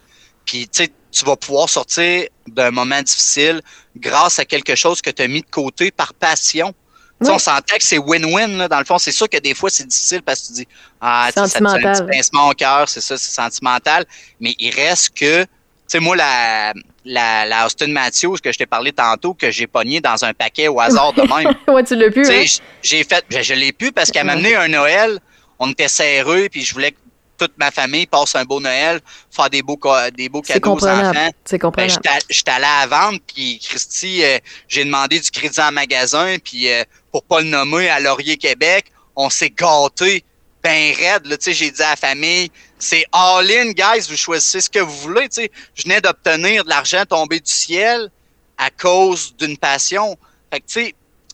[0.45, 3.61] Puis, tu sais, tu vas pouvoir sortir d'un moment difficile
[3.97, 6.73] grâce à quelque chose que tu as mis de côté par passion.
[7.21, 8.97] On s'entend que c'est win-win, dans le fond.
[8.97, 10.67] C'est sûr que des fois, c'est difficile parce que tu dis,
[11.01, 14.05] ah, ça te fait un petit pincement au cœur, c'est ça, c'est sentimental.
[14.39, 15.49] Mais il reste que, tu
[15.87, 16.73] sais, moi, la,
[17.05, 20.67] la, la Austin Matthews que je t'ai parlé tantôt, que j'ai pogné dans un paquet
[20.67, 21.53] au hasard de même.
[21.67, 22.43] ouais, tu l'as pu, hein?
[22.81, 25.19] J'ai fait, je, je l'ai pu parce qu'elle m'a amené un Noël,
[25.59, 26.97] on était serreux, puis je voulais que
[27.37, 28.99] toute ma famille passe un beau Noël,
[29.29, 29.79] faire des beaux,
[30.15, 31.29] des beaux cadeaux aux enfants.
[31.43, 32.01] C'est comprenable.
[32.03, 34.37] Ben, j'étais allé à la vente, puis Christy, euh,
[34.67, 38.91] j'ai demandé du crédit en magasin, puis euh, pour pas le nommer, à Laurier, Québec,
[39.15, 40.23] on s'est gâté
[40.63, 41.37] ben raide.
[41.45, 42.49] J'ai dit à la famille,
[42.85, 45.27] c'est all-in, guys, vous choisissez ce que vous voulez.
[45.73, 48.11] Je venais d'obtenir de l'argent tombé du ciel
[48.57, 50.15] à cause d'une passion.
[50.53, 50.93] Fait que, tu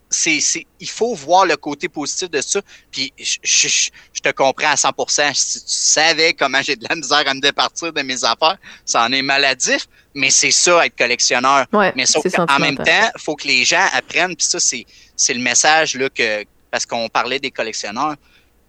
[0.09, 2.61] sais, c'est, il faut voir le côté positif de ça.
[2.89, 5.33] Puis je, je, te comprends à 100%.
[5.33, 9.03] Si tu savais comment j'ai de la misère à me départir de mes affaires, ça
[9.03, 9.87] en est maladif.
[10.13, 11.65] Mais c'est ça être collectionneur.
[11.95, 12.05] mais
[12.37, 14.35] en même temps, faut que les gens apprennent.
[14.37, 14.85] Puis ça, c'est,
[15.17, 18.15] c'est le message là que parce qu'on parlait des collectionneurs.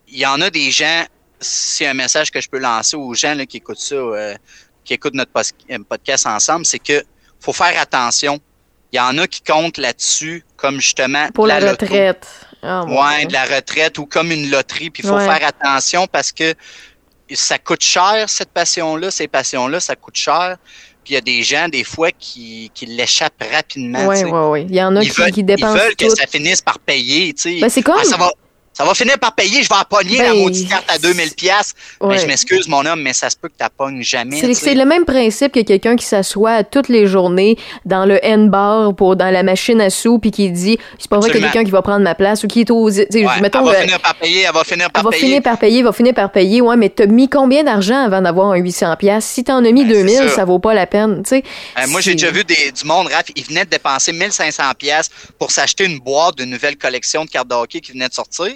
[0.08, 1.04] Il y en a des gens.
[1.42, 4.34] C'est un message que je peux lancer aux gens là, qui écoutent ça, euh,
[4.84, 5.32] qui écoutent notre
[5.88, 7.04] podcast ensemble, c'est que
[7.40, 8.40] faut faire attention
[8.92, 12.26] il y en a qui comptent là-dessus comme justement pour la, retraite.
[12.62, 14.90] Oh, ouais, de la retraite ou comme une loterie.
[14.90, 16.54] Puis il faut faire attention parce que
[17.32, 20.58] ça coûte cher cette passion-là, ces passions-là, ça coûte cher.
[21.02, 24.06] Puis il y a des gens, des fois, qui, qui l'échappent rapidement.
[24.06, 24.66] Oui, oui, oui.
[24.68, 25.74] Il y en a qui, qui dépensent.
[25.74, 27.34] Ils veulent que ça finisse par payer.
[27.60, 27.96] Ben, c'est comme.
[27.98, 28.30] Ah, ça va,
[28.82, 31.72] ça va finir par payer, je vais pogner la ben, maudite carte à 2000 pièces.
[32.02, 34.40] Mais je m'excuse mon homme, mais ça se peut que tu pognes jamais.
[34.54, 39.14] C'est le même principe que quelqu'un qui s'assoit toutes les journées dans le N-bar pour
[39.14, 41.80] dans la machine à sous puis qui dit c'est pas vrai que quelqu'un qui va
[41.82, 42.90] prendre ma place ou qui est aux
[43.40, 45.78] mettons, elle va finir par payer, elle va finir par elle va finir par payer,
[45.78, 46.60] elle va finir par payer.
[46.60, 49.84] Ouais, mais t'as mis combien d'argent avant d'avoir un 800 pièces Si t'en as mis
[49.84, 50.44] 2000, ben, ça.
[50.44, 51.44] vaut pas la peine, tu sais.
[51.78, 55.08] Euh, moi j'ai déjà vu des, du monde Raph, ils venaient de dépenser 1500 pièces
[55.38, 58.52] pour s'acheter une boîte d'une nouvelle collection de cartes de hockey qui venait de sortir.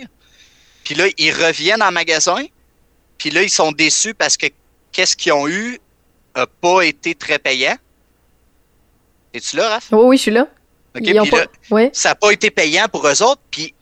[0.87, 2.45] Puis là, ils reviennent en magasin.
[3.18, 4.47] Puis là, ils sont déçus parce que
[4.93, 5.80] qu'est-ce qu'ils ont eu
[6.37, 7.76] n'a pas été très payant.
[9.34, 9.89] Es-tu là, Raph?
[9.91, 10.47] Oui, oui, je suis là.
[11.93, 13.43] Ça n'a pas été payant pour eux autres.
[13.51, 13.74] Puis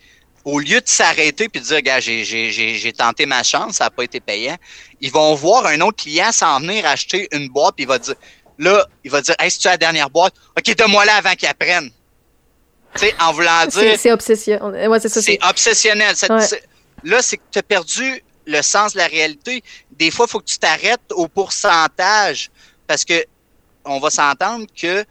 [0.46, 4.05] au lieu de s'arrêter puis de dire, gars, j'ai tenté ma chance, ça n'a pas
[4.05, 4.57] été payant,
[5.02, 8.14] ils vont voir un autre client s'en venir acheter une boîte, puis il va dire,
[8.59, 10.32] là, il va dire, hey, c'est-tu la dernière boîte?
[10.57, 11.90] OK, donne-moi là avant qu'ils apprennent.
[12.94, 13.98] Tu sais, en voulant dire.
[13.98, 14.88] C'est obsessionnel.
[14.88, 16.14] Ouais, c'est obsessionnel.
[17.05, 19.62] Là, c'est que tu as perdu le sens de la réalité.
[19.92, 22.50] Des fois, il faut que tu t'arrêtes au pourcentage
[22.86, 23.24] parce que
[23.84, 25.05] on va s'entendre que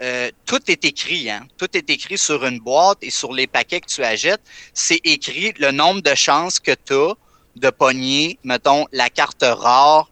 [0.00, 1.46] euh, tout est écrit, hein?
[1.56, 4.42] Tout est écrit sur une boîte et sur les paquets que tu achètes.
[4.72, 7.14] C'est écrit le nombre de chances que tu as
[7.56, 10.10] de pogner, mettons, la carte rare.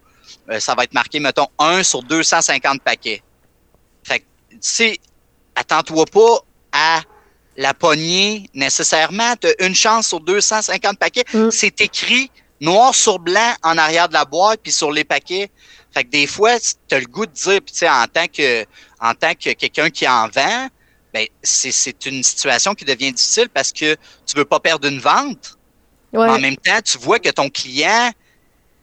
[0.49, 3.21] Euh, ça va être marqué, mettons, 1 sur 250 paquets.
[4.03, 4.97] Fait que, tu sais,
[5.55, 6.39] attends-toi pas
[6.73, 7.01] à
[7.57, 9.35] la poignée nécessairement.
[9.35, 11.25] Tu as une chance sur 250 paquets.
[11.33, 11.49] Mm.
[11.51, 12.31] C'est écrit
[12.61, 15.49] noir sur blanc en arrière de la boîte puis sur les paquets.
[15.91, 18.27] Fait que des fois, tu as le goût de dire, puis tu sais, en tant
[18.27, 18.65] que
[19.01, 20.67] en tant que quelqu'un qui en vend,
[21.13, 23.95] ben c'est une situation qui devient difficile parce que
[24.25, 25.57] tu veux pas perdre une vente.
[26.13, 28.11] Mais en même temps, tu vois que ton client,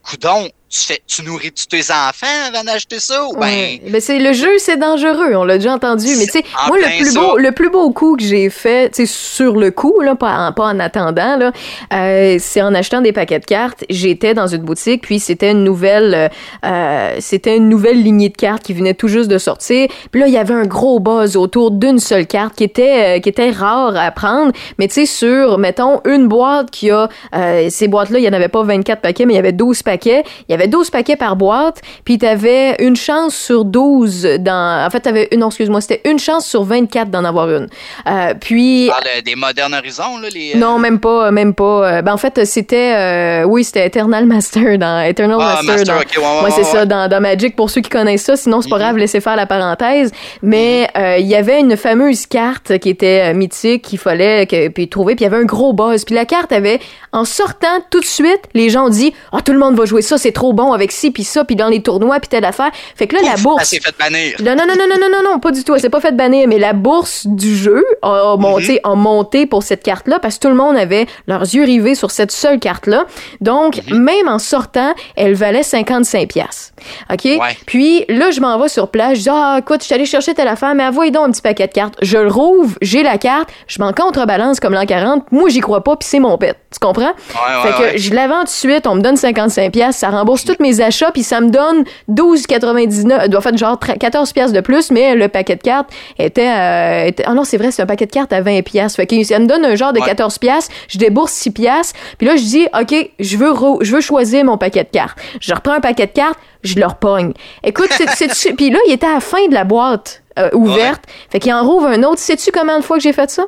[0.03, 3.79] coudon, tu, fais, tu nourris -tu tes enfants avant d'acheter ça ou ben...
[3.89, 6.07] Mais c'est le jeu, c'est dangereux, on l'a déjà entendu.
[6.19, 9.07] Mais tu sais, moi le plus beau, le plus beau coup que j'ai fait, tu
[9.07, 11.53] sais, sur le coup là, pas en, pas en attendant là,
[11.93, 13.85] euh, c'est en achetant des paquets de cartes.
[13.89, 16.31] J'étais dans une boutique, puis c'était une nouvelle,
[16.65, 19.89] euh, c'était une nouvelle lignée de cartes qui venait tout juste de sortir.
[20.11, 23.21] Puis là, il y avait un gros buzz autour d'une seule carte qui était, euh,
[23.21, 24.53] qui était rare à prendre.
[24.79, 28.29] Mais tu sais, sur mettons une boîte qui a, euh, ces boîtes là, il y
[28.29, 30.25] en avait pas 24 paquets, mais il y avait 12 paquets.
[30.49, 34.87] Il y avait avait 12 paquets par boîte, puis t'avais une chance sur 12 dans...
[34.87, 35.29] En fait, t'avais...
[35.37, 37.69] Non, excuse-moi, c'était une chance sur 24 d'en avoir une.
[38.07, 38.91] Euh, puis...
[39.25, 40.55] des modernes horizons, là, les...
[40.57, 42.03] Non, même pas, même pas.
[42.03, 43.45] Ben, en fait, c'était...
[43.45, 45.03] oui, c'était Eternal Master dans...
[45.03, 46.51] Eternal ah, Master, dans...
[46.51, 48.37] c'est ça, dans, dans, Magic, pour ceux qui connaissent ça.
[48.37, 48.83] Sinon, c'est pas mhm.
[48.83, 50.13] grave, laissez faire la parenthèse.
[50.43, 51.03] Mais mhm.
[51.21, 55.25] il y avait une fameuse carte qui était mythique, qu'il fallait que, puis trouver, puis
[55.25, 56.05] il y avait un gros buzz.
[56.05, 56.81] Puis la carte avait,
[57.13, 60.03] en sortant tout de suite, les gens ont dit Ah, tout le monde va jouer
[60.03, 62.71] ça, c'est trop bon avec ci, puis ça, puis dans les tournois, puis telle affaire.
[62.97, 63.65] Fait que là, la bourse.
[63.65, 64.37] S'est fait bannir.
[64.43, 65.77] Non, non, non, non, non, non, non, pas du tout.
[65.79, 68.93] S'est pas fait bannir, mais la bourse du jeu a, monté, mhm.
[68.93, 72.11] a monté pour cette carte-là parce que tout le monde avait leurs yeux rivés sur
[72.11, 73.07] cette seule carte-là.
[73.41, 73.99] Donc, mhm.
[73.99, 76.73] même en sortant, elle valait 55 pièces.
[77.13, 77.29] OK?
[77.67, 79.19] Puis là, je m'en vais sur place.
[79.19, 81.43] Je dis Ah, écoute, je suis allé chercher telle affaire, mais envoyez donc un petit
[81.43, 81.95] paquet de cartes.
[82.03, 85.31] Je le rouvre, j'ai la carte, je m'en contrebalance comme l'an 40.
[85.33, 86.57] Moi, j'y crois pas, puis c'est mon pet.
[86.73, 87.05] Tu comprends?
[87.05, 90.11] Ouais, fait que je la vends tout de suite, on me donne 55 pièces, ça
[90.11, 94.61] rembourse tous mes achats, puis ça me donne 12,99, doit faire genre 14 pièces de
[94.61, 98.07] plus, mais le paquet de cartes était, euh, ah non, c'est vrai, c'est un paquet
[98.07, 98.97] de cartes à 20 pièces.
[98.97, 102.27] Fait que ça me donne un genre de 14 pièces, je débourse 6 pièces, puis
[102.27, 105.19] là je dis OK, je veux je veux choisir mon paquet de cartes.
[105.41, 107.33] Je reprends un paquet de cartes, je le repogne.
[107.63, 110.23] Écoute, c'est puis là, il était à la fin de la boîte.
[110.37, 111.05] Euh, ouverte.
[111.31, 112.19] Fait qu'il en rouvre un autre.
[112.19, 113.45] Sais-tu combien de fois que j'ai fait ça?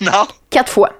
[0.00, 0.28] Non.
[0.48, 0.92] Quatre fois.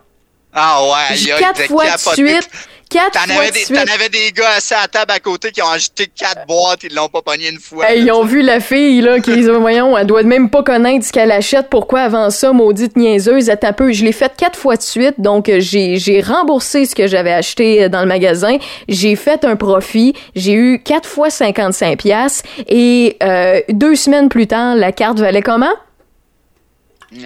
[0.53, 2.51] Ah ouais, il y a Quatre fois de suite.
[2.91, 5.63] Quatre t'en avais, de T'en avais des gars assis à la table à côté qui
[5.63, 7.93] ont acheté quatre boîtes, ils l'ont pas pogné une fois.
[7.93, 11.33] ils ont vu la fille, là, qui, voyons, elle doit même pas connaître ce qu'elle
[11.33, 11.69] achète.
[11.69, 13.93] Pourquoi avant ça, maudite niaiseuse, elle un peu.
[13.93, 17.33] Je l'ai fait quatre fois de suite, donc euh, j'ai, j'ai remboursé ce que j'avais
[17.33, 18.57] acheté euh, dans le magasin.
[18.89, 20.15] J'ai fait un profit.
[20.35, 25.43] J'ai eu quatre fois 55 pièces et euh, deux semaines plus tard, la carte valait
[25.43, 25.75] comment?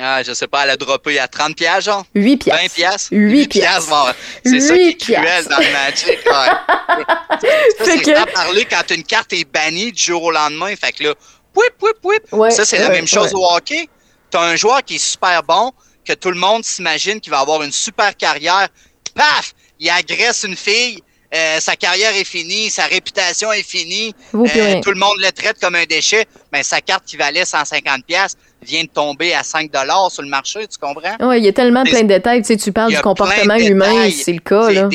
[0.00, 2.04] Ah, je sais pas, elle a droppé à 30 pièces genre?
[2.14, 2.60] 8 pièces.
[2.62, 3.08] 20 pièces?
[3.10, 3.86] 8 pièces.
[3.88, 4.04] Bon,
[4.44, 6.18] c'est ça qui est cruel dans le Magic.
[6.24, 7.48] Ouais.
[7.84, 8.32] c'est que...
[8.32, 10.74] parler quand une carte est bannie du jour au lendemain.
[10.76, 11.14] Fait que là,
[11.52, 12.32] pouip, pouip, pouip.
[12.32, 13.88] Ouais, ça, c'est la même chose au hockey.
[14.30, 15.72] T'as un joueur qui est super bon,
[16.04, 18.68] que tout le monde s'imagine qu'il va avoir une super carrière.
[19.14, 19.52] Paf!
[19.80, 21.02] Il agresse une fille.
[21.34, 25.58] Euh, sa carrière est finie, sa réputation est finie, euh, tout le monde le traite
[25.58, 29.42] comme un déchet, mais ben, sa carte qui valait 150 pièces vient de tomber à
[29.42, 31.16] 5 dollars sur le marché, tu comprends?
[31.20, 32.42] Oui, il y a tellement plein de détails.
[32.42, 34.70] Tu, sais, tu parles du comportement humain, c'est le cas.
[34.70, 34.88] Là.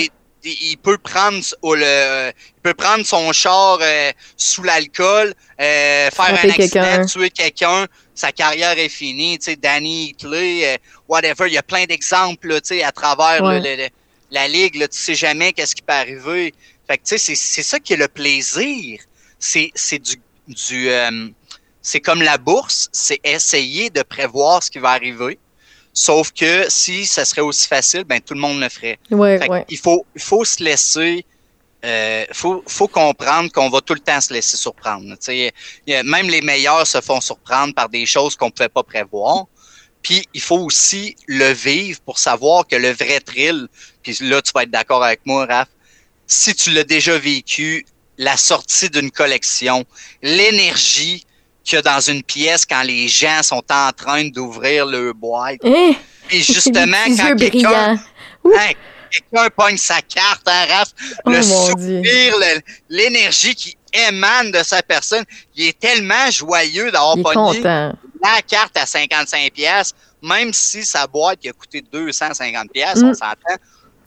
[0.43, 6.49] il peut prendre le, il peut prendre son char euh, sous l'alcool, euh, faire un
[6.49, 9.37] accident, tuer quelqu'un, sa carrière est finie.
[9.39, 11.47] Tu sais, Danny Hitley, euh, whatever.
[11.47, 13.41] Il y a plein d'exemples, tu sais, à travers
[14.29, 14.75] la ligue.
[14.75, 16.53] Là, tu sais jamais qu'est-ce qui peut arriver.
[16.87, 19.01] Fait que tu sais, c'est ça qui est le plaisir.
[19.39, 20.15] C'est c'est du
[20.47, 20.89] du
[21.87, 25.39] c'est comme la bourse, c'est essayer de prévoir ce qui va arriver.
[25.93, 28.99] Sauf que si ça serait aussi facile, ben tout le monde le ferait.
[29.69, 31.25] Il faut, il faut se laisser,
[31.85, 35.15] euh, faut, faut comprendre qu'on va tout le temps se laisser surprendre.
[35.87, 39.45] même les meilleurs se font surprendre par des choses qu'on ne pouvait pas prévoir.
[40.01, 43.69] Puis il faut aussi le vivre pour savoir que le vrai thrill,
[44.03, 45.69] puis là tu vas être d'accord avec moi, Raph,
[46.27, 47.85] si tu l'as déjà vécu,
[48.17, 49.85] la sortie d'une collection,
[50.21, 51.23] l'énergie,
[51.75, 55.63] a dans une pièce quand les gens sont en train d'ouvrir le boîte.
[55.63, 55.97] Et
[56.31, 56.41] eh!
[56.41, 57.97] justement, quand quelqu'un
[59.09, 60.89] quelqu'un pogne sa carte, hein, Raph,
[61.25, 62.35] oh le soupir,
[62.89, 65.23] l'énergie qui émane de sa personne,
[65.55, 71.39] il est tellement joyeux d'avoir pogné la carte à 55 pièces, même si sa boîte
[71.39, 73.13] qui a coûté 250 pièces, on mm.
[73.13, 73.55] s'entend.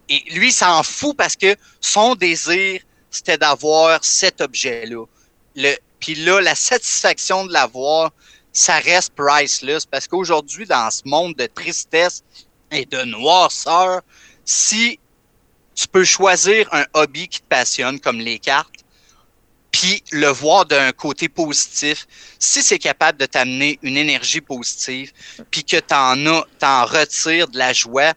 [0.09, 2.81] Et lui s'en fout parce que son désir,
[3.11, 5.05] c'était d'avoir cet objet-là.
[5.55, 8.11] Le, puis là, la satisfaction de l'avoir,
[8.53, 12.25] ça reste priceless parce qu'aujourd'hui, dans ce monde de tristesse
[12.71, 14.01] et de noirceur,
[14.45, 14.99] si
[15.75, 18.85] tu peux choisir un hobby qui te passionne comme les cartes,
[19.71, 22.07] puis le voir d'un côté positif,
[22.39, 25.13] si c'est capable de t'amener une énergie positive,
[25.51, 28.15] puis que t'en as, t'en retires de la joie,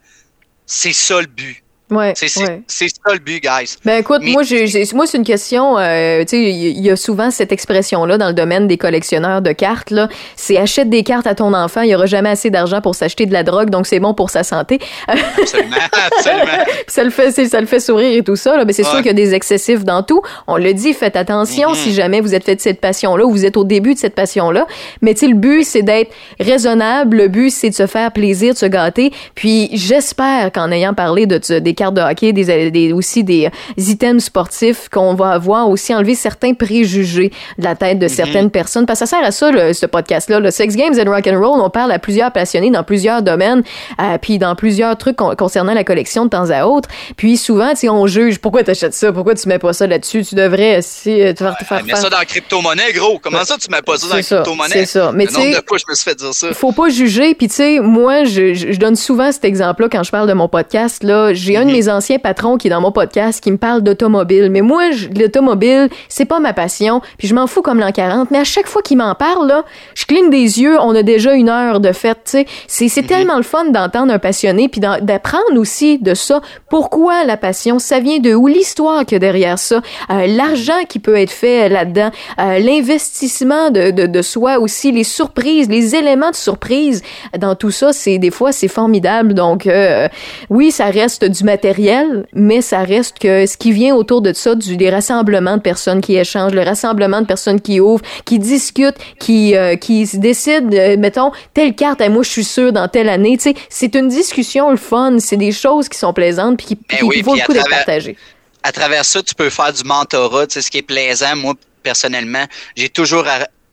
[0.66, 1.63] c'est ça le but.
[1.92, 2.64] Ouais, c'est ouais.
[2.68, 3.76] ça le but, guys.
[3.86, 5.78] Ben écoute, moi, j'ai, moi c'est une question.
[5.78, 9.52] Euh, tu sais, il y, a souvent cette expression-là dans le domaine des collectionneurs de
[9.52, 9.92] cartes.
[9.92, 11.82] Là, c'est achète des cartes à ton enfant.
[11.82, 14.30] Il y aura jamais assez d'argent pour s'acheter de la drogue, donc c'est bon pour
[14.30, 14.80] sa santé.
[15.08, 16.64] Absolument, absolument.
[16.88, 18.56] ça le fait, ça le fait sourire et tout ça.
[18.56, 20.22] Là, mais c'est sûr qu'il y a des excessifs dans tout.
[20.48, 21.76] On le dit, faites attention mm-hmm.
[21.76, 24.16] si jamais vous êtes fait de cette passion-là ou vous êtes au début de cette
[24.16, 24.66] passion-là.
[25.02, 27.18] Mais tu sais, le but c'est d'être raisonnable.
[27.18, 29.12] Le but c'est de se faire plaisir, de se gâter.
[29.36, 33.50] Puis j'espère qu'en ayant parlé de des des cartes de hockey, des, des aussi des,
[33.78, 38.10] items sportifs qu'on va avoir aussi enlever certains préjugés de la tête de mhm.
[38.10, 38.86] certaines personnes.
[38.86, 40.40] Parce que ça sert à ça, le, ce podcast-là.
[40.40, 43.64] Le Sex Games and Rock and Roll, on parle à plusieurs passionnés dans plusieurs domaines,
[44.00, 46.90] euh, puis dans plusieurs trucs concernant la collection de temps à autre.
[47.18, 50.24] Puis souvent, tu on juge pourquoi t'achètes ça, pourquoi tu mets pas ça là-dessus?
[50.24, 53.20] Tu devrais si euh, tu faire, faire, mets ça dans crypto-monnaie, gros.
[53.20, 54.74] Comment ça tu mets pas ça dans crypto-monnaie?
[54.74, 55.12] C'est ça.
[55.14, 56.54] Mais tu sais, je me suis fait dire ça.
[56.54, 57.36] Faut pas juger.
[57.36, 60.48] Puis tu sais, moi, je, je, donne souvent cet exemple-là quand je parle de mon
[60.48, 61.04] podcast.
[61.04, 63.82] Là, j'ai un de mes anciens patrons qui est dans mon podcast qui me parle
[63.82, 64.50] d'automobile.
[64.52, 64.84] Mais moi,
[65.18, 67.02] l'automobile, c'est pas ma passion.
[67.18, 68.32] Puis je m'en fous comme l'an 40.
[68.32, 69.64] Mais à chaque fois qu'il m'en parle, là,
[69.96, 70.78] je cligne des yeux.
[70.80, 72.20] On a déjà une heure de fête.
[72.26, 73.08] Tu sais, c'est mhm.
[73.08, 76.42] tellement le fun d'entendre un passionné puis d'apprendre aussi de ça.
[76.70, 79.82] Pourquoi la passion Ça vient de où L'histoire que derrière ça,
[80.12, 85.04] euh, l'argent qui peut être fait là-dedans, euh, l'investissement de, de, de soi aussi, les
[85.04, 87.02] surprises, les éléments de surprise
[87.38, 89.34] dans tout ça, c'est des fois c'est formidable.
[89.34, 90.08] Donc euh,
[90.50, 94.56] oui, ça reste du matériel, mais ça reste que ce qui vient autour de ça,
[94.56, 98.98] du des rassemblements de personnes qui échangent, le rassemblement de personnes qui ouvrent, qui discutent,
[99.20, 103.10] qui euh, qui décident, euh, mettons telle carte, à moi je suis sûr dans telle
[103.10, 103.38] année.
[103.38, 106.76] Tu sais, c'est une discussion le fun, c'est des choses qui sont plaisantes puis qui,
[106.76, 108.18] ben qui, vaut le coup d'être partagées.
[108.64, 111.36] À travers ça, tu peux faire du mentorat, tu sais, ce qui est plaisant.
[111.36, 111.54] Moi,
[111.84, 113.26] personnellement, j'ai toujours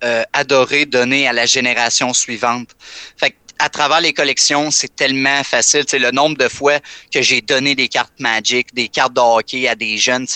[0.05, 2.69] euh, adoré donner à la génération suivante.
[3.17, 5.85] Fait à travers les collections, c'est tellement facile.
[5.87, 6.79] C'est le nombre de fois
[7.13, 10.27] que j'ai donné des cartes Magic, des cartes de hockey à des jeunes,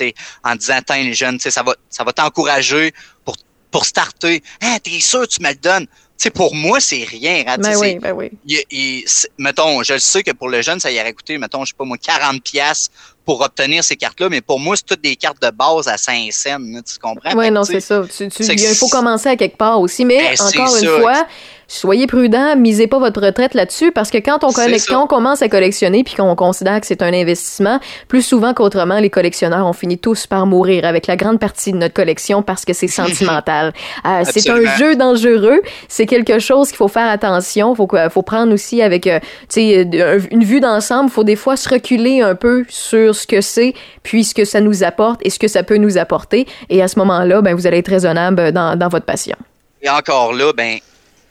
[0.45, 2.93] en disant, tiens, les jeunes, ça va, ça va t'encourager
[3.25, 3.37] pour,
[3.71, 4.43] pour starter.
[4.63, 5.87] Hein, t'es sûr, tu me le donnes?
[6.17, 7.45] sais, pour moi, c'est rien.
[7.47, 9.05] Hein, ben oui, ben oui.
[9.39, 11.85] mettons, je sais que pour le jeune, ça y aurait coûté, mettons, je sais pas
[11.85, 12.91] moi, 40 pièces
[13.25, 16.31] pour obtenir ces cartes-là, mais pour moi, c'est toutes des cartes de base à 5
[16.33, 17.35] cents, tu comprends?
[17.35, 18.03] Oui, non, c'est ça.
[18.21, 21.27] il faut commencer à quelque part aussi, mais ben, encore une fois,
[21.75, 24.49] soyez prudents, misez pas votre retraite là-dessus parce que quand on,
[24.97, 29.11] on commence à collectionner puis qu'on considère que c'est un investissement, plus souvent qu'autrement, les
[29.11, 32.73] collectionneurs ont fini tous par mourir avec la grande partie de notre collection parce que
[32.73, 33.73] c'est sentimental.
[34.07, 38.53] Euh, c'est un jeu dangereux, c'est quelque chose qu'il faut faire attention, faut faut prendre
[38.53, 39.21] aussi avec euh,
[39.57, 44.25] une vue d'ensemble, faut des fois se reculer un peu sur ce que c'est, puis
[44.25, 46.99] ce que ça nous apporte et ce que ça peut nous apporter et à ce
[47.01, 49.37] moment-là, ben vous allez être raisonnable dans, dans votre passion.
[49.83, 50.79] Et encore là, ben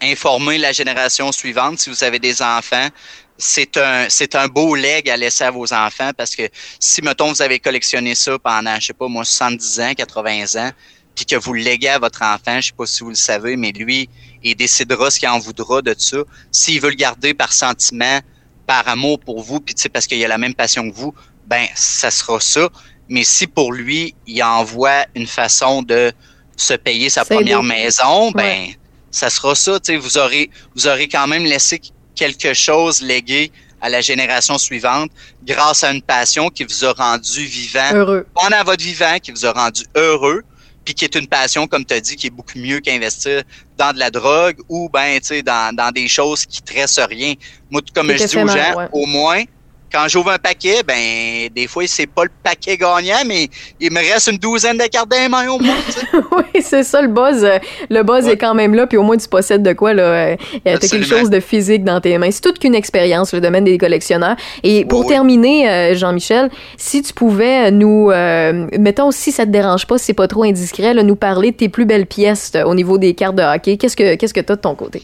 [0.01, 2.87] informer la génération suivante si vous avez des enfants.
[3.37, 6.43] C'est un, c'est un beau leg à laisser à vos enfants parce que
[6.79, 10.71] si, mettons, vous avez collectionné ça pendant, je sais pas, moi, 70 ans, 80 ans,
[11.15, 13.55] puis que vous le léguez à votre enfant, je sais pas si vous le savez,
[13.55, 14.09] mais lui,
[14.43, 16.17] il décidera ce qu'il en voudra de ça.
[16.51, 18.19] S'il veut le garder par sentiment,
[18.67, 21.13] par amour pour vous, puis parce qu'il a la même passion que vous,
[21.47, 22.69] ben, ça sera ça.
[23.09, 26.11] Mais si pour lui, il envoie une façon de
[26.55, 28.73] se payer sa première maison, ben,
[29.13, 29.79] ça sera ça.
[29.99, 31.79] Vous aurez, vous aurez quand même laissé
[32.15, 35.11] quelque chose légué à la génération suivante
[35.43, 38.25] grâce à une passion qui vous a rendu vivant heureux.
[38.33, 40.43] pendant votre vivant, qui vous a rendu heureux,
[40.83, 43.43] puis qui est une passion, comme tu as dit, qui est beaucoup mieux qu'investir
[43.77, 47.35] dans de la drogue ou ben, dans, dans des choses qui tressent rien.
[47.69, 49.43] Moi, comme je dis aux gens, au moins,
[49.93, 53.47] quand j'ouvre un paquet, ben des fois c'est pas le paquet gagnant, mais
[53.79, 55.75] il me reste une douzaine de cartes dans mains au moins.
[56.31, 57.47] oui, c'est ça le buzz.
[57.89, 60.35] Le buzz est quand même là, puis au moins tu possèdes de quoi là.
[60.65, 62.31] Il y a quelque chose de physique dans tes mains.
[62.31, 64.35] C'est toute qu'une expérience le domaine des collectionneurs.
[64.63, 69.85] Et pour terminer, euh, Jean-Michel, si tu pouvais nous, euh, mettons si ça te dérange
[69.85, 72.63] pas, si c'est pas trop indiscret, là, nous parler de tes plus belles pièces euh,
[72.63, 73.77] au niveau des cartes de hockey.
[73.77, 75.03] Qu'est-ce que qu'est-ce que t'as de ton côté?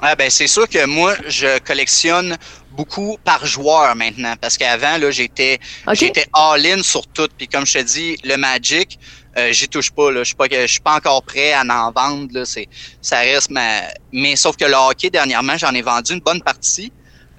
[0.00, 2.36] Ah ben c'est sûr que moi je collectionne
[2.78, 5.58] beaucoup par joueur maintenant parce qu'avant là j'étais
[5.92, 7.28] j'étais all in sur tout.
[7.36, 8.98] Puis comme je te dis le Magic
[9.36, 10.20] euh, j'y touche pas là.
[10.20, 12.44] Je suis pas je suis pas encore prêt à en vendre là.
[12.44, 12.68] C'est
[13.02, 13.80] ça reste ma
[14.12, 16.92] mais sauf que le hockey dernièrement j'en ai vendu une bonne partie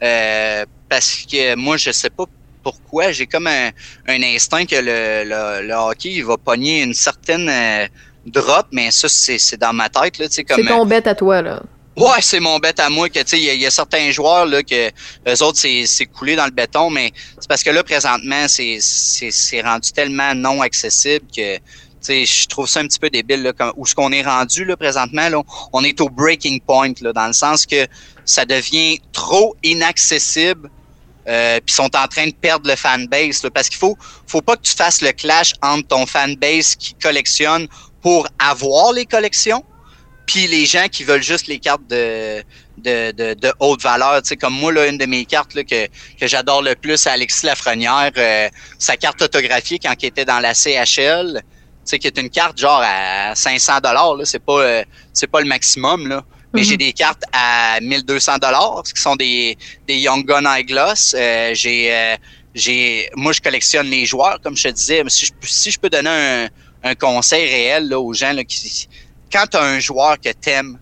[0.03, 2.25] euh, parce que moi je sais pas
[2.61, 3.13] pourquoi.
[3.13, 3.69] J'ai comme un,
[4.07, 7.87] un instinct que le, le, le, hockey il va pogner une certaine euh,
[8.25, 11.63] drop mais ça c'est dans ma tête là comme c'est ton bête à toi là
[11.99, 14.63] Ouais, c'est mon bête à moi que tu sais, il y, a certains joueurs là
[14.63, 18.77] que eux autres c'est coulé dans le béton, mais c'est parce que là présentement c'est
[18.79, 21.61] c'est rendu tellement non accessible que tu
[21.99, 24.77] sais, je trouve ça un petit peu débile là, où ce qu'on est rendu là
[24.77, 25.41] présentement là,
[25.73, 27.85] on est au breaking point là, dans le sens que
[28.23, 30.69] ça devient trop inaccessible.
[31.27, 34.55] Euh, puis sont en train de perdre le fanbase là, parce qu'il faut faut pas
[34.55, 37.67] que tu fasses le clash entre ton fanbase qui collectionne
[38.01, 39.63] pour avoir les collections
[40.29, 42.43] puis les gens qui veulent juste les cartes de,
[42.77, 45.63] de, de, de haute valeur, tu sais, comme moi, là, une de mes cartes là,
[45.63, 48.47] que, que j'adore le plus, c'est Alexis Lafrenière, euh,
[48.77, 51.49] sa carte autographiée quand il était dans la CHL, tu
[51.83, 54.83] sais, qui est une carte genre à 500 dollars, là, c'est pas, euh,
[55.13, 56.23] c'est pas le maximum, là.
[56.53, 56.77] Mais j'ai mhm.
[56.77, 59.57] des cartes à 1200 dollars, qui sont des,
[59.87, 61.15] des Young Gun Eyeglass.
[61.15, 62.17] Euh, j'ai
[62.55, 65.03] j'ai, moi, je collectionne les joueurs, comme je te disais.
[65.07, 66.49] Si je, si je peux donner un,
[66.83, 68.87] un conseil réel là, aux gens là, qui,
[69.31, 70.77] quand tu as un joueur que t'aimes,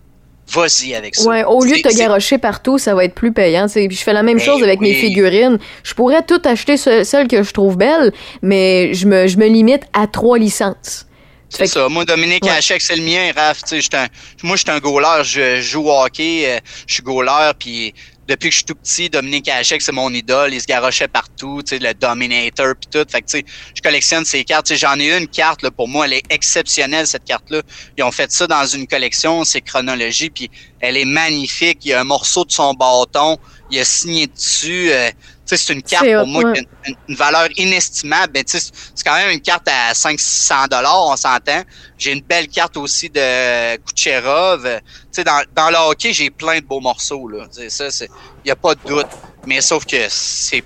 [0.50, 1.28] vas-y avec ça.
[1.28, 3.66] Ouais, au lieu de te garocher partout, ça va être plus payant.
[3.68, 5.58] Puis je fais la même Ben chose avec mes figurines.
[5.84, 8.12] Je pourrais tout acheter ce- celles que je trouve belles,
[8.42, 11.04] mais je me, je me limite à trois licences.
[11.50, 11.88] C'est que- ça.
[11.88, 12.50] Moi, Dominique Ouais.
[12.50, 13.30] Hachek, c'est le mien.
[13.34, 14.06] Raph, un-
[14.42, 15.24] moi, je suis un goaler.
[15.24, 16.42] Je joue au hockey.
[16.46, 17.52] euh, Je suis goaler.
[17.58, 17.94] Puis
[18.28, 20.52] depuis que je suis tout petit, Dominique Hachek, c'est mon idole.
[20.52, 21.62] Il se garochait partout.
[21.64, 23.10] Tu sais, le Dominator puis tout.
[23.10, 23.44] Fait que, tu sais,
[23.74, 24.72] je collectionne ces cartes.
[24.74, 27.62] J'en ai une carte, là, pour moi, elle est exceptionnelle, cette carte-là.
[27.96, 30.28] Ils ont fait ça dans une collection, c'est chronologie.
[30.28, 30.50] Puis
[30.80, 31.78] elle est magnifique.
[31.84, 33.38] Il y a un morceau de son bâton.
[33.70, 34.90] Il a signé dessus.
[34.92, 38.32] euh, tu sais, c'est une carte pour moi qui a une, une valeur inestimable.
[38.34, 41.62] Ben, tu sais, c'est quand même une carte à 500 dollars, on s'entend.
[41.96, 44.66] J'ai une belle carte aussi de Kucherov.
[44.66, 47.28] Euh, Tu sais, dans, dans le hockey, j'ai plein de beaux morceaux.
[47.28, 47.46] Là.
[47.48, 48.10] Tu sais, ça, c'est,
[48.44, 49.06] y a pas de doute.
[49.46, 50.62] Mais sauf que c'est,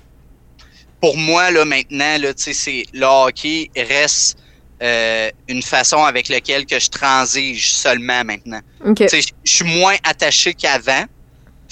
[1.00, 4.38] pour moi là maintenant là, tu sais, c'est le hockey reste
[4.82, 8.60] euh, une façon avec laquelle que je transige seulement maintenant.
[8.84, 8.96] OK.
[8.98, 11.04] Tu sais, Je suis moins attaché qu'avant.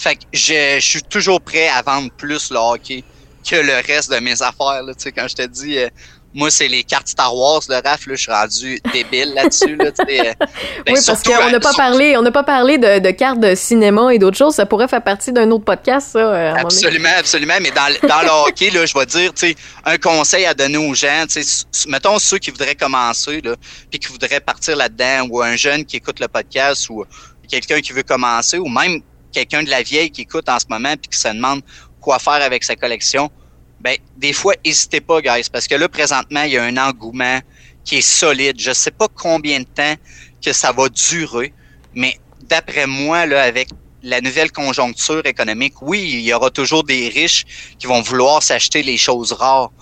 [0.03, 3.05] Fait que je, je suis toujours prêt à vendre plus le hockey
[3.49, 4.83] que le reste de mes affaires.
[4.83, 5.89] Là, tu sais, quand je te dis, euh,
[6.33, 9.77] moi, c'est les cartes Star Wars, le RAF, là, je suis rendu débile là-dessus.
[9.77, 10.33] Là, tu sais, euh,
[10.87, 13.55] ben, oui, parce qu'on n'a pas parlé, on n'a pas parlé de, de cartes de
[13.55, 14.55] cinéma et d'autres choses.
[14.55, 16.19] Ça pourrait faire partie d'un autre podcast, ça.
[16.19, 16.55] euh.
[16.55, 17.55] Absolument, absolument.
[17.61, 20.55] Mais dans, le- dans le hockey, là, je vais dire, tu sais, un conseil à
[20.55, 23.55] donner aux gens, tu sais, mettons ceux qui voudraient commencer, là,
[23.91, 27.05] puis qui voudraient partir là-dedans, ou un jeune qui écoute le podcast, ou
[27.51, 29.01] quelqu'un qui veut commencer, ou même
[29.33, 31.63] quelqu'un de la vieille qui écoute en ce moment, puis qui se demande
[32.01, 33.31] quoi faire avec sa collection.
[33.81, 37.41] Ben, des fois, n'hésitez pas, guys, parce que là, présentement, il y a un engouement
[37.85, 38.61] qui est solide.
[38.61, 39.95] Je sais pas combien de temps
[40.45, 41.53] que ça va durer,
[41.95, 43.69] mais d'après moi, là, avec
[44.03, 47.45] la nouvelle conjoncture économique, oui, il y aura toujours des riches
[47.79, 49.73] qui vont vouloir s'acheter les choses rares.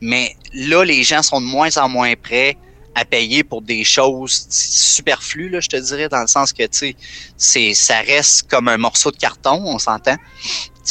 [0.00, 2.56] Mais là, les gens sont de moins en moins prêts
[2.94, 6.94] à payer pour des choses superflues, là, je te dirais, dans le sens que, tu
[7.36, 10.16] sais, ça reste comme un morceau de carton, on s'entend.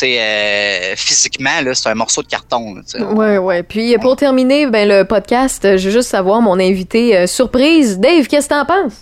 [0.02, 2.76] Euh, physiquement, là, c'est un morceau de carton.
[2.76, 3.14] là.
[3.14, 3.64] Ouais, ouais.
[3.64, 8.28] Puis pour terminer, ben le podcast, je veux juste savoir mon invité euh, surprise, Dave.
[8.28, 8.94] Qu'est-ce que t'en penses?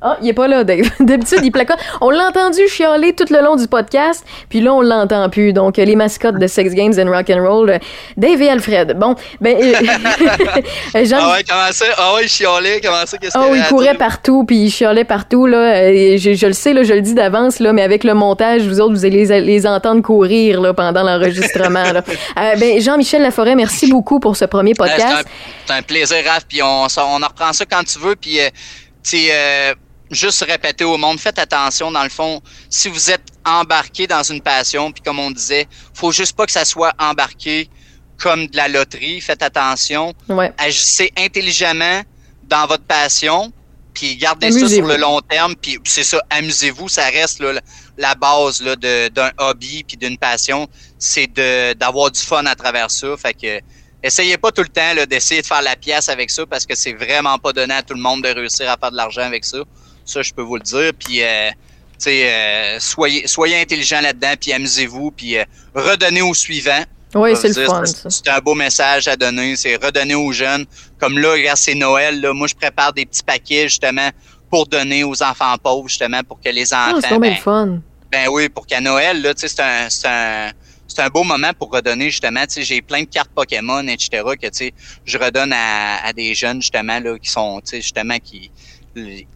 [0.00, 0.88] Ah, il est pas là, Dave.
[1.00, 1.78] D'habitude, il placote.
[2.00, 5.52] On l'a entendu chialer tout le long du podcast, puis là, on l'entend plus.
[5.52, 7.78] Donc, les mascottes de Sex Games and Rock and Roll, euh,
[8.16, 8.96] Dave et Alfred.
[8.96, 9.72] Bon, ben, euh,
[10.96, 11.84] euh, Jean- Ah ouais, comment ça?
[11.96, 13.18] Ah ouais, chialé, comment ça?
[13.18, 15.58] Qu'est-ce Oh, il courait partout, puis il chialait partout, là.
[15.82, 18.62] Euh, Je, je le sais, là, je le dis d'avance, là, mais avec le montage,
[18.62, 22.02] vous autres, vous allez les, les entendre courir, là, pendant l'enregistrement, là.
[22.38, 25.24] Euh, ben, Jean-Michel Laforêt, merci beaucoup pour ce premier c'est un- podcast.
[25.66, 26.44] C'est un, plaisir, Raph.
[26.48, 28.14] Puis on, on en reprend ça quand tu veux.
[28.14, 28.48] Puis, euh,
[29.14, 29.74] euh,
[30.10, 31.90] juste répéter au monde, faites attention.
[31.90, 32.40] Dans le fond,
[32.70, 36.52] si vous êtes embarqué dans une passion, puis comme on disait, faut juste pas que
[36.52, 37.68] ça soit embarqué
[38.20, 39.20] comme de la loterie.
[39.20, 40.12] Faites attention.
[40.28, 40.52] Ouais.
[40.58, 42.02] Agissez intelligemment
[42.42, 43.52] dans votre passion.
[43.94, 45.54] Puis gardez ça sur le long terme.
[45.56, 46.88] Puis c'est ça, amusez-vous.
[46.88, 47.60] Ça reste là,
[47.96, 50.68] la base là, de- d'un hobby puis d'une passion.
[50.98, 53.08] C'est de d'avoir du fun à travers ça.
[53.16, 53.60] Fait que
[54.02, 56.76] essayez pas tout le temps là, d'essayer de faire la pièce avec ça parce que
[56.76, 59.44] c'est vraiment pas donné à tout le monde de réussir à faire de l'argent avec
[59.44, 59.58] ça.
[60.08, 60.92] Ça, je peux vous le dire.
[60.98, 61.56] Puis euh, tu
[61.98, 65.44] sais, euh, soyez, soyez intelligent là-dedans, puis amusez-vous, puis euh,
[65.74, 66.82] redonnez au suivant.
[67.14, 68.08] Oui, c'est le fun, c'est-.
[68.10, 70.64] C'est un beau message à donner, c'est redonner aux jeunes.
[70.98, 74.08] Comme là, regarde, c'est Noël, là, moi je prépare des petits paquets justement
[74.50, 77.00] pour donner aux enfants pauvres, justement, pour que les Ah, enfants.
[77.02, 77.78] c'est donc bien ben, le fun.
[78.10, 80.52] ben oui, pour qu'à Noël, là, tu sais, c'est un, c'est un,
[80.86, 82.44] c'est un beau moment pour redonner, justement.
[82.56, 84.74] J'ai plein de cartes Pokémon, etc., que, tu sais,
[85.04, 88.50] je redonne à, à des jeunes, justement, là, qui sont, tu sais, justement, qui,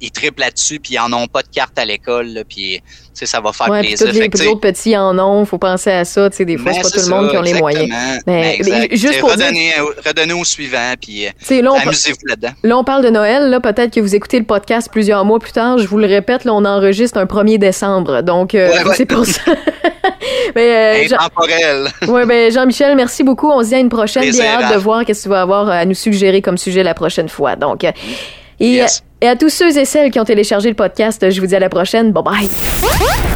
[0.01, 2.81] ils triplent là-dessus, puis ils en ont pas de carte à l'école, puis,
[3.15, 4.09] ça va faire Ouais, puis plaisir.
[4.31, 6.91] tous les autres petits en ont, faut penser à ça, des fois, ben, c'est pas
[7.01, 7.85] tout le monde ça, qui a les moyens.
[7.85, 8.23] exactement.
[8.27, 8.97] Ben, exact.
[8.97, 9.73] juste pour dire- redonner,
[10.07, 12.53] redonner au suivant, puis amusez-vous là-dedans.
[12.63, 13.51] Là, on parle de Noël.
[13.51, 15.79] Là, peut-être que vous écoutez le podcast plusieurs mois plus tard.
[15.79, 18.23] Je vous le répète, là, on enregistre un 1er décembre.
[18.23, 18.95] Donc, euh, Ouais, ouais.
[18.97, 19.41] c'est pour ça.
[20.55, 23.51] Mais, euh, Jean- ouais, ben, Jean-Michel, merci beaucoup.
[23.51, 24.29] On se dit à une prochaine.
[24.31, 26.95] Bien hâte de voir qu'est-ce que tu vas avoir à nous suggérer comme sujet la
[26.95, 27.57] prochaine fois.
[27.57, 27.93] Donc, euh,
[28.61, 29.03] et, Yes.
[29.23, 31.61] Et à tous ceux et celles qui ont téléchargé le podcast, je vous dis à
[31.61, 32.11] la prochaine.
[32.11, 33.32] Bye bye.